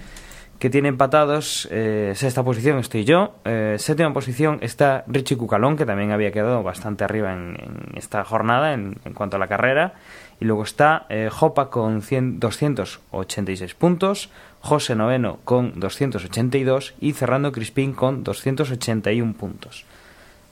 que 0.60 0.70
tiene 0.70 0.90
empatados 0.90 1.68
eh, 1.72 2.14
sexta 2.16 2.44
posición 2.44 2.80
estoy 2.80 3.04
yo 3.04 3.36
eh, 3.46 3.76
séptima 3.78 4.12
posición 4.14 4.58
está 4.62 5.04
Richie 5.08 5.38
Cucalón 5.38 5.78
que 5.78 5.86
también 5.86 6.12
había 6.12 6.32
quedado 6.32 6.64
bastante 6.64 7.04
arriba 7.04 7.34
en, 7.34 7.58
esta 7.96 8.24
jornada 8.24 8.74
en, 8.74 8.98
en 9.06 9.14
cuanto 9.14 9.38
a 9.38 9.40
la 9.40 9.48
carrera. 9.48 9.94
Y 10.40 10.46
luego 10.46 10.64
está 10.64 11.08
eh, 11.10 11.30
Jopa 11.32 11.70
con 11.72 12.02
100 12.02 12.40
286 12.40 13.74
puntos 13.74 14.30
José 14.62 14.96
Noveno 14.96 15.40
con 15.44 15.80
282 15.80 16.94
y 17.00 17.14
cerrando 17.14 17.52
Crispín 17.52 17.94
con 17.94 18.24
281 18.24 19.34
puntos 19.34 19.86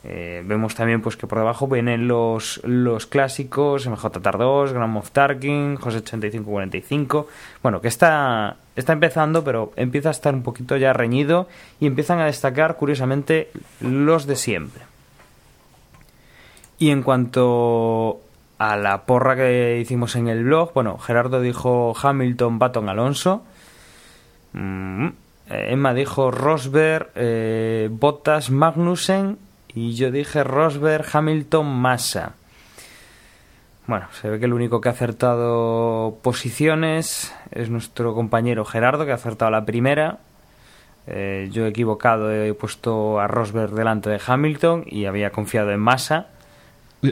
eh, 0.08 0.44
vemos 0.46 0.76
también 0.76 1.02
pues 1.02 1.18
que 1.18 1.26
por 1.26 1.40
debajo 1.40 1.68
vienen 1.68 2.08
los, 2.08 2.62
los 2.64 3.08
clásicos 3.08 3.88
MJ 3.88 4.22
Tardós, 4.22 4.72
Grand 4.72 4.94
Moff 4.94 5.10
Tarkin, 5.10 5.78
José 5.78 5.98
8545. 5.98 7.28
Bueno, 7.64 7.82
que 7.82 7.88
está, 7.88 8.58
está 8.76 8.94
empezando, 8.94 9.44
pero 9.44 9.74
empieza 9.76 10.10
a 10.10 10.12
estar 10.12 10.36
un 10.36 10.44
poquito 10.44 10.78
ya 10.78 10.94
reñido 10.94 11.48
y 11.80 11.88
empiezan 11.88 12.20
a 12.20 12.26
destacar, 12.26 12.76
curiosamente, 12.76 13.50
los 13.82 14.28
de 14.28 14.36
siempre. 14.36 14.84
Y 16.78 16.92
en 16.92 17.02
cuanto 17.02 18.22
a 18.60 18.78
la 18.78 19.06
porra 19.06 19.36
que 19.36 19.80
hicimos 19.82 20.16
en 20.16 20.28
el 20.28 20.44
blog, 20.44 20.72
bueno, 20.76 21.00
Gerardo 21.00 21.42
dijo 21.42 21.96
Hamilton, 22.00 22.60
Baton, 22.60 22.90
Alonso. 22.90 23.44
Mm, 24.54 25.08
Emma 25.50 25.94
dijo 25.96 26.30
Rosberg, 26.30 27.10
eh, 27.16 27.90
Bottas, 27.92 28.52
Magnussen 28.52 29.40
y 29.76 29.94
yo 29.94 30.10
dije 30.10 30.44
Rosberg, 30.44 31.06
Hamilton, 31.12 31.68
Massa. 31.68 32.34
Bueno, 33.88 34.08
se 34.20 34.30
ve 34.30 34.40
que 34.40 34.46
el 34.46 34.54
único 34.54 34.82
que 34.82 34.90
ha 34.90 34.94
acertado 34.94 36.18
posiciones 36.24 37.36
es 37.52 37.70
nuestro 37.70 38.16
compañero 38.16 38.66
Gerardo, 38.66 39.06
que 39.06 39.12
ha 39.12 39.16
acertado 39.16 39.52
la 39.52 39.66
primera. 39.66 40.20
Eh, 41.08 41.50
yo 41.52 41.66
he 41.66 41.70
equivocado, 41.70 42.32
he 42.32 42.54
puesto 42.56 43.20
a 43.20 43.28
Rosberg 43.28 43.74
delante 43.74 44.10
de 44.10 44.20
Hamilton 44.26 44.86
y 44.88 45.06
había 45.06 45.32
confiado 45.32 45.72
en 45.72 45.82
Massa. 45.82 46.30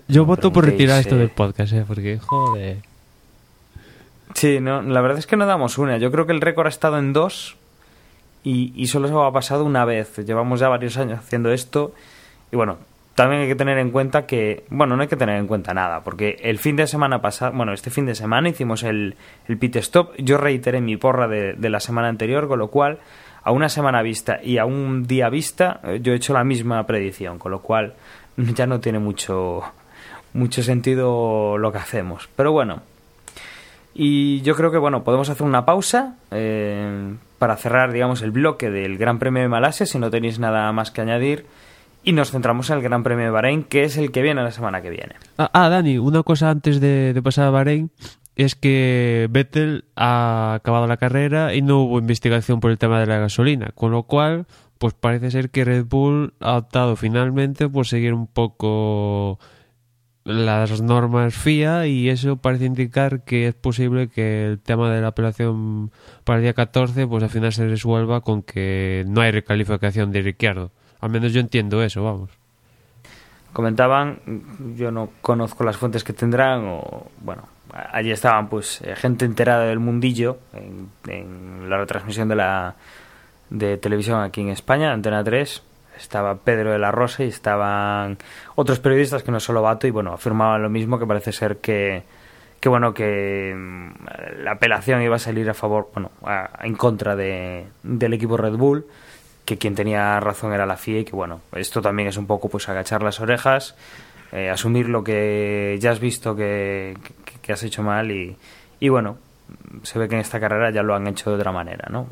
Yo 0.08 0.26
voto 0.26 0.52
por 0.52 0.66
retirar 0.66 1.00
esto 1.00 1.16
eh, 1.16 1.20
del 1.20 1.30
podcast, 1.30 1.74
¿eh? 1.74 1.84
Porque, 1.86 2.18
joder. 2.18 2.78
Sí, 4.34 4.60
no, 4.60 4.82
la 4.82 5.02
verdad 5.02 5.20
es 5.20 5.28
que 5.28 5.36
no 5.36 5.46
damos 5.46 5.78
una. 5.78 5.98
Yo 5.98 6.12
creo 6.12 6.26
que 6.26 6.32
el 6.32 6.42
récord 6.42 6.66
ha 6.66 6.70
estado 6.70 6.98
en 6.98 7.14
dos 7.14 7.58
y, 8.44 8.74
y 8.76 8.88
solo 8.88 9.10
se 9.10 9.14
ha 9.14 9.32
pasado 9.32 9.64
una 9.66 9.86
vez. 9.86 10.18
Llevamos 10.26 10.62
ya 10.62 10.70
varios 10.70 10.98
años 10.98 11.20
haciendo 11.20 11.52
esto 11.52 11.94
y 12.54 12.56
bueno, 12.56 12.78
también 13.16 13.42
hay 13.42 13.48
que 13.48 13.56
tener 13.56 13.80
en 13.80 13.90
cuenta 13.90 14.28
que, 14.28 14.64
bueno, 14.70 14.96
no 14.96 15.02
hay 15.02 15.08
que 15.08 15.16
tener 15.16 15.40
en 15.40 15.48
cuenta 15.48 15.74
nada, 15.74 16.04
porque 16.04 16.38
el 16.44 16.60
fin 16.60 16.76
de 16.76 16.86
semana 16.86 17.20
pasado, 17.20 17.52
bueno, 17.52 17.74
este 17.74 17.90
fin 17.90 18.06
de 18.06 18.14
semana 18.14 18.48
hicimos 18.48 18.84
el, 18.84 19.16
el 19.48 19.58
pit 19.58 19.78
stop. 19.78 20.16
Yo 20.20 20.38
reiteré 20.38 20.80
mi 20.80 20.96
porra 20.96 21.28
de, 21.28 21.70
la 21.70 21.80
semana 21.80 22.10
anterior, 22.10 22.48
con 22.48 22.60
lo 22.60 22.68
cual 22.68 23.00
a 23.42 23.52
una 23.52 23.70
semana 23.70 24.04
vista 24.04 24.40
y 24.44 24.60
a 24.60 24.66
un 24.66 25.08
día 25.08 25.30
vista 25.30 25.80
eh, 25.84 26.00
yo 26.02 26.14
he 26.14 26.16
hecho 26.16 26.32
la 26.32 26.44
misma 26.44 26.86
predicción, 26.86 27.40
con 27.40 27.52
lo 27.52 27.64
cual 27.64 27.96
ya 28.38 28.68
no 28.68 28.80
tiene 28.80 29.00
mucho 29.00 29.64
mucho 30.34 30.62
sentido 30.62 31.58
lo 31.58 31.72
que 31.72 31.80
hacemos. 31.80 32.30
Pero 32.36 32.52
bueno, 32.52 32.84
y 33.96 34.42
yo 34.42 34.56
creo 34.56 34.70
que 34.70 34.78
bueno, 34.78 35.04
podemos 35.04 35.28
hacer 35.30 35.48
una 35.48 35.66
pausa 35.66 36.18
eh, 36.30 37.16
para 37.40 37.58
cerrar, 37.58 37.92
digamos, 37.92 38.22
el 38.22 38.30
bloque 38.30 38.70
del 38.70 39.00
Gran 39.00 39.18
Premio 39.18 39.42
de 39.42 39.50
Malasia, 39.50 39.88
si 39.88 39.98
no 39.98 40.12
tenéis 40.12 40.38
nada 40.38 40.72
más 40.72 40.92
que 40.92 41.02
añadir, 41.02 41.46
y 42.04 42.12
nos 42.12 42.32
centramos 42.32 42.70
en 42.70 42.78
el 42.78 42.84
Gran 42.84 43.04
Premio 43.04 43.26
de 43.26 43.32
Bahrein, 43.32 43.64
que 43.64 43.84
es 43.84 43.98
el 43.98 44.12
que 44.12 44.22
viene 44.22 44.44
la 44.44 44.52
semana 44.52 44.82
que 44.82 44.90
viene. 44.90 45.16
Ah, 45.38 45.50
ah, 45.54 45.70
Dani, 45.70 45.98
una 45.98 46.24
cosa 46.24 46.50
antes 46.50 46.80
de, 46.80 47.14
de 47.14 47.22
pasar 47.22 47.48
a 47.48 47.52
Bahrein 47.52 47.92
es 48.36 48.56
que 48.56 49.28
Vettel 49.30 49.86
ha 49.96 50.56
acabado 50.56 50.88
la 50.88 50.98
carrera 50.98 51.54
y 51.54 51.62
no 51.62 51.82
hubo 51.82 52.00
investigación 52.00 52.60
por 52.60 52.72
el 52.72 52.78
tema 52.78 53.00
de 53.00 53.06
la 53.06 53.20
gasolina, 53.20 53.72
con 53.76 53.92
lo 53.92 54.04
cual, 54.04 54.48
pues 54.80 54.94
parece 54.94 55.32
ser 55.32 55.52
que 55.52 55.66
Red 55.66 55.86
Bull 55.86 56.34
ha 56.40 56.58
optado 56.58 56.96
finalmente 56.96 57.70
por 57.70 57.86
seguir 57.86 58.14
un 58.14 58.28
poco 58.28 59.40
las 60.24 60.82
normas 60.82 61.36
FIA 61.36 61.88
y 61.88 62.10
eso 62.10 62.38
parece 62.38 62.66
indicar 62.66 63.24
que 63.24 63.48
es 63.48 63.54
posible 63.56 64.08
que 64.08 64.46
el 64.46 64.60
tema 64.60 64.90
de 64.90 65.02
la 65.02 65.10
apelación 65.10 65.92
para 66.24 66.38
el 66.38 66.44
día 66.44 66.54
14 66.54 67.08
pues 67.08 67.24
al 67.24 67.30
final 67.30 67.52
se 67.52 67.68
resuelva 67.68 68.22
con 68.22 68.42
que 68.42 69.04
no 69.08 69.22
hay 69.22 69.32
recalificación 69.32 70.12
de 70.12 70.22
Ricciardo. 70.22 70.72
Al 71.04 71.10
menos 71.10 71.34
yo 71.34 71.42
entiendo 71.42 71.84
eso, 71.84 72.04
vamos. 72.04 72.30
Comentaban, 73.52 74.20
yo 74.78 74.90
no 74.90 75.10
conozco 75.22 75.64
las 75.64 75.78
fuentes 75.78 76.04
que 76.04 76.14
tendrán, 76.14 76.64
o 76.66 77.08
bueno, 77.22 77.44
allí 77.92 78.10
estaban 78.12 78.48
pues 78.50 78.82
eh, 78.82 78.96
gente 78.96 79.26
enterada 79.26 79.66
del 79.66 79.80
mundillo 79.80 80.40
en, 80.54 81.70
la 81.70 81.78
retransmisión 81.78 82.28
de 82.30 82.36
la 82.36 82.76
de 83.52 83.78
televisión 83.78 84.22
aquí 84.22 84.42
en 84.42 84.50
España, 84.50 84.92
Antena 84.92 85.24
3. 85.24 85.62
Estaba 85.98 86.36
Pedro 86.36 86.72
de 86.72 86.80
la 86.80 86.92
Rosa 86.92 87.24
y 87.24 87.28
estaban 87.28 88.18
otros 88.56 88.80
periodistas 88.80 89.22
que 89.22 89.32
no 89.32 89.40
solo 89.40 89.62
Vato 89.62 89.86
y 89.86 89.92
bueno, 89.92 90.14
afirmaban 90.14 90.64
lo 90.64 90.70
mismo 90.70 90.98
que 90.98 91.06
parece 91.06 91.32
ser 91.32 91.58
que 91.58 92.02
que 92.60 92.70
bueno 92.70 92.94
que 92.94 93.54
mm, 93.56 94.42
la 94.44 94.54
apelación 94.54 95.02
iba 95.04 95.18
a 95.18 95.20
salir 95.20 95.48
a 95.50 95.54
favor, 95.54 95.90
bueno, 95.94 96.10
a- 96.26 96.50
en 96.64 96.74
contra 96.76 97.16
de, 97.16 97.68
del 97.84 98.14
equipo 98.14 98.38
Red 98.38 98.54
Bull, 98.56 98.86
que 99.46 99.58
quien 99.58 99.76
tenía 99.76 100.20
razón 100.20 100.54
era 100.54 100.66
la 100.66 100.78
FIA 100.78 101.00
y 101.00 101.06
que 101.06 101.16
bueno, 101.16 101.42
esto 101.56 101.82
también 101.82 102.08
es 102.10 102.18
un 102.18 102.28
poco 102.28 102.50
pues 102.50 102.70
agachar 102.70 103.04
las 103.04 103.20
orejas, 103.20 103.76
eh, 104.32 104.50
asumir 104.50 104.88
lo 104.90 105.04
que 105.04 105.78
ya 105.80 105.92
has 105.92 106.00
visto 106.00 106.36
que, 106.36 106.98
que- 107.42 107.52
has 107.54 107.64
hecho 107.64 107.84
mal 107.84 108.10
y, 108.12 108.36
y 108.80 108.90
bueno, 108.90 109.18
se 109.84 110.00
ve 110.00 110.08
que 110.08 110.16
en 110.16 110.22
esta 110.22 110.40
carrera 110.40 110.72
ya 110.72 110.82
lo 110.82 110.96
han 110.96 111.08
hecho 111.08 111.30
de 111.30 111.36
otra 111.36 111.52
manera, 111.52 111.88
¿no? 111.92 112.08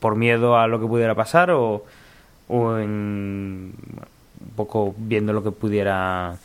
Por 0.00 0.16
miedo 0.16 0.56
a 0.58 0.66
lo 0.66 0.80
que 0.80 0.86
pudiera 0.86 1.14
pasar 1.14 1.50
o, 1.50 1.84
en, 2.48 3.74
un 3.74 4.50
poco 4.56 4.94
viendo 4.96 5.32
lo 5.32 5.42
que 5.42 5.50
pudiera 5.50 6.36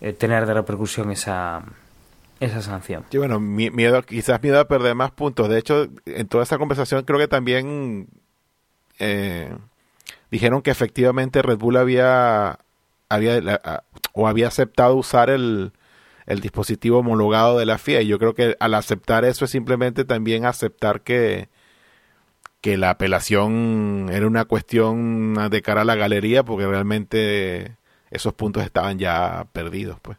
eh, 0.00 0.12
tener 0.12 0.46
de 0.46 0.54
repercusión 0.54 1.10
esa, 1.10 1.62
esa 2.40 2.62
sanción. 2.62 3.04
Sí, 3.10 3.18
bueno, 3.18 3.40
mi- 3.40 3.70
miedo, 3.70 4.00
quizás 4.02 4.42
miedo 4.42 4.60
a 4.60 4.66
perder 4.68 4.94
más 4.94 5.10
puntos. 5.10 5.48
De 5.48 5.58
hecho, 5.58 5.88
en 6.06 6.28
toda 6.28 6.44
esa 6.44 6.58
conversación 6.58 7.04
creo 7.04 7.18
que 7.18 7.28
también 7.28 8.08
eh, 8.98 9.54
dijeron 10.30 10.62
que 10.62 10.70
efectivamente 10.70 11.42
Red 11.42 11.58
Bull 11.58 11.76
había, 11.76 12.58
había 13.08 13.60
o 14.12 14.28
había 14.28 14.48
aceptado 14.48 14.96
usar 14.96 15.30
el, 15.30 15.72
el 16.26 16.40
dispositivo 16.40 16.98
homologado 16.98 17.58
de 17.58 17.66
la 17.66 17.78
FIA. 17.78 18.02
Y 18.02 18.08
yo 18.08 18.18
creo 18.18 18.34
que 18.34 18.56
al 18.60 18.74
aceptar 18.74 19.24
eso 19.24 19.44
es 19.44 19.50
simplemente 19.50 20.04
también 20.04 20.44
aceptar 20.44 21.00
que, 21.02 21.48
que 22.60 22.76
la 22.76 22.90
apelación 22.90 24.08
era 24.12 24.26
una 24.26 24.44
cuestión 24.44 25.34
de 25.50 25.62
cara 25.62 25.82
a 25.82 25.84
la 25.84 25.94
galería, 25.94 26.42
porque 26.42 26.66
realmente 26.66 27.76
esos 28.10 28.34
puntos 28.34 28.64
estaban 28.64 28.98
ya 28.98 29.46
perdidos, 29.52 29.98
pues. 30.00 30.18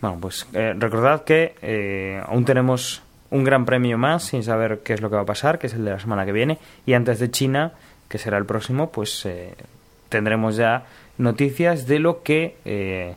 Bueno, 0.00 0.18
pues 0.20 0.48
eh, 0.52 0.74
recordad 0.76 1.22
que 1.22 1.54
eh, 1.62 2.20
aún 2.26 2.44
tenemos 2.44 3.02
un 3.32 3.44
gran 3.44 3.64
premio 3.64 3.98
más 3.98 4.24
sin 4.24 4.42
saber 4.42 4.80
qué 4.84 4.92
es 4.92 5.00
lo 5.00 5.08
que 5.10 5.16
va 5.16 5.22
a 5.22 5.26
pasar, 5.26 5.58
que 5.58 5.66
es 5.66 5.74
el 5.74 5.84
de 5.84 5.90
la 5.90 5.98
semana 5.98 6.24
que 6.24 6.32
viene. 6.32 6.58
Y 6.86 6.92
antes 6.92 7.18
de 7.18 7.30
China, 7.30 7.72
que 8.08 8.18
será 8.18 8.36
el 8.38 8.44
próximo, 8.44 8.92
pues 8.92 9.24
eh, 9.26 9.54
tendremos 10.08 10.56
ya 10.56 10.84
noticias 11.18 11.86
de 11.86 11.98
lo 11.98 12.22
que 12.22 12.56
eh, 12.64 13.16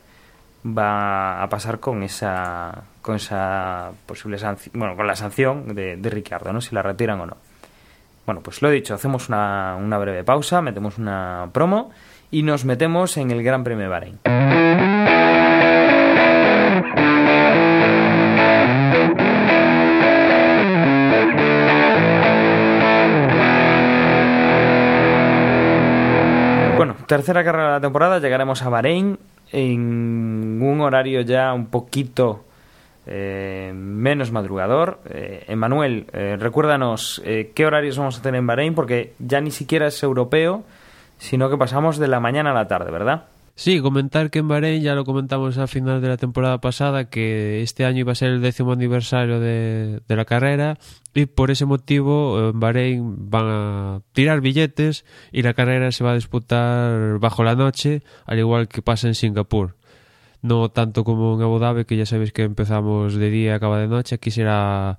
va 0.66 1.42
a 1.42 1.48
pasar 1.48 1.78
con 1.78 2.02
esa 2.02 2.82
con 3.02 3.16
esa 3.16 3.92
posible 4.06 4.36
sanción, 4.36 4.72
bueno, 4.76 4.96
con 4.96 5.06
la 5.06 5.14
sanción 5.14 5.74
de, 5.74 5.96
de 5.96 6.10
Ricardo, 6.10 6.52
¿no? 6.52 6.60
Si 6.60 6.74
la 6.74 6.82
retiran 6.82 7.20
o 7.20 7.26
no. 7.26 7.36
Bueno, 8.24 8.40
pues 8.40 8.60
lo 8.62 8.70
he 8.70 8.72
dicho, 8.72 8.94
hacemos 8.94 9.28
una, 9.28 9.76
una 9.76 9.98
breve 9.98 10.24
pausa, 10.24 10.60
metemos 10.60 10.98
una 10.98 11.48
promo 11.52 11.92
y 12.32 12.42
nos 12.42 12.64
metemos 12.64 13.16
en 13.18 13.30
el 13.30 13.44
Gran 13.44 13.62
Premio 13.62 13.84
de 13.84 13.88
Bahrein. 13.88 14.65
Tercera 27.06 27.44
carrera 27.44 27.66
de 27.66 27.72
la 27.72 27.80
temporada, 27.80 28.18
llegaremos 28.18 28.62
a 28.62 28.68
Bahrein 28.68 29.18
en 29.52 30.60
un 30.62 30.80
horario 30.80 31.20
ya 31.20 31.52
un 31.52 31.66
poquito 31.66 32.44
eh, 33.06 33.72
menos 33.74 34.32
madrugador. 34.32 34.98
Eh, 35.08 35.44
Emanuel, 35.48 36.06
eh, 36.12 36.36
recuérdanos 36.38 37.22
eh, 37.24 37.52
qué 37.54 37.66
horarios 37.66 37.98
vamos 37.98 38.18
a 38.18 38.22
tener 38.22 38.40
en 38.40 38.46
Bahrein, 38.46 38.74
porque 38.74 39.14
ya 39.18 39.40
ni 39.40 39.50
siquiera 39.50 39.86
es 39.86 40.02
europeo, 40.02 40.64
sino 41.18 41.48
que 41.48 41.56
pasamos 41.56 41.98
de 41.98 42.08
la 42.08 42.20
mañana 42.20 42.50
a 42.50 42.54
la 42.54 42.68
tarde, 42.68 42.90
¿verdad? 42.90 43.24
Sí, 43.58 43.80
comentar 43.80 44.30
que 44.30 44.40
en 44.40 44.48
Bahrein, 44.48 44.82
ya 44.82 44.94
lo 44.94 45.06
comentamos 45.06 45.56
al 45.56 45.68
final 45.68 46.02
de 46.02 46.08
la 46.08 46.18
temporada 46.18 46.60
pasada, 46.60 47.08
que 47.08 47.62
este 47.62 47.86
año 47.86 48.00
iba 48.00 48.12
a 48.12 48.14
ser 48.14 48.28
el 48.28 48.42
décimo 48.42 48.72
aniversario 48.72 49.40
de, 49.40 50.02
la 50.08 50.26
carrera 50.26 50.76
y 51.14 51.24
por 51.24 51.50
ese 51.50 51.64
motivo 51.64 52.38
eh, 52.38 52.50
en 52.50 52.60
Bahrein 52.60 53.30
van 53.30 53.46
a 53.48 54.02
tirar 54.12 54.42
billetes 54.42 55.06
y 55.32 55.40
la 55.40 55.54
carrera 55.54 55.90
se 55.90 56.04
va 56.04 56.12
a 56.12 56.14
disputar 56.16 57.18
bajo 57.18 57.44
la 57.44 57.54
noche, 57.54 58.02
al 58.26 58.38
igual 58.38 58.68
que 58.68 58.82
pasa 58.82 59.08
en 59.08 59.14
Singapur. 59.14 59.76
No 60.42 60.68
tanto 60.68 61.02
como 61.02 61.36
en 61.36 61.42
Abu 61.42 61.58
Dhabi, 61.58 61.86
que 61.86 61.96
ya 61.96 62.04
sabéis 62.04 62.32
que 62.32 62.42
empezamos 62.42 63.14
de 63.14 63.30
día 63.30 63.52
y 63.52 63.54
acaba 63.54 63.78
de 63.78 63.88
noche, 63.88 64.16
aquí 64.16 64.30
será 64.30 64.98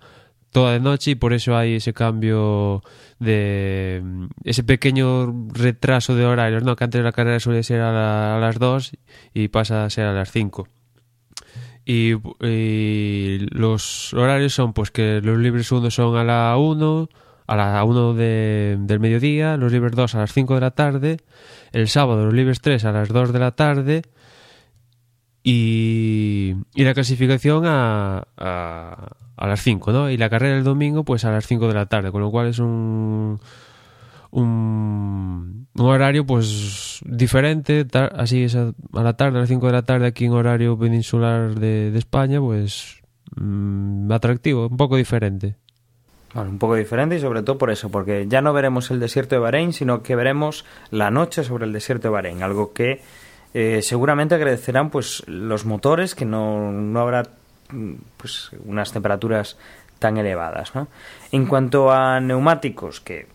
toda 0.51 0.73
de 0.73 0.79
noche 0.79 1.11
y 1.11 1.15
por 1.15 1.33
eso 1.33 1.55
hay 1.57 1.75
ese 1.75 1.93
cambio 1.93 2.81
de 3.19 4.01
ese 4.43 4.63
pequeño 4.63 5.47
retraso 5.53 6.15
de 6.15 6.25
horarios, 6.25 6.63
¿no? 6.63 6.75
Que 6.75 6.83
antes 6.85 7.03
la 7.03 7.11
carrera 7.11 7.39
suele 7.39 7.63
ser 7.63 7.81
a, 7.81 7.91
la- 7.91 8.37
a 8.37 8.39
las 8.39 8.57
2 8.59 8.91
y 9.33 9.47
pasa 9.49 9.85
a 9.85 9.89
ser 9.89 10.05
a 10.05 10.13
las 10.13 10.31
5. 10.31 10.67
Y, 11.85 12.13
y 12.45 13.39
los 13.51 14.13
horarios 14.13 14.53
son 14.53 14.73
pues 14.73 14.91
que 14.91 15.21
los 15.21 15.37
libres 15.37 15.71
1 15.71 15.89
son 15.91 16.17
a 16.17 16.23
la 16.23 16.55
1, 16.57 17.09
a 17.47 17.55
la 17.55 17.83
1 17.83 18.13
de, 18.13 18.77
del 18.79 18.99
mediodía, 18.99 19.55
los 19.57 19.71
libres 19.71 19.93
2 19.93 20.15
a 20.15 20.19
las 20.19 20.33
5 20.33 20.55
de 20.55 20.61
la 20.61 20.71
tarde, 20.71 21.17
el 21.71 21.87
sábado 21.87 22.25
los 22.25 22.33
libres 22.33 22.59
3 22.61 22.83
a 22.85 22.91
las 22.91 23.07
2 23.09 23.31
de 23.31 23.39
la 23.39 23.51
tarde 23.51 24.01
y, 25.43 26.55
y 26.75 26.83
la 26.83 26.93
clasificación 26.93 27.63
a, 27.65 28.23
a, 28.37 29.15
a 29.37 29.47
las 29.47 29.61
5, 29.61 29.91
¿no? 29.91 30.09
Y 30.09 30.17
la 30.17 30.29
carrera 30.29 30.57
el 30.57 30.63
domingo 30.63 31.03
pues 31.03 31.23
a 31.23 31.31
las 31.31 31.45
5 31.45 31.67
de 31.67 31.73
la 31.73 31.85
tarde, 31.85 32.11
con 32.11 32.21
lo 32.21 32.31
cual 32.31 32.47
es 32.47 32.59
un, 32.59 33.39
un, 34.31 35.67
horario 35.77 36.25
pues 36.25 36.99
diferente, 37.05 37.85
tar- 37.85 38.13
así 38.17 38.43
es 38.43 38.55
a, 38.55 38.73
a 38.93 39.03
la 39.03 39.13
tarde, 39.13 39.37
a 39.37 39.41
las 39.41 39.49
5 39.49 39.65
de 39.67 39.71
la 39.71 39.83
tarde 39.83 40.07
aquí 40.07 40.25
en 40.25 40.33
horario 40.33 40.77
peninsular 40.77 41.55
de, 41.55 41.95
España, 41.97 42.39
pues 42.39 43.01
mm, 43.35 44.11
atractivo, 44.11 44.67
un 44.67 44.77
poco 44.77 44.97
diferente. 44.97 45.55
Bueno, 46.33 46.49
un 46.51 46.59
poco 46.59 46.75
diferente 46.75 47.15
y 47.15 47.19
sobre 47.19 47.41
todo 47.41 47.57
por 47.57 47.71
eso, 47.71 47.89
porque 47.89 48.25
ya 48.27 48.41
no 48.41 48.53
veremos 48.53 48.91
el 48.91 48.99
desierto 48.99 49.35
de 49.35 49.39
Bahrein, 49.39 49.73
sino 49.73 50.03
que 50.03 50.15
veremos 50.15 50.65
la 50.91 51.09
noche 51.09 51.43
sobre 51.43 51.65
el 51.65 51.73
desierto 51.73 52.09
de 52.09 52.13
Bahrein, 52.13 52.43
algo 52.43 52.73
que 52.73 53.01
eh, 53.53 53.81
seguramente 53.81 54.35
agradecerán 54.35 54.89
pues 54.89 55.23
los 55.25 55.65
motores, 55.65 56.15
que 56.15 56.25
no, 56.25 56.71
no 56.71 56.99
habrá 56.99 57.23
pues 58.17 58.51
unas 58.65 58.91
temperaturas 58.91 59.57
tan 59.99 60.17
elevadas. 60.17 60.75
¿no? 60.75 60.87
En 61.31 61.45
cuanto 61.45 61.91
a 61.91 62.19
neumáticos, 62.19 63.01
que 63.01 63.27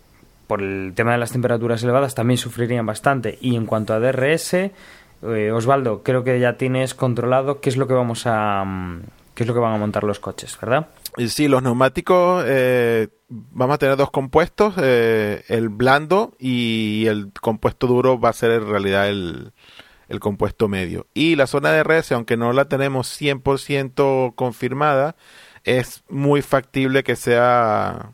por 0.47 0.63
el 0.63 0.93
tema 0.95 1.13
de 1.13 1.19
las 1.19 1.33
temperaturas 1.33 1.83
elevadas 1.83 2.15
también 2.15 2.39
sufrirían 2.39 2.87
bastante, 2.87 3.39
y 3.41 3.57
en 3.57 3.67
cuanto 3.67 3.95
a 3.95 4.01
DRS, 4.01 4.55
eh, 4.55 5.53
Osvaldo, 5.53 6.03
creo 6.03 6.25
que 6.25 6.41
ya 6.41 6.55
tienes 6.55 6.95
controlado 6.95 7.61
qué 7.61 7.71
es 7.71 7.77
lo 7.77 7.87
que 7.87 7.95
vamos 7.95 8.27
a 8.27 8.65
mm, 8.65 9.03
qué 9.35 9.45
es 9.45 9.47
lo 9.47 9.55
que 9.55 9.61
van 9.61 9.75
a 9.75 9.79
montar 9.79 10.05
los 10.05 10.19
coches, 10.19 10.59
¿verdad? 10.61 10.89
Y 11.17 11.29
Sí, 11.29 11.49
los 11.49 11.63
neumáticos 11.63 12.45
eh, 12.47 13.09
vamos 13.29 13.75
a 13.75 13.79
tener 13.79 13.97
dos 13.97 14.11
compuestos, 14.11 14.75
eh, 14.79 15.45
el 15.49 15.69
blando 15.69 16.35
y 16.39 17.07
el 17.07 17.33
compuesto 17.41 17.87
duro 17.87 18.19
va 18.19 18.31
a 18.31 18.35
ser 18.35 18.51
en 18.51 18.69
realidad 18.69 19.09
el, 19.09 19.53
el 20.13 20.21
compuesto 20.21 20.69
medio. 20.69 21.07
Y 21.15 21.37
la 21.37 21.47
zona 21.47 21.73
de 21.73 21.83
RS, 21.83 22.13
aunque 22.13 22.37
no 22.37 22.53
la 22.53 22.67
tenemos 22.67 23.09
100% 23.21 24.35
confirmada, 24.35 25.17
es 25.65 26.05
muy 26.09 26.43
factible 26.43 27.03
que 27.03 27.17
sea 27.17 28.13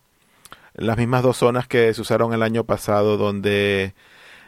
las 0.74 0.96
mismas 0.96 1.24
dos 1.24 1.38
zonas 1.38 1.66
que 1.66 1.92
se 1.92 2.01
usaron 2.01 2.32
el 2.32 2.42
año 2.42 2.64
pasado, 2.64 3.16
donde 3.16 3.94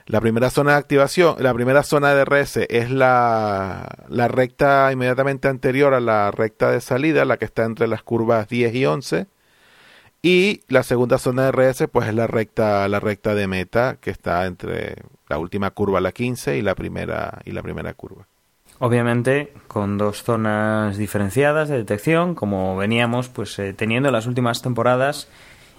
la 0.07 0.21
primera 0.21 0.51
zona 0.51 0.73
de 0.73 0.79
activación, 0.79 1.37
la 1.41 1.53
primera 1.53 1.83
zona 1.83 2.15
de 2.15 2.25
RS 2.25 2.59
es 2.69 2.91
la, 2.91 4.07
la 4.09 4.29
recta 4.29 4.91
inmediatamente 4.93 5.49
anterior 5.49 5.93
a 5.93 6.01
la 6.01 6.31
recta 6.31 6.71
de 6.71 6.81
salida, 6.81 7.25
la 7.25 7.37
que 7.37 7.47
está 7.47 7.65
entre 7.65 7.89
las 7.89 8.03
curvas 8.05 8.49
10 8.49 8.75
y 8.77 8.87
11. 8.87 9.27
Y 10.23 10.61
la 10.69 10.83
segunda 10.85 11.19
zona 11.19 11.51
de 11.51 11.53
RS 11.53 11.89
pues 11.89 12.09
es 12.09 12.15
la 12.15 12.27
recta, 12.29 12.87
la 12.89 13.01
recta 13.01 13.35
de 13.35 13.47
meta, 13.49 13.99
que 14.01 14.11
está 14.11 14.47
entre 14.47 14.97
la 15.31 15.39
última 15.39 15.71
curva, 15.71 16.01
la 16.01 16.13
15, 16.13 16.59
y 16.59 16.63
la 16.63 16.75
primera, 16.75 17.41
y 17.45 17.53
la 17.53 17.63
primera 17.63 17.95
curva. 17.95 18.27
Obviamente 18.81 19.53
con 19.69 19.97
dos 19.97 20.25
zonas 20.25 20.97
diferenciadas 20.97 21.69
de 21.69 21.77
detección, 21.77 22.35
como 22.35 22.77
veníamos 22.77 23.29
pues 23.29 23.59
eh, 23.59 23.73
teniendo 23.73 24.09
en 24.09 24.15
las 24.15 24.27
últimas 24.27 24.61
temporadas 24.61 25.29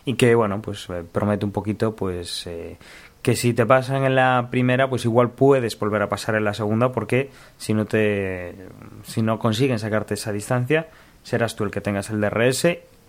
y 0.05 0.13
que 0.13 0.35
bueno 0.35 0.61
pues 0.61 0.87
eh, 0.89 1.03
promete 1.11 1.43
un 1.43 1.51
poquito 1.51 1.95
pues 1.95 2.45
eh, 2.47 2.77
que 3.23 3.35
si 3.35 3.53
te 3.53 3.65
pasan 3.65 4.03
en 4.03 4.15
la 4.15 4.49
primera 4.51 4.87
pues 4.87 5.03
igual 5.05 5.31
puedes 5.31 5.77
volver 5.79 6.03
a 6.03 6.09
pasar 6.09 6.35
en 6.35 6.43
la 6.43 6.53
segunda 6.53 6.91
porque 6.91 7.31
si 7.57 7.73
no 7.73 7.85
te 7.85 8.55
si 9.03 9.23
no 9.23 9.39
consiguen 9.39 9.79
sacarte 9.79 10.13
esa 10.13 10.31
distancia 10.31 10.87
serás 11.23 11.55
tú 11.55 11.63
el 11.63 11.71
que 11.71 11.81
tengas 11.81 12.11
el 12.11 12.21
DRS 12.21 12.65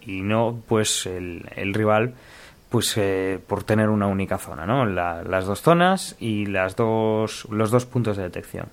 y 0.07 0.23
no 0.23 0.63
pues 0.67 1.05
el, 1.05 1.51
el 1.55 1.75
rival 1.75 2.15
pues 2.73 2.93
eh, 2.97 3.39
por 3.47 3.63
tener 3.63 3.89
una 3.91 4.09
única 4.09 4.39
zona 4.39 4.67
no 4.67 4.85
La- 4.87 5.23
las 5.23 5.47
dos 5.47 5.63
zonas 5.63 6.17
y 6.19 6.47
las 6.47 6.75
dos 6.75 7.47
los 7.51 7.71
dos 7.71 7.87
puntos 7.87 8.17
de 8.17 8.25
detección 8.25 8.67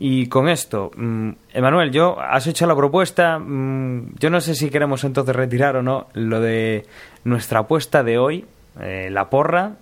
Y 0.00 0.28
con 0.28 0.48
esto, 0.48 0.92
mm, 0.96 1.30
Emanuel, 1.54 1.90
yo 1.90 2.20
has 2.20 2.46
hecho 2.46 2.66
la 2.66 2.76
propuesta. 2.76 3.38
mm, 3.40 4.14
yo 4.20 4.30
no 4.30 4.40
sé 4.40 4.54
si 4.54 4.70
queremos 4.70 5.02
entonces 5.04 5.34
retirar 5.34 5.74
o 5.76 5.82
no 5.82 6.06
lo 6.14 6.40
de 6.40 6.84
nuestra 7.24 7.60
apuesta 7.60 8.04
de 8.04 8.16
hoy, 8.18 8.44
eh, 8.80 9.08
la 9.10 9.28
porra. 9.28 9.72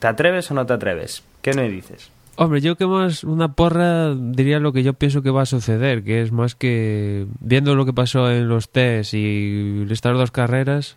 ¿Te 0.00 0.08
atreves 0.08 0.50
o 0.50 0.54
no 0.54 0.66
te 0.66 0.72
atreves? 0.72 1.22
¿Qué 1.40 1.52
me 1.54 1.68
dices? 1.68 2.10
Hombre, 2.34 2.60
yo 2.62 2.74
que 2.74 2.86
más 2.86 3.22
una 3.22 3.52
porra 3.52 4.12
diría 4.14 4.58
lo 4.58 4.72
que 4.72 4.82
yo 4.82 4.94
pienso 4.94 5.22
que 5.22 5.30
va 5.30 5.42
a 5.42 5.46
suceder, 5.46 6.02
que 6.02 6.22
es 6.22 6.32
más 6.32 6.54
que 6.56 7.26
viendo 7.38 7.74
lo 7.76 7.84
que 7.86 7.92
pasó 7.92 8.28
en 8.30 8.48
los 8.48 8.70
test 8.70 9.14
y 9.14 9.86
estas 9.90 10.14
dos 10.16 10.30
carreras, 10.32 10.96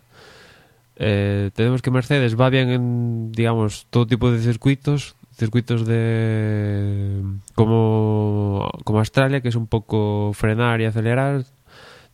eh, 0.96 1.50
tenemos 1.54 1.82
que 1.82 1.90
Mercedes 1.90 2.38
va 2.38 2.50
bien 2.50 2.70
en, 2.70 3.32
digamos, 3.32 3.86
todo 3.90 4.06
tipo 4.06 4.30
de 4.30 4.40
circuitos, 4.40 5.16
circuitos 5.36 5.86
de 5.86 7.22
como, 7.54 8.70
como 8.84 8.98
Australia, 9.00 9.40
que 9.40 9.48
es 9.48 9.56
un 9.56 9.66
poco 9.66 10.32
frenar 10.34 10.80
y 10.80 10.84
acelerar, 10.84 11.44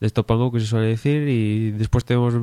de 0.01 0.07
stop 0.07 0.31
and 0.31 0.41
go 0.41 0.51
que 0.51 0.61
se 0.61 0.67
suele 0.67 0.87
decir, 0.87 1.29
y 1.29 1.73
después 1.73 2.05
tenemos 2.05 2.35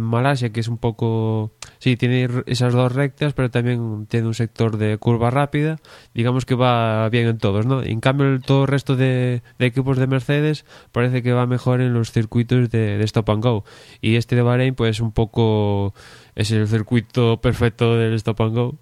Malasia, 0.00 0.50
que 0.50 0.60
es 0.60 0.68
un 0.68 0.78
poco, 0.78 1.52
sí, 1.78 1.96
tiene 1.96 2.28
esas 2.46 2.72
dos 2.72 2.92
rectas, 2.92 3.34
pero 3.34 3.50
también 3.50 4.06
tiene 4.06 4.26
un 4.26 4.34
sector 4.34 4.78
de 4.78 4.96
curva 4.98 5.30
rápida, 5.30 5.78
digamos 6.14 6.46
que 6.46 6.54
va 6.54 7.08
bien 7.10 7.28
en 7.28 7.38
todos, 7.38 7.66
¿no? 7.66 7.82
En 7.82 8.00
cambio, 8.00 8.40
todo 8.40 8.62
el 8.62 8.68
resto 8.68 8.96
de, 8.96 9.42
equipos 9.58 9.98
de 9.98 10.06
Mercedes 10.06 10.64
parece 10.90 11.22
que 11.22 11.32
va 11.32 11.46
mejor 11.46 11.80
en 11.80 11.92
los 11.92 12.12
circuitos 12.12 12.70
de, 12.70 12.98
de 12.98 13.04
stop 13.04 13.30
and 13.30 13.42
go, 13.42 13.64
y 14.00 14.16
este 14.16 14.34
de 14.34 14.42
Bahrein, 14.42 14.74
pues 14.74 15.00
un 15.00 15.12
poco 15.12 15.94
es 16.34 16.50
el 16.50 16.66
circuito 16.66 17.40
perfecto 17.40 17.96
del 17.96 18.14
stop 18.14 18.40
and 18.40 18.54
go. 18.54 18.78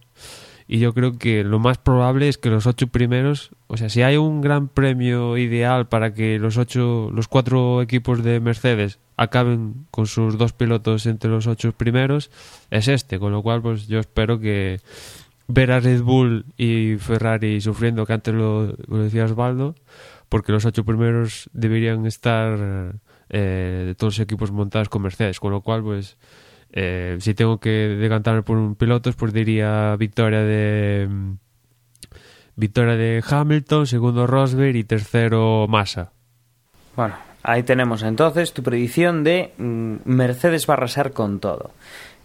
Y 0.72 0.78
yo 0.78 0.94
creo 0.94 1.18
que 1.18 1.42
lo 1.42 1.58
más 1.58 1.78
probable 1.78 2.28
es 2.28 2.38
que 2.38 2.48
los 2.48 2.64
ocho 2.64 2.86
primeros, 2.86 3.50
o 3.66 3.76
sea, 3.76 3.88
si 3.88 4.02
hay 4.02 4.16
un 4.16 4.40
gran 4.40 4.68
premio 4.68 5.36
ideal 5.36 5.88
para 5.88 6.14
que 6.14 6.38
los 6.38 6.58
ocho, 6.58 7.10
los 7.12 7.26
cuatro 7.26 7.82
equipos 7.82 8.22
de 8.22 8.38
Mercedes 8.38 9.00
acaben 9.16 9.86
con 9.90 10.06
sus 10.06 10.38
dos 10.38 10.52
pilotos 10.52 11.06
entre 11.06 11.28
los 11.28 11.48
ocho 11.48 11.72
primeros, 11.72 12.30
es 12.70 12.86
este. 12.86 13.18
Con 13.18 13.32
lo 13.32 13.42
cual, 13.42 13.62
pues 13.62 13.88
yo 13.88 13.98
espero 13.98 14.38
que 14.38 14.78
ver 15.48 15.72
a 15.72 15.80
Red 15.80 16.02
Bull 16.02 16.44
y 16.56 16.94
Ferrari 17.00 17.60
sufriendo, 17.60 18.06
que 18.06 18.12
antes 18.12 18.32
lo, 18.32 18.76
lo 18.86 18.98
decía 18.98 19.24
Osvaldo, 19.24 19.74
porque 20.28 20.52
los 20.52 20.64
ocho 20.66 20.84
primeros 20.84 21.50
deberían 21.52 22.06
estar 22.06 22.94
eh, 23.28 23.82
de 23.86 23.94
todos 23.96 24.18
los 24.18 24.24
equipos 24.24 24.52
montados 24.52 24.88
con 24.88 25.02
Mercedes. 25.02 25.40
Con 25.40 25.50
lo 25.50 25.62
cual, 25.62 25.82
pues 25.82 26.16
eh, 26.72 27.16
si 27.20 27.34
tengo 27.34 27.58
que 27.58 27.70
decantarme 27.70 28.42
por 28.42 28.56
un 28.56 28.74
piloto, 28.74 29.10
pues 29.12 29.32
diría 29.32 29.96
victoria 29.96 30.40
de 30.40 31.08
victoria 32.56 32.94
de 32.96 33.22
Hamilton, 33.28 33.86
segundo 33.86 34.26
Rosberg 34.26 34.76
y 34.76 34.84
tercero 34.84 35.66
Massa. 35.68 36.12
Bueno, 36.96 37.14
ahí 37.42 37.62
tenemos 37.62 38.02
entonces 38.02 38.52
tu 38.52 38.62
predicción 38.62 39.24
de 39.24 39.52
mm, 39.56 39.94
Mercedes 40.04 40.66
va 40.68 40.74
a 40.74 40.76
arrasar 40.76 41.12
con 41.12 41.40
todo. 41.40 41.70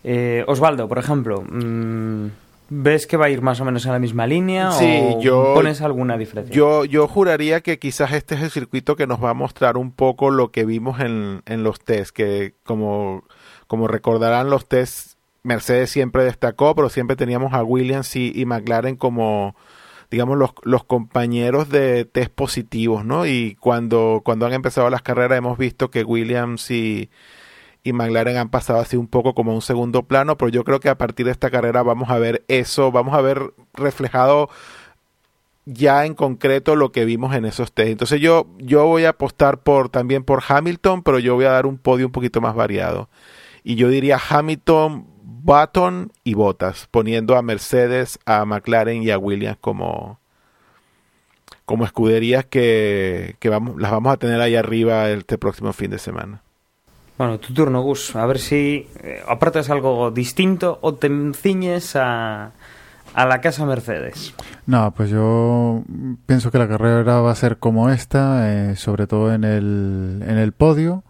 Eh, 0.03 0.43
Osvaldo, 0.47 0.87
por 0.87 0.97
ejemplo, 0.99 1.41
mm, 1.41 2.25
¿ves 2.69 3.07
que 3.07 3.15
va 3.17 3.25
a 3.27 3.29
ir 3.29 3.41
más 3.41 3.61
o 3.61 3.65
menos 3.65 3.85
en 3.85 3.93
la 3.93 3.99
misma 3.99 4.27
línea 4.27 4.71
Sí, 4.71 4.85
o 5.01 5.21
yo- 5.21 5.53
pones 5.55 5.81
alguna 5.81 6.17
diferencia? 6.17 6.53
Yo, 6.53 6.83
yo 6.85 7.07
juraría 7.07 7.61
que 7.61 7.79
quizás 7.79 8.11
este 8.11 8.35
es 8.35 8.41
el 8.41 8.51
circuito 8.51 8.95
que 8.95 9.07
nos 9.07 9.23
va 9.23 9.29
a 9.29 9.33
mostrar 9.33 9.77
un 9.77 9.91
poco 9.91 10.29
lo 10.31 10.51
que 10.51 10.65
vimos 10.65 10.99
en, 10.99 11.41
en 11.45 11.63
los 11.63 11.79
test, 11.79 12.13
que 12.13 12.55
como, 12.63 13.23
como 13.67 13.87
recordarán 13.87 14.49
los 14.49 14.67
test, 14.67 15.15
Mercedes 15.43 15.91
siempre 15.91 16.23
destacó, 16.23 16.75
pero 16.75 16.89
siempre 16.89 17.15
teníamos 17.15 17.53
a 17.53 17.63
Williams 17.63 18.15
y, 18.15 18.45
McLaren 18.45 18.95
como, 18.95 19.55
digamos, 20.09 20.37
los, 20.37 20.51
los 20.63 20.83
compañeros 20.83 21.69
de 21.69 22.05
test 22.05 22.31
positivos, 22.33 23.05
¿no? 23.05 23.27
Y 23.27 23.55
cuando, 23.59 24.21
cuando 24.25 24.47
han 24.47 24.53
empezado 24.53 24.89
las 24.89 25.03
carreras 25.03 25.37
hemos 25.37 25.57
visto 25.57 25.91
que 25.91 26.03
Williams 26.03 26.71
y, 26.71 27.09
y 27.83 27.93
McLaren 27.93 28.37
han 28.37 28.49
pasado 28.49 28.79
así 28.79 28.97
un 28.97 29.07
poco 29.07 29.35
como 29.35 29.51
a 29.51 29.55
un 29.55 29.61
segundo 29.61 30.03
plano, 30.03 30.35
pero 30.37 30.49
yo 30.49 30.63
creo 30.63 30.79
que 30.79 30.89
a 30.89 30.97
partir 30.97 31.27
de 31.27 31.31
esta 31.31 31.51
carrera 31.51 31.83
vamos 31.83 32.09
a 32.09 32.17
ver 32.17 32.43
eso, 32.47 32.91
vamos 32.91 33.13
a 33.13 33.21
ver 33.21 33.53
reflejado 33.75 34.49
ya 35.65 36.05
en 36.05 36.15
concreto 36.15 36.75
lo 36.75 36.91
que 36.91 37.05
vimos 37.05 37.35
en 37.35 37.45
esos 37.45 37.71
test. 37.71 37.89
Entonces 37.89 38.19
yo, 38.19 38.47
yo 38.57 38.85
voy 38.85 39.05
a 39.05 39.09
apostar 39.09 39.59
por 39.59 39.89
también 39.89 40.23
por 40.23 40.43
Hamilton, 40.47 41.03
pero 41.03 41.19
yo 41.19 41.35
voy 41.35 41.45
a 41.45 41.51
dar 41.51 41.67
un 41.67 41.77
podio 41.77 42.07
un 42.07 42.11
poquito 42.11 42.41
más 42.41 42.55
variado. 42.55 43.09
Y 43.67 43.75
yo 43.77 43.89
diría 43.89 44.19
Hamilton, 44.29 45.07
Button 45.23 46.11
y 46.23 46.35
Bottas, 46.35 46.87
poniendo 46.91 47.35
a 47.35 47.41
Mercedes, 47.41 48.19
a 48.23 48.45
McLaren 48.45 49.01
y 49.01 49.09
a 49.09 49.17
Williams 49.17 49.57
como, 49.59 50.19
como 51.65 51.83
escuderías 51.83 52.45
que, 52.45 53.37
que 53.39 53.49
vamos, 53.49 53.81
las 53.81 53.89
vamos 53.89 54.13
a 54.13 54.17
tener 54.17 54.39
ahí 54.39 54.55
arriba 54.55 55.09
este 55.09 55.39
próximo 55.39 55.73
fin 55.73 55.89
de 55.89 55.97
semana. 55.97 56.43
Bueno, 57.17 57.39
tu 57.39 57.55
turno, 57.55 57.81
Gus. 57.81 58.15
A 58.15 58.27
ver 58.27 58.37
si 58.37 58.87
eh, 59.01 59.23
aportas 59.27 59.71
algo 59.71 60.11
distinto 60.11 60.77
o 60.83 60.93
te 60.93 61.09
ciñes 61.33 61.95
a, 61.95 62.51
a 63.15 63.25
la 63.25 63.41
casa 63.41 63.65
Mercedes. 63.65 64.35
No, 64.67 64.93
pues 64.95 65.09
yo 65.09 65.83
pienso 66.27 66.51
que 66.51 66.59
la 66.59 66.67
carrera 66.67 67.21
va 67.21 67.31
a 67.31 67.35
ser 67.35 67.57
como 67.57 67.89
esta, 67.89 68.51
eh, 68.51 68.75
sobre 68.75 69.07
todo 69.07 69.33
en 69.33 69.43
el, 69.43 70.23
en 70.27 70.37
el 70.37 70.51
podio, 70.51 71.03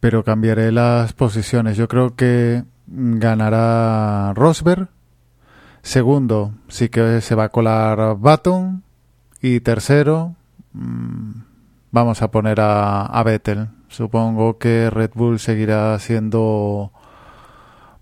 pero 0.00 0.24
cambiaré 0.24 0.72
las 0.72 1.12
posiciones. 1.12 1.76
Yo 1.76 1.88
creo 1.88 2.14
que 2.14 2.64
ganará 2.86 4.32
Rosberg. 4.34 4.88
Segundo, 5.82 6.52
sí 6.68 6.88
que 6.88 7.20
se 7.20 7.34
va 7.34 7.44
a 7.44 7.48
colar 7.50 8.16
Button. 8.16 8.82
Y 9.40 9.60
tercero, 9.60 10.34
mm, 10.72 11.42
vamos 11.90 12.22
a 12.22 12.30
poner 12.30 12.60
a, 12.60 13.06
a 13.06 13.22
Vettel. 13.22 13.68
Supongo 13.88 14.58
que 14.58 14.90
Red 14.90 15.12
Bull 15.14 15.38
seguirá 15.38 15.94
haciendo 15.94 16.92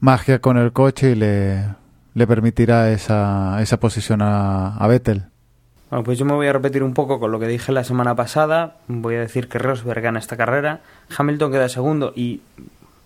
magia 0.01 0.41
con 0.41 0.57
el 0.57 0.73
coche 0.73 1.13
y 1.13 1.15
le, 1.15 1.75
le 2.15 2.27
permitirá 2.27 2.91
esa, 2.91 3.61
esa 3.61 3.79
posición 3.79 4.23
a, 4.23 4.77
a 4.77 4.87
Vettel. 4.87 5.27
Bueno, 5.89 6.03
pues 6.03 6.19
yo 6.19 6.25
me 6.25 6.35
voy 6.35 6.49
a 6.49 6.53
repetir 6.53 6.83
un 6.83 6.95
poco 6.95 7.21
con 7.21 7.31
lo 7.31 7.39
que 7.39 7.47
dije 7.47 7.71
la 7.71 7.85
semana 7.85 8.17
pasada. 8.17 8.77
Voy 8.89 9.15
a 9.15 9.21
decir 9.21 9.49
que 9.49 9.59
Rosberg 9.59 10.03
gana 10.03 10.19
esta 10.19 10.37
carrera, 10.37 10.81
Hamilton 11.17 11.53
queda 11.53 11.69
segundo 11.69 12.13
y 12.17 12.41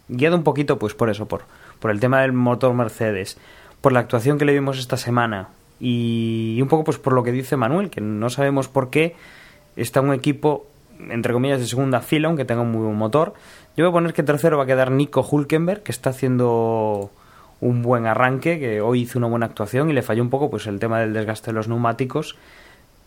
guiado 0.09 0.37
un 0.37 0.45
poquito 0.45 0.79
pues 0.79 0.95
por 0.95 1.11
eso, 1.11 1.29
por, 1.29 1.43
por 1.79 1.91
el 1.91 2.01
tema 2.01 2.23
del 2.23 2.33
motor 2.33 2.73
Mercedes, 2.73 3.37
por 3.83 3.93
la 3.93 4.01
actuación 4.01 4.39
que 4.39 4.47
le 4.47 4.55
vimos 4.55 4.79
esta 4.79 4.97
semana 4.97 5.49
y 5.79 6.59
un 6.63 6.69
poco 6.69 6.85
pues 6.85 6.99
por 6.99 7.13
lo 7.13 7.23
que 7.23 7.33
dice 7.33 7.57
Manuel, 7.57 7.91
que 7.91 8.01
no 8.01 8.31
sabemos 8.31 8.69
por 8.69 8.89
qué 8.89 9.15
está 9.77 10.01
un 10.01 10.15
equipo 10.15 10.67
entre 11.11 11.35
comillas 11.35 11.61
de 11.61 11.67
segunda 11.67 12.01
fila, 12.01 12.29
aunque 12.29 12.45
tenga 12.47 12.63
un 12.63 12.73
muy 12.73 12.83
buen 12.83 12.97
motor. 12.97 13.35
Yo 13.77 13.85
voy 13.85 13.91
a 13.91 13.93
poner 13.93 14.13
que 14.15 14.23
tercero 14.23 14.57
va 14.57 14.65
a 14.65 14.67
quedar 14.67 14.91
Nico 14.91 15.27
Hulkenberg, 15.29 15.83
que 15.83 15.93
está 15.93 16.11
haciendo 16.11 17.11
un 17.61 17.83
buen 17.83 18.07
arranque, 18.07 18.59
que 18.59 18.81
hoy 18.81 19.03
hizo 19.03 19.19
una 19.19 19.29
buena 19.29 19.47
actuación 19.47 19.91
y 19.91 19.93
le 19.93 20.03
falló 20.03 20.23
un 20.23 20.31
poco 20.31 20.51
pues 20.51 20.67
el 20.67 20.79
tema 20.79 21.01
del 21.01 21.13
desgaste 21.13 21.51
de 21.51 21.55
los 21.55 21.69
neumáticos 21.69 22.37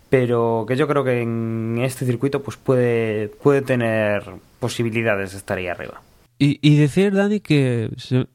pero 0.10 0.66
que 0.68 0.76
yo 0.76 0.88
creo 0.88 1.04
que 1.04 1.22
en 1.22 1.80
este 1.82 2.06
circuito 2.06 2.42
pues 2.42 2.58
puede, 2.58 3.30
puede 3.42 3.62
tener 3.62 4.24
posibilidades 4.60 5.32
de 5.32 5.38
estar 5.38 5.58
ahí 5.58 5.68
arriba. 5.68 6.02
Y, 6.40 6.60
y 6.62 6.78
decir, 6.78 7.14
Dani, 7.14 7.40
que 7.40 7.90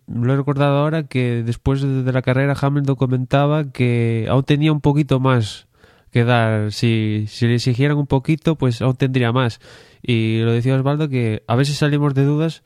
lo 0.07 0.33
he 0.33 0.37
recordado 0.37 0.79
ahora, 0.79 1.03
que 1.03 1.43
después 1.45 1.83
de 1.83 2.03
de 2.03 2.13
la 2.13 2.23
carrera 2.23 2.57
Hamilton 2.59 2.97
comentaba 2.97 3.71
que 3.71 4.27
aún 4.31 4.45
tenía 4.45 4.73
un 4.73 4.81
poquito 4.81 5.21
más 5.21 5.67
que 6.11 6.25
dar. 6.25 6.73
Si, 6.73 7.27
si 7.29 7.47
le 7.47 7.57
exigieran 7.57 7.99
un 7.99 8.07
poquito, 8.07 8.57
pues 8.57 8.81
aún 8.83 8.97
tendría 8.97 9.33
más. 9.33 9.61
Y 10.03 10.41
lo 10.41 10.53
decía 10.53 10.77
Osvaldo, 10.77 11.09
que 11.09 11.43
a 11.47 11.57
veces 11.57 11.77
salimos 11.77 12.15
de 12.15 12.25
dudas 12.25 12.63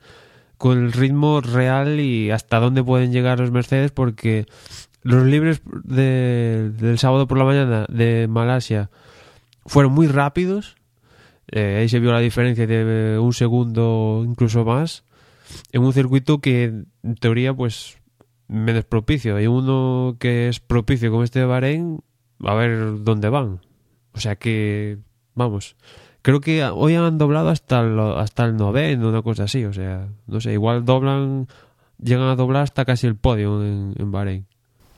con 0.57 0.77
el 0.77 0.93
ritmo 0.93 1.41
real 1.41 1.99
y 1.99 2.31
hasta 2.31 2.59
dónde 2.59 2.83
pueden 2.83 3.11
llegar 3.11 3.39
los 3.39 3.51
Mercedes, 3.51 3.91
porque 3.91 4.45
los 5.03 5.25
libres 5.25 5.61
de- 5.83 6.71
del 6.77 6.97
sábado 6.97 7.27
por 7.27 7.37
la 7.37 7.43
mañana 7.45 7.85
de 7.89 8.27
Malasia 8.29 8.89
fueron 9.65 9.93
muy 9.93 10.07
rápidos. 10.07 10.75
Eh, 11.51 11.77
ahí 11.81 11.89
se 11.89 11.99
vio 11.99 12.11
la 12.11 12.19
diferencia 12.19 12.65
de 12.65 13.19
un 13.19 13.33
segundo, 13.33 14.23
incluso 14.25 14.63
más, 14.65 15.03
en 15.71 15.83
un 15.83 15.93
circuito 15.93 16.39
que 16.39 16.63
en 17.03 17.15
teoría 17.19 17.53
pues 17.53 17.97
menos 18.47 18.85
propicio. 18.85 19.39
Y 19.39 19.47
uno 19.47 20.15
que 20.19 20.47
es 20.47 20.59
propicio 20.59 21.11
como 21.11 21.23
este 21.23 21.39
de 21.39 21.45
Bahrein, 21.45 21.99
a 22.39 22.53
ver 22.55 23.03
dónde 23.03 23.29
van. 23.29 23.59
O 24.13 24.19
sea 24.19 24.35
que, 24.35 24.97
vamos, 25.35 25.75
creo 26.21 26.39
que 26.39 26.63
hoy 26.63 26.95
han 26.95 27.17
doblado 27.17 27.49
hasta 27.49 27.81
el, 27.81 27.99
hasta 27.99 28.45
el 28.45 28.55
noveno, 28.55 29.09
una 29.09 29.21
cosa 29.21 29.43
así. 29.45 29.65
O 29.65 29.73
sea, 29.73 30.07
no 30.27 30.39
sé, 30.39 30.53
igual 30.53 30.85
doblan, 30.85 31.47
llegan 32.01 32.27
a 32.27 32.35
doblar 32.35 32.63
hasta 32.63 32.85
casi 32.85 33.05
el 33.07 33.15
podio 33.15 33.63
en, 33.63 33.93
en 33.97 34.11
Bahrein. 34.11 34.45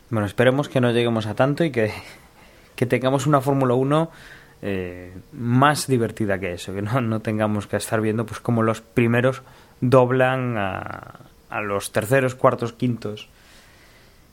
Bueno, 0.09 0.27
esperemos 0.27 0.69
que 0.69 0.81
no 0.81 0.91
lleguemos 0.91 1.25
a 1.25 1.35
tanto 1.35 1.63
y 1.63 1.71
que, 1.71 1.91
que 2.75 2.85
tengamos 2.85 3.25
una 3.25 3.41
Fórmula 3.41 3.73
1 3.73 4.11
eh, 4.61 5.13
más 5.33 5.87
divertida 5.87 6.39
que 6.39 6.53
eso, 6.53 6.73
que 6.73 6.81
no, 6.81 7.01
no 7.01 7.19
tengamos 7.21 7.67
que 7.67 7.77
estar 7.77 8.01
viendo 8.01 8.25
pues 8.25 8.39
como 8.39 8.63
los 8.63 8.81
primeros 8.81 9.41
doblan 9.81 10.57
a, 10.57 11.19
los 11.61 11.91
terceros, 11.91 12.35
cuartos, 12.35 12.73
quintos. 12.73 13.29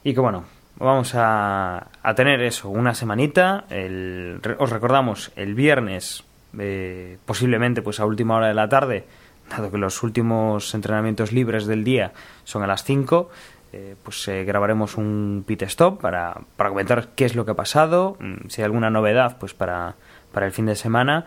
Y 0.05 0.15
que 0.15 0.21
bueno, 0.21 0.45
vamos 0.77 1.15
a, 1.15 1.89
a 2.03 2.15
tener 2.15 2.43
eso, 2.43 2.69
una 2.69 2.95
semanita. 2.95 3.65
El, 3.71 4.41
os 4.59 4.71
recordamos, 4.71 5.33
el 5.37 5.55
viernes, 5.55 6.25
eh, 6.59 7.19
posiblemente 7.25 7.83
pues 7.83 8.01
a 8.01 8.07
última 8.07 8.37
hora 8.37 8.49
de 8.49 8.55
la 8.55 8.69
tarde, 8.69 9.05
dado 9.49 9.71
que 9.71 9.79
los 9.79 10.03
últimos 10.03 10.75
entrenamientos 10.75 11.33
libres 11.33 11.67
del 11.67 11.85
día 11.85 12.13
son 12.45 12.63
a 12.63 12.67
las 12.67 12.85
5, 12.85 13.31
eh, 13.73 13.97
pues 14.03 14.27
eh, 14.29 14.45
grabaremos 14.45 14.97
un 14.97 15.45
pit 15.47 15.63
stop 15.63 16.01
para, 16.01 16.37
para 16.57 16.71
comentar 16.71 17.09
qué 17.15 17.25
es 17.25 17.35
lo 17.35 17.45
que 17.45 17.53
ha 17.53 17.55
pasado, 17.55 18.17
mm, 18.21 18.49
si 18.49 18.61
hay 18.61 18.67
alguna 18.67 18.91
novedad 18.91 19.39
pues 19.39 19.55
para, 19.55 19.95
para 20.33 20.47
el 20.47 20.53
fin 20.53 20.67
de 20.67 20.77
semana 20.77 21.25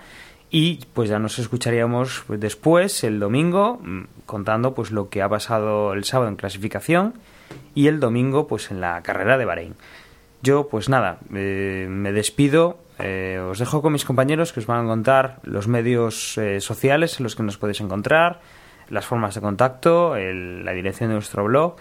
y 0.52 0.80
pues 0.94 1.10
ya 1.10 1.18
nos 1.20 1.40
escucharíamos 1.40 2.24
pues, 2.28 2.40
después 2.40 3.04
el 3.04 3.20
domingo 3.20 3.80
mm, 3.84 4.04
contando 4.26 4.74
pues 4.74 4.92
lo 4.92 5.10
que 5.10 5.22
ha 5.22 5.30
pasado 5.30 5.94
el 5.94 6.04
sábado 6.04 6.30
en 6.30 6.36
clasificación 6.36 7.16
y 7.74 7.88
el 7.88 8.00
domingo 8.00 8.48
pues 8.48 8.72
en 8.72 8.80
la 8.82 9.02
carrera 9.02 9.38
de 9.38 9.46
Bahrein. 9.46 9.76
Yo 10.44 10.68
pues 10.68 10.90
nada, 10.90 11.18
eh, 11.34 11.88
me 11.90 12.12
despido, 12.12 12.78
os 13.50 13.58
dejo 13.60 13.82
con 13.82 13.92
mis 13.94 14.06
compañeros 14.06 14.54
que 14.54 14.60
os 14.60 14.68
van 14.68 14.86
a 14.86 14.88
contar 14.88 15.40
los 15.44 15.68
medios 15.68 16.40
sociales 16.60 17.20
en 17.20 17.24
los 17.24 17.36
que 17.36 17.42
nos 17.44 17.58
podéis 17.58 17.82
encontrar, 17.82 18.40
las 18.90 19.06
formas 19.06 19.34
de 19.34 19.42
contacto, 19.42 20.16
el- 20.16 20.64
la 20.64 20.72
dirección 20.74 21.10
de 21.10 21.16
nuestro 21.16 21.44
blog 21.46 21.76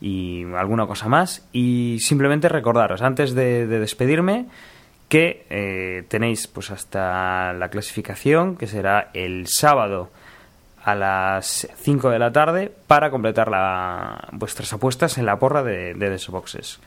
y 0.00 0.44
alguna 0.54 0.86
cosa 0.86 1.08
más. 1.08 1.46
Y 1.52 1.98
simplemente 2.00 2.48
recordaros, 2.48 3.02
antes 3.02 3.34
de, 3.34 3.66
de 3.66 3.78
despedirme, 3.80 4.46
que 5.08 5.46
eh, 5.50 6.04
tenéis 6.08 6.46
pues 6.48 6.70
hasta 6.70 7.52
la 7.52 7.68
clasificación, 7.68 8.56
que 8.56 8.66
será 8.66 9.10
el 9.14 9.46
sábado 9.46 10.10
a 10.84 10.94
las 10.94 11.66
5 11.76 12.10
de 12.10 12.18
la 12.18 12.30
tarde, 12.32 12.72
para 12.86 13.10
completar 13.10 13.48
la- 13.50 14.28
vuestras 14.32 14.72
apuestas 14.72 15.18
en 15.18 15.26
la 15.26 15.38
porra 15.38 15.62
de, 15.62 15.94
de 15.94 16.16
The 16.16 16.30
Boxes. 16.30 16.78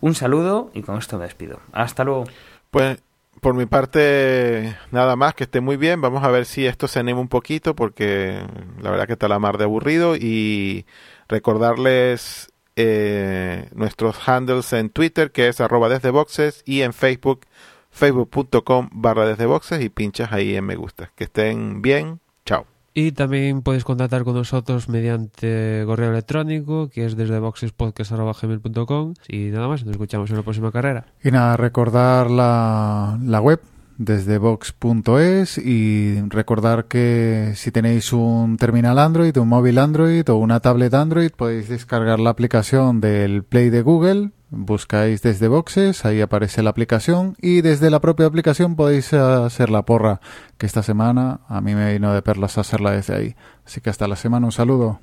Un 0.00 0.14
saludo 0.14 0.70
y 0.74 0.82
con 0.82 0.98
esto 0.98 1.16
me 1.18 1.24
despido. 1.24 1.60
Hasta 1.72 2.04
luego. 2.04 2.24
Pues 2.70 3.02
por 3.40 3.54
mi 3.54 3.66
parte, 3.66 4.76
nada 4.90 5.16
más, 5.16 5.34
que 5.34 5.44
esté 5.44 5.60
muy 5.60 5.76
bien. 5.76 6.00
Vamos 6.00 6.22
a 6.24 6.28
ver 6.30 6.44
si 6.46 6.66
esto 6.66 6.88
se 6.88 7.00
anima 7.00 7.20
un 7.20 7.28
poquito, 7.28 7.74
porque 7.74 8.40
la 8.80 8.90
verdad 8.90 9.06
que 9.06 9.14
está 9.14 9.28
la 9.28 9.38
mar 9.38 9.58
de 9.58 9.64
aburrido. 9.64 10.16
Y 10.16 10.86
recordarles 11.28 12.52
eh, 12.76 13.68
nuestros 13.74 14.28
handles 14.28 14.72
en 14.72 14.90
Twitter, 14.90 15.30
que 15.30 15.48
es 15.48 15.60
arroba 15.60 15.88
desde 15.88 16.10
boxes, 16.10 16.62
y 16.66 16.82
en 16.82 16.92
Facebook, 16.92 17.46
facebook.com 17.90 18.90
barra 18.92 19.26
desde 19.26 19.46
boxes, 19.46 19.82
y 19.82 19.88
pinchas 19.88 20.32
ahí 20.32 20.56
en 20.56 20.64
me 20.64 20.76
gusta. 20.76 21.10
Que 21.14 21.24
estén 21.24 21.82
bien. 21.82 22.20
Chao. 22.44 22.66
Y 22.96 23.12
también 23.12 23.62
puedes 23.62 23.84
contactar 23.84 24.22
con 24.22 24.34
nosotros 24.34 24.88
mediante 24.88 25.82
correo 25.84 26.10
electrónico, 26.10 26.88
que 26.88 27.04
es 27.04 27.16
desde 27.16 27.40
boxespodcast.gmail.com. 27.40 29.14
Y 29.28 29.46
nada 29.46 29.66
más, 29.66 29.84
nos 29.84 29.92
escuchamos 29.92 30.30
en 30.30 30.36
la 30.36 30.42
próxima 30.42 30.70
carrera. 30.70 31.06
Y 31.22 31.32
nada, 31.32 31.56
recordar 31.56 32.30
la, 32.30 33.18
la 33.20 33.40
web 33.40 33.60
desde 33.98 34.38
box.es 34.38 35.58
y 35.58 36.20
recordar 36.28 36.86
que 36.86 37.52
si 37.54 37.70
tenéis 37.70 38.12
un 38.12 38.56
terminal 38.56 38.98
Android, 38.98 39.36
un 39.36 39.48
móvil 39.48 39.78
Android 39.78 40.28
o 40.28 40.36
una 40.36 40.60
tablet 40.60 40.94
Android, 40.94 41.30
podéis 41.30 41.68
descargar 41.68 42.20
la 42.20 42.30
aplicación 42.30 43.00
del 43.00 43.44
Play 43.44 43.70
de 43.70 43.82
Google, 43.82 44.30
buscáis 44.50 45.22
desde 45.22 45.48
boxes, 45.48 46.04
ahí 46.04 46.20
aparece 46.20 46.62
la 46.62 46.70
aplicación 46.70 47.36
y 47.40 47.60
desde 47.60 47.90
la 47.90 48.00
propia 48.00 48.26
aplicación 48.26 48.76
podéis 48.76 49.12
hacer 49.12 49.70
la 49.70 49.82
porra, 49.84 50.20
que 50.58 50.66
esta 50.66 50.82
semana 50.82 51.40
a 51.48 51.60
mí 51.60 51.74
me 51.74 51.92
vino 51.92 52.12
de 52.12 52.22
perlas 52.22 52.58
hacerla 52.58 52.92
desde 52.92 53.14
ahí. 53.14 53.36
Así 53.64 53.80
que 53.80 53.90
hasta 53.90 54.08
la 54.08 54.16
semana, 54.16 54.46
un 54.46 54.52
saludo. 54.52 55.00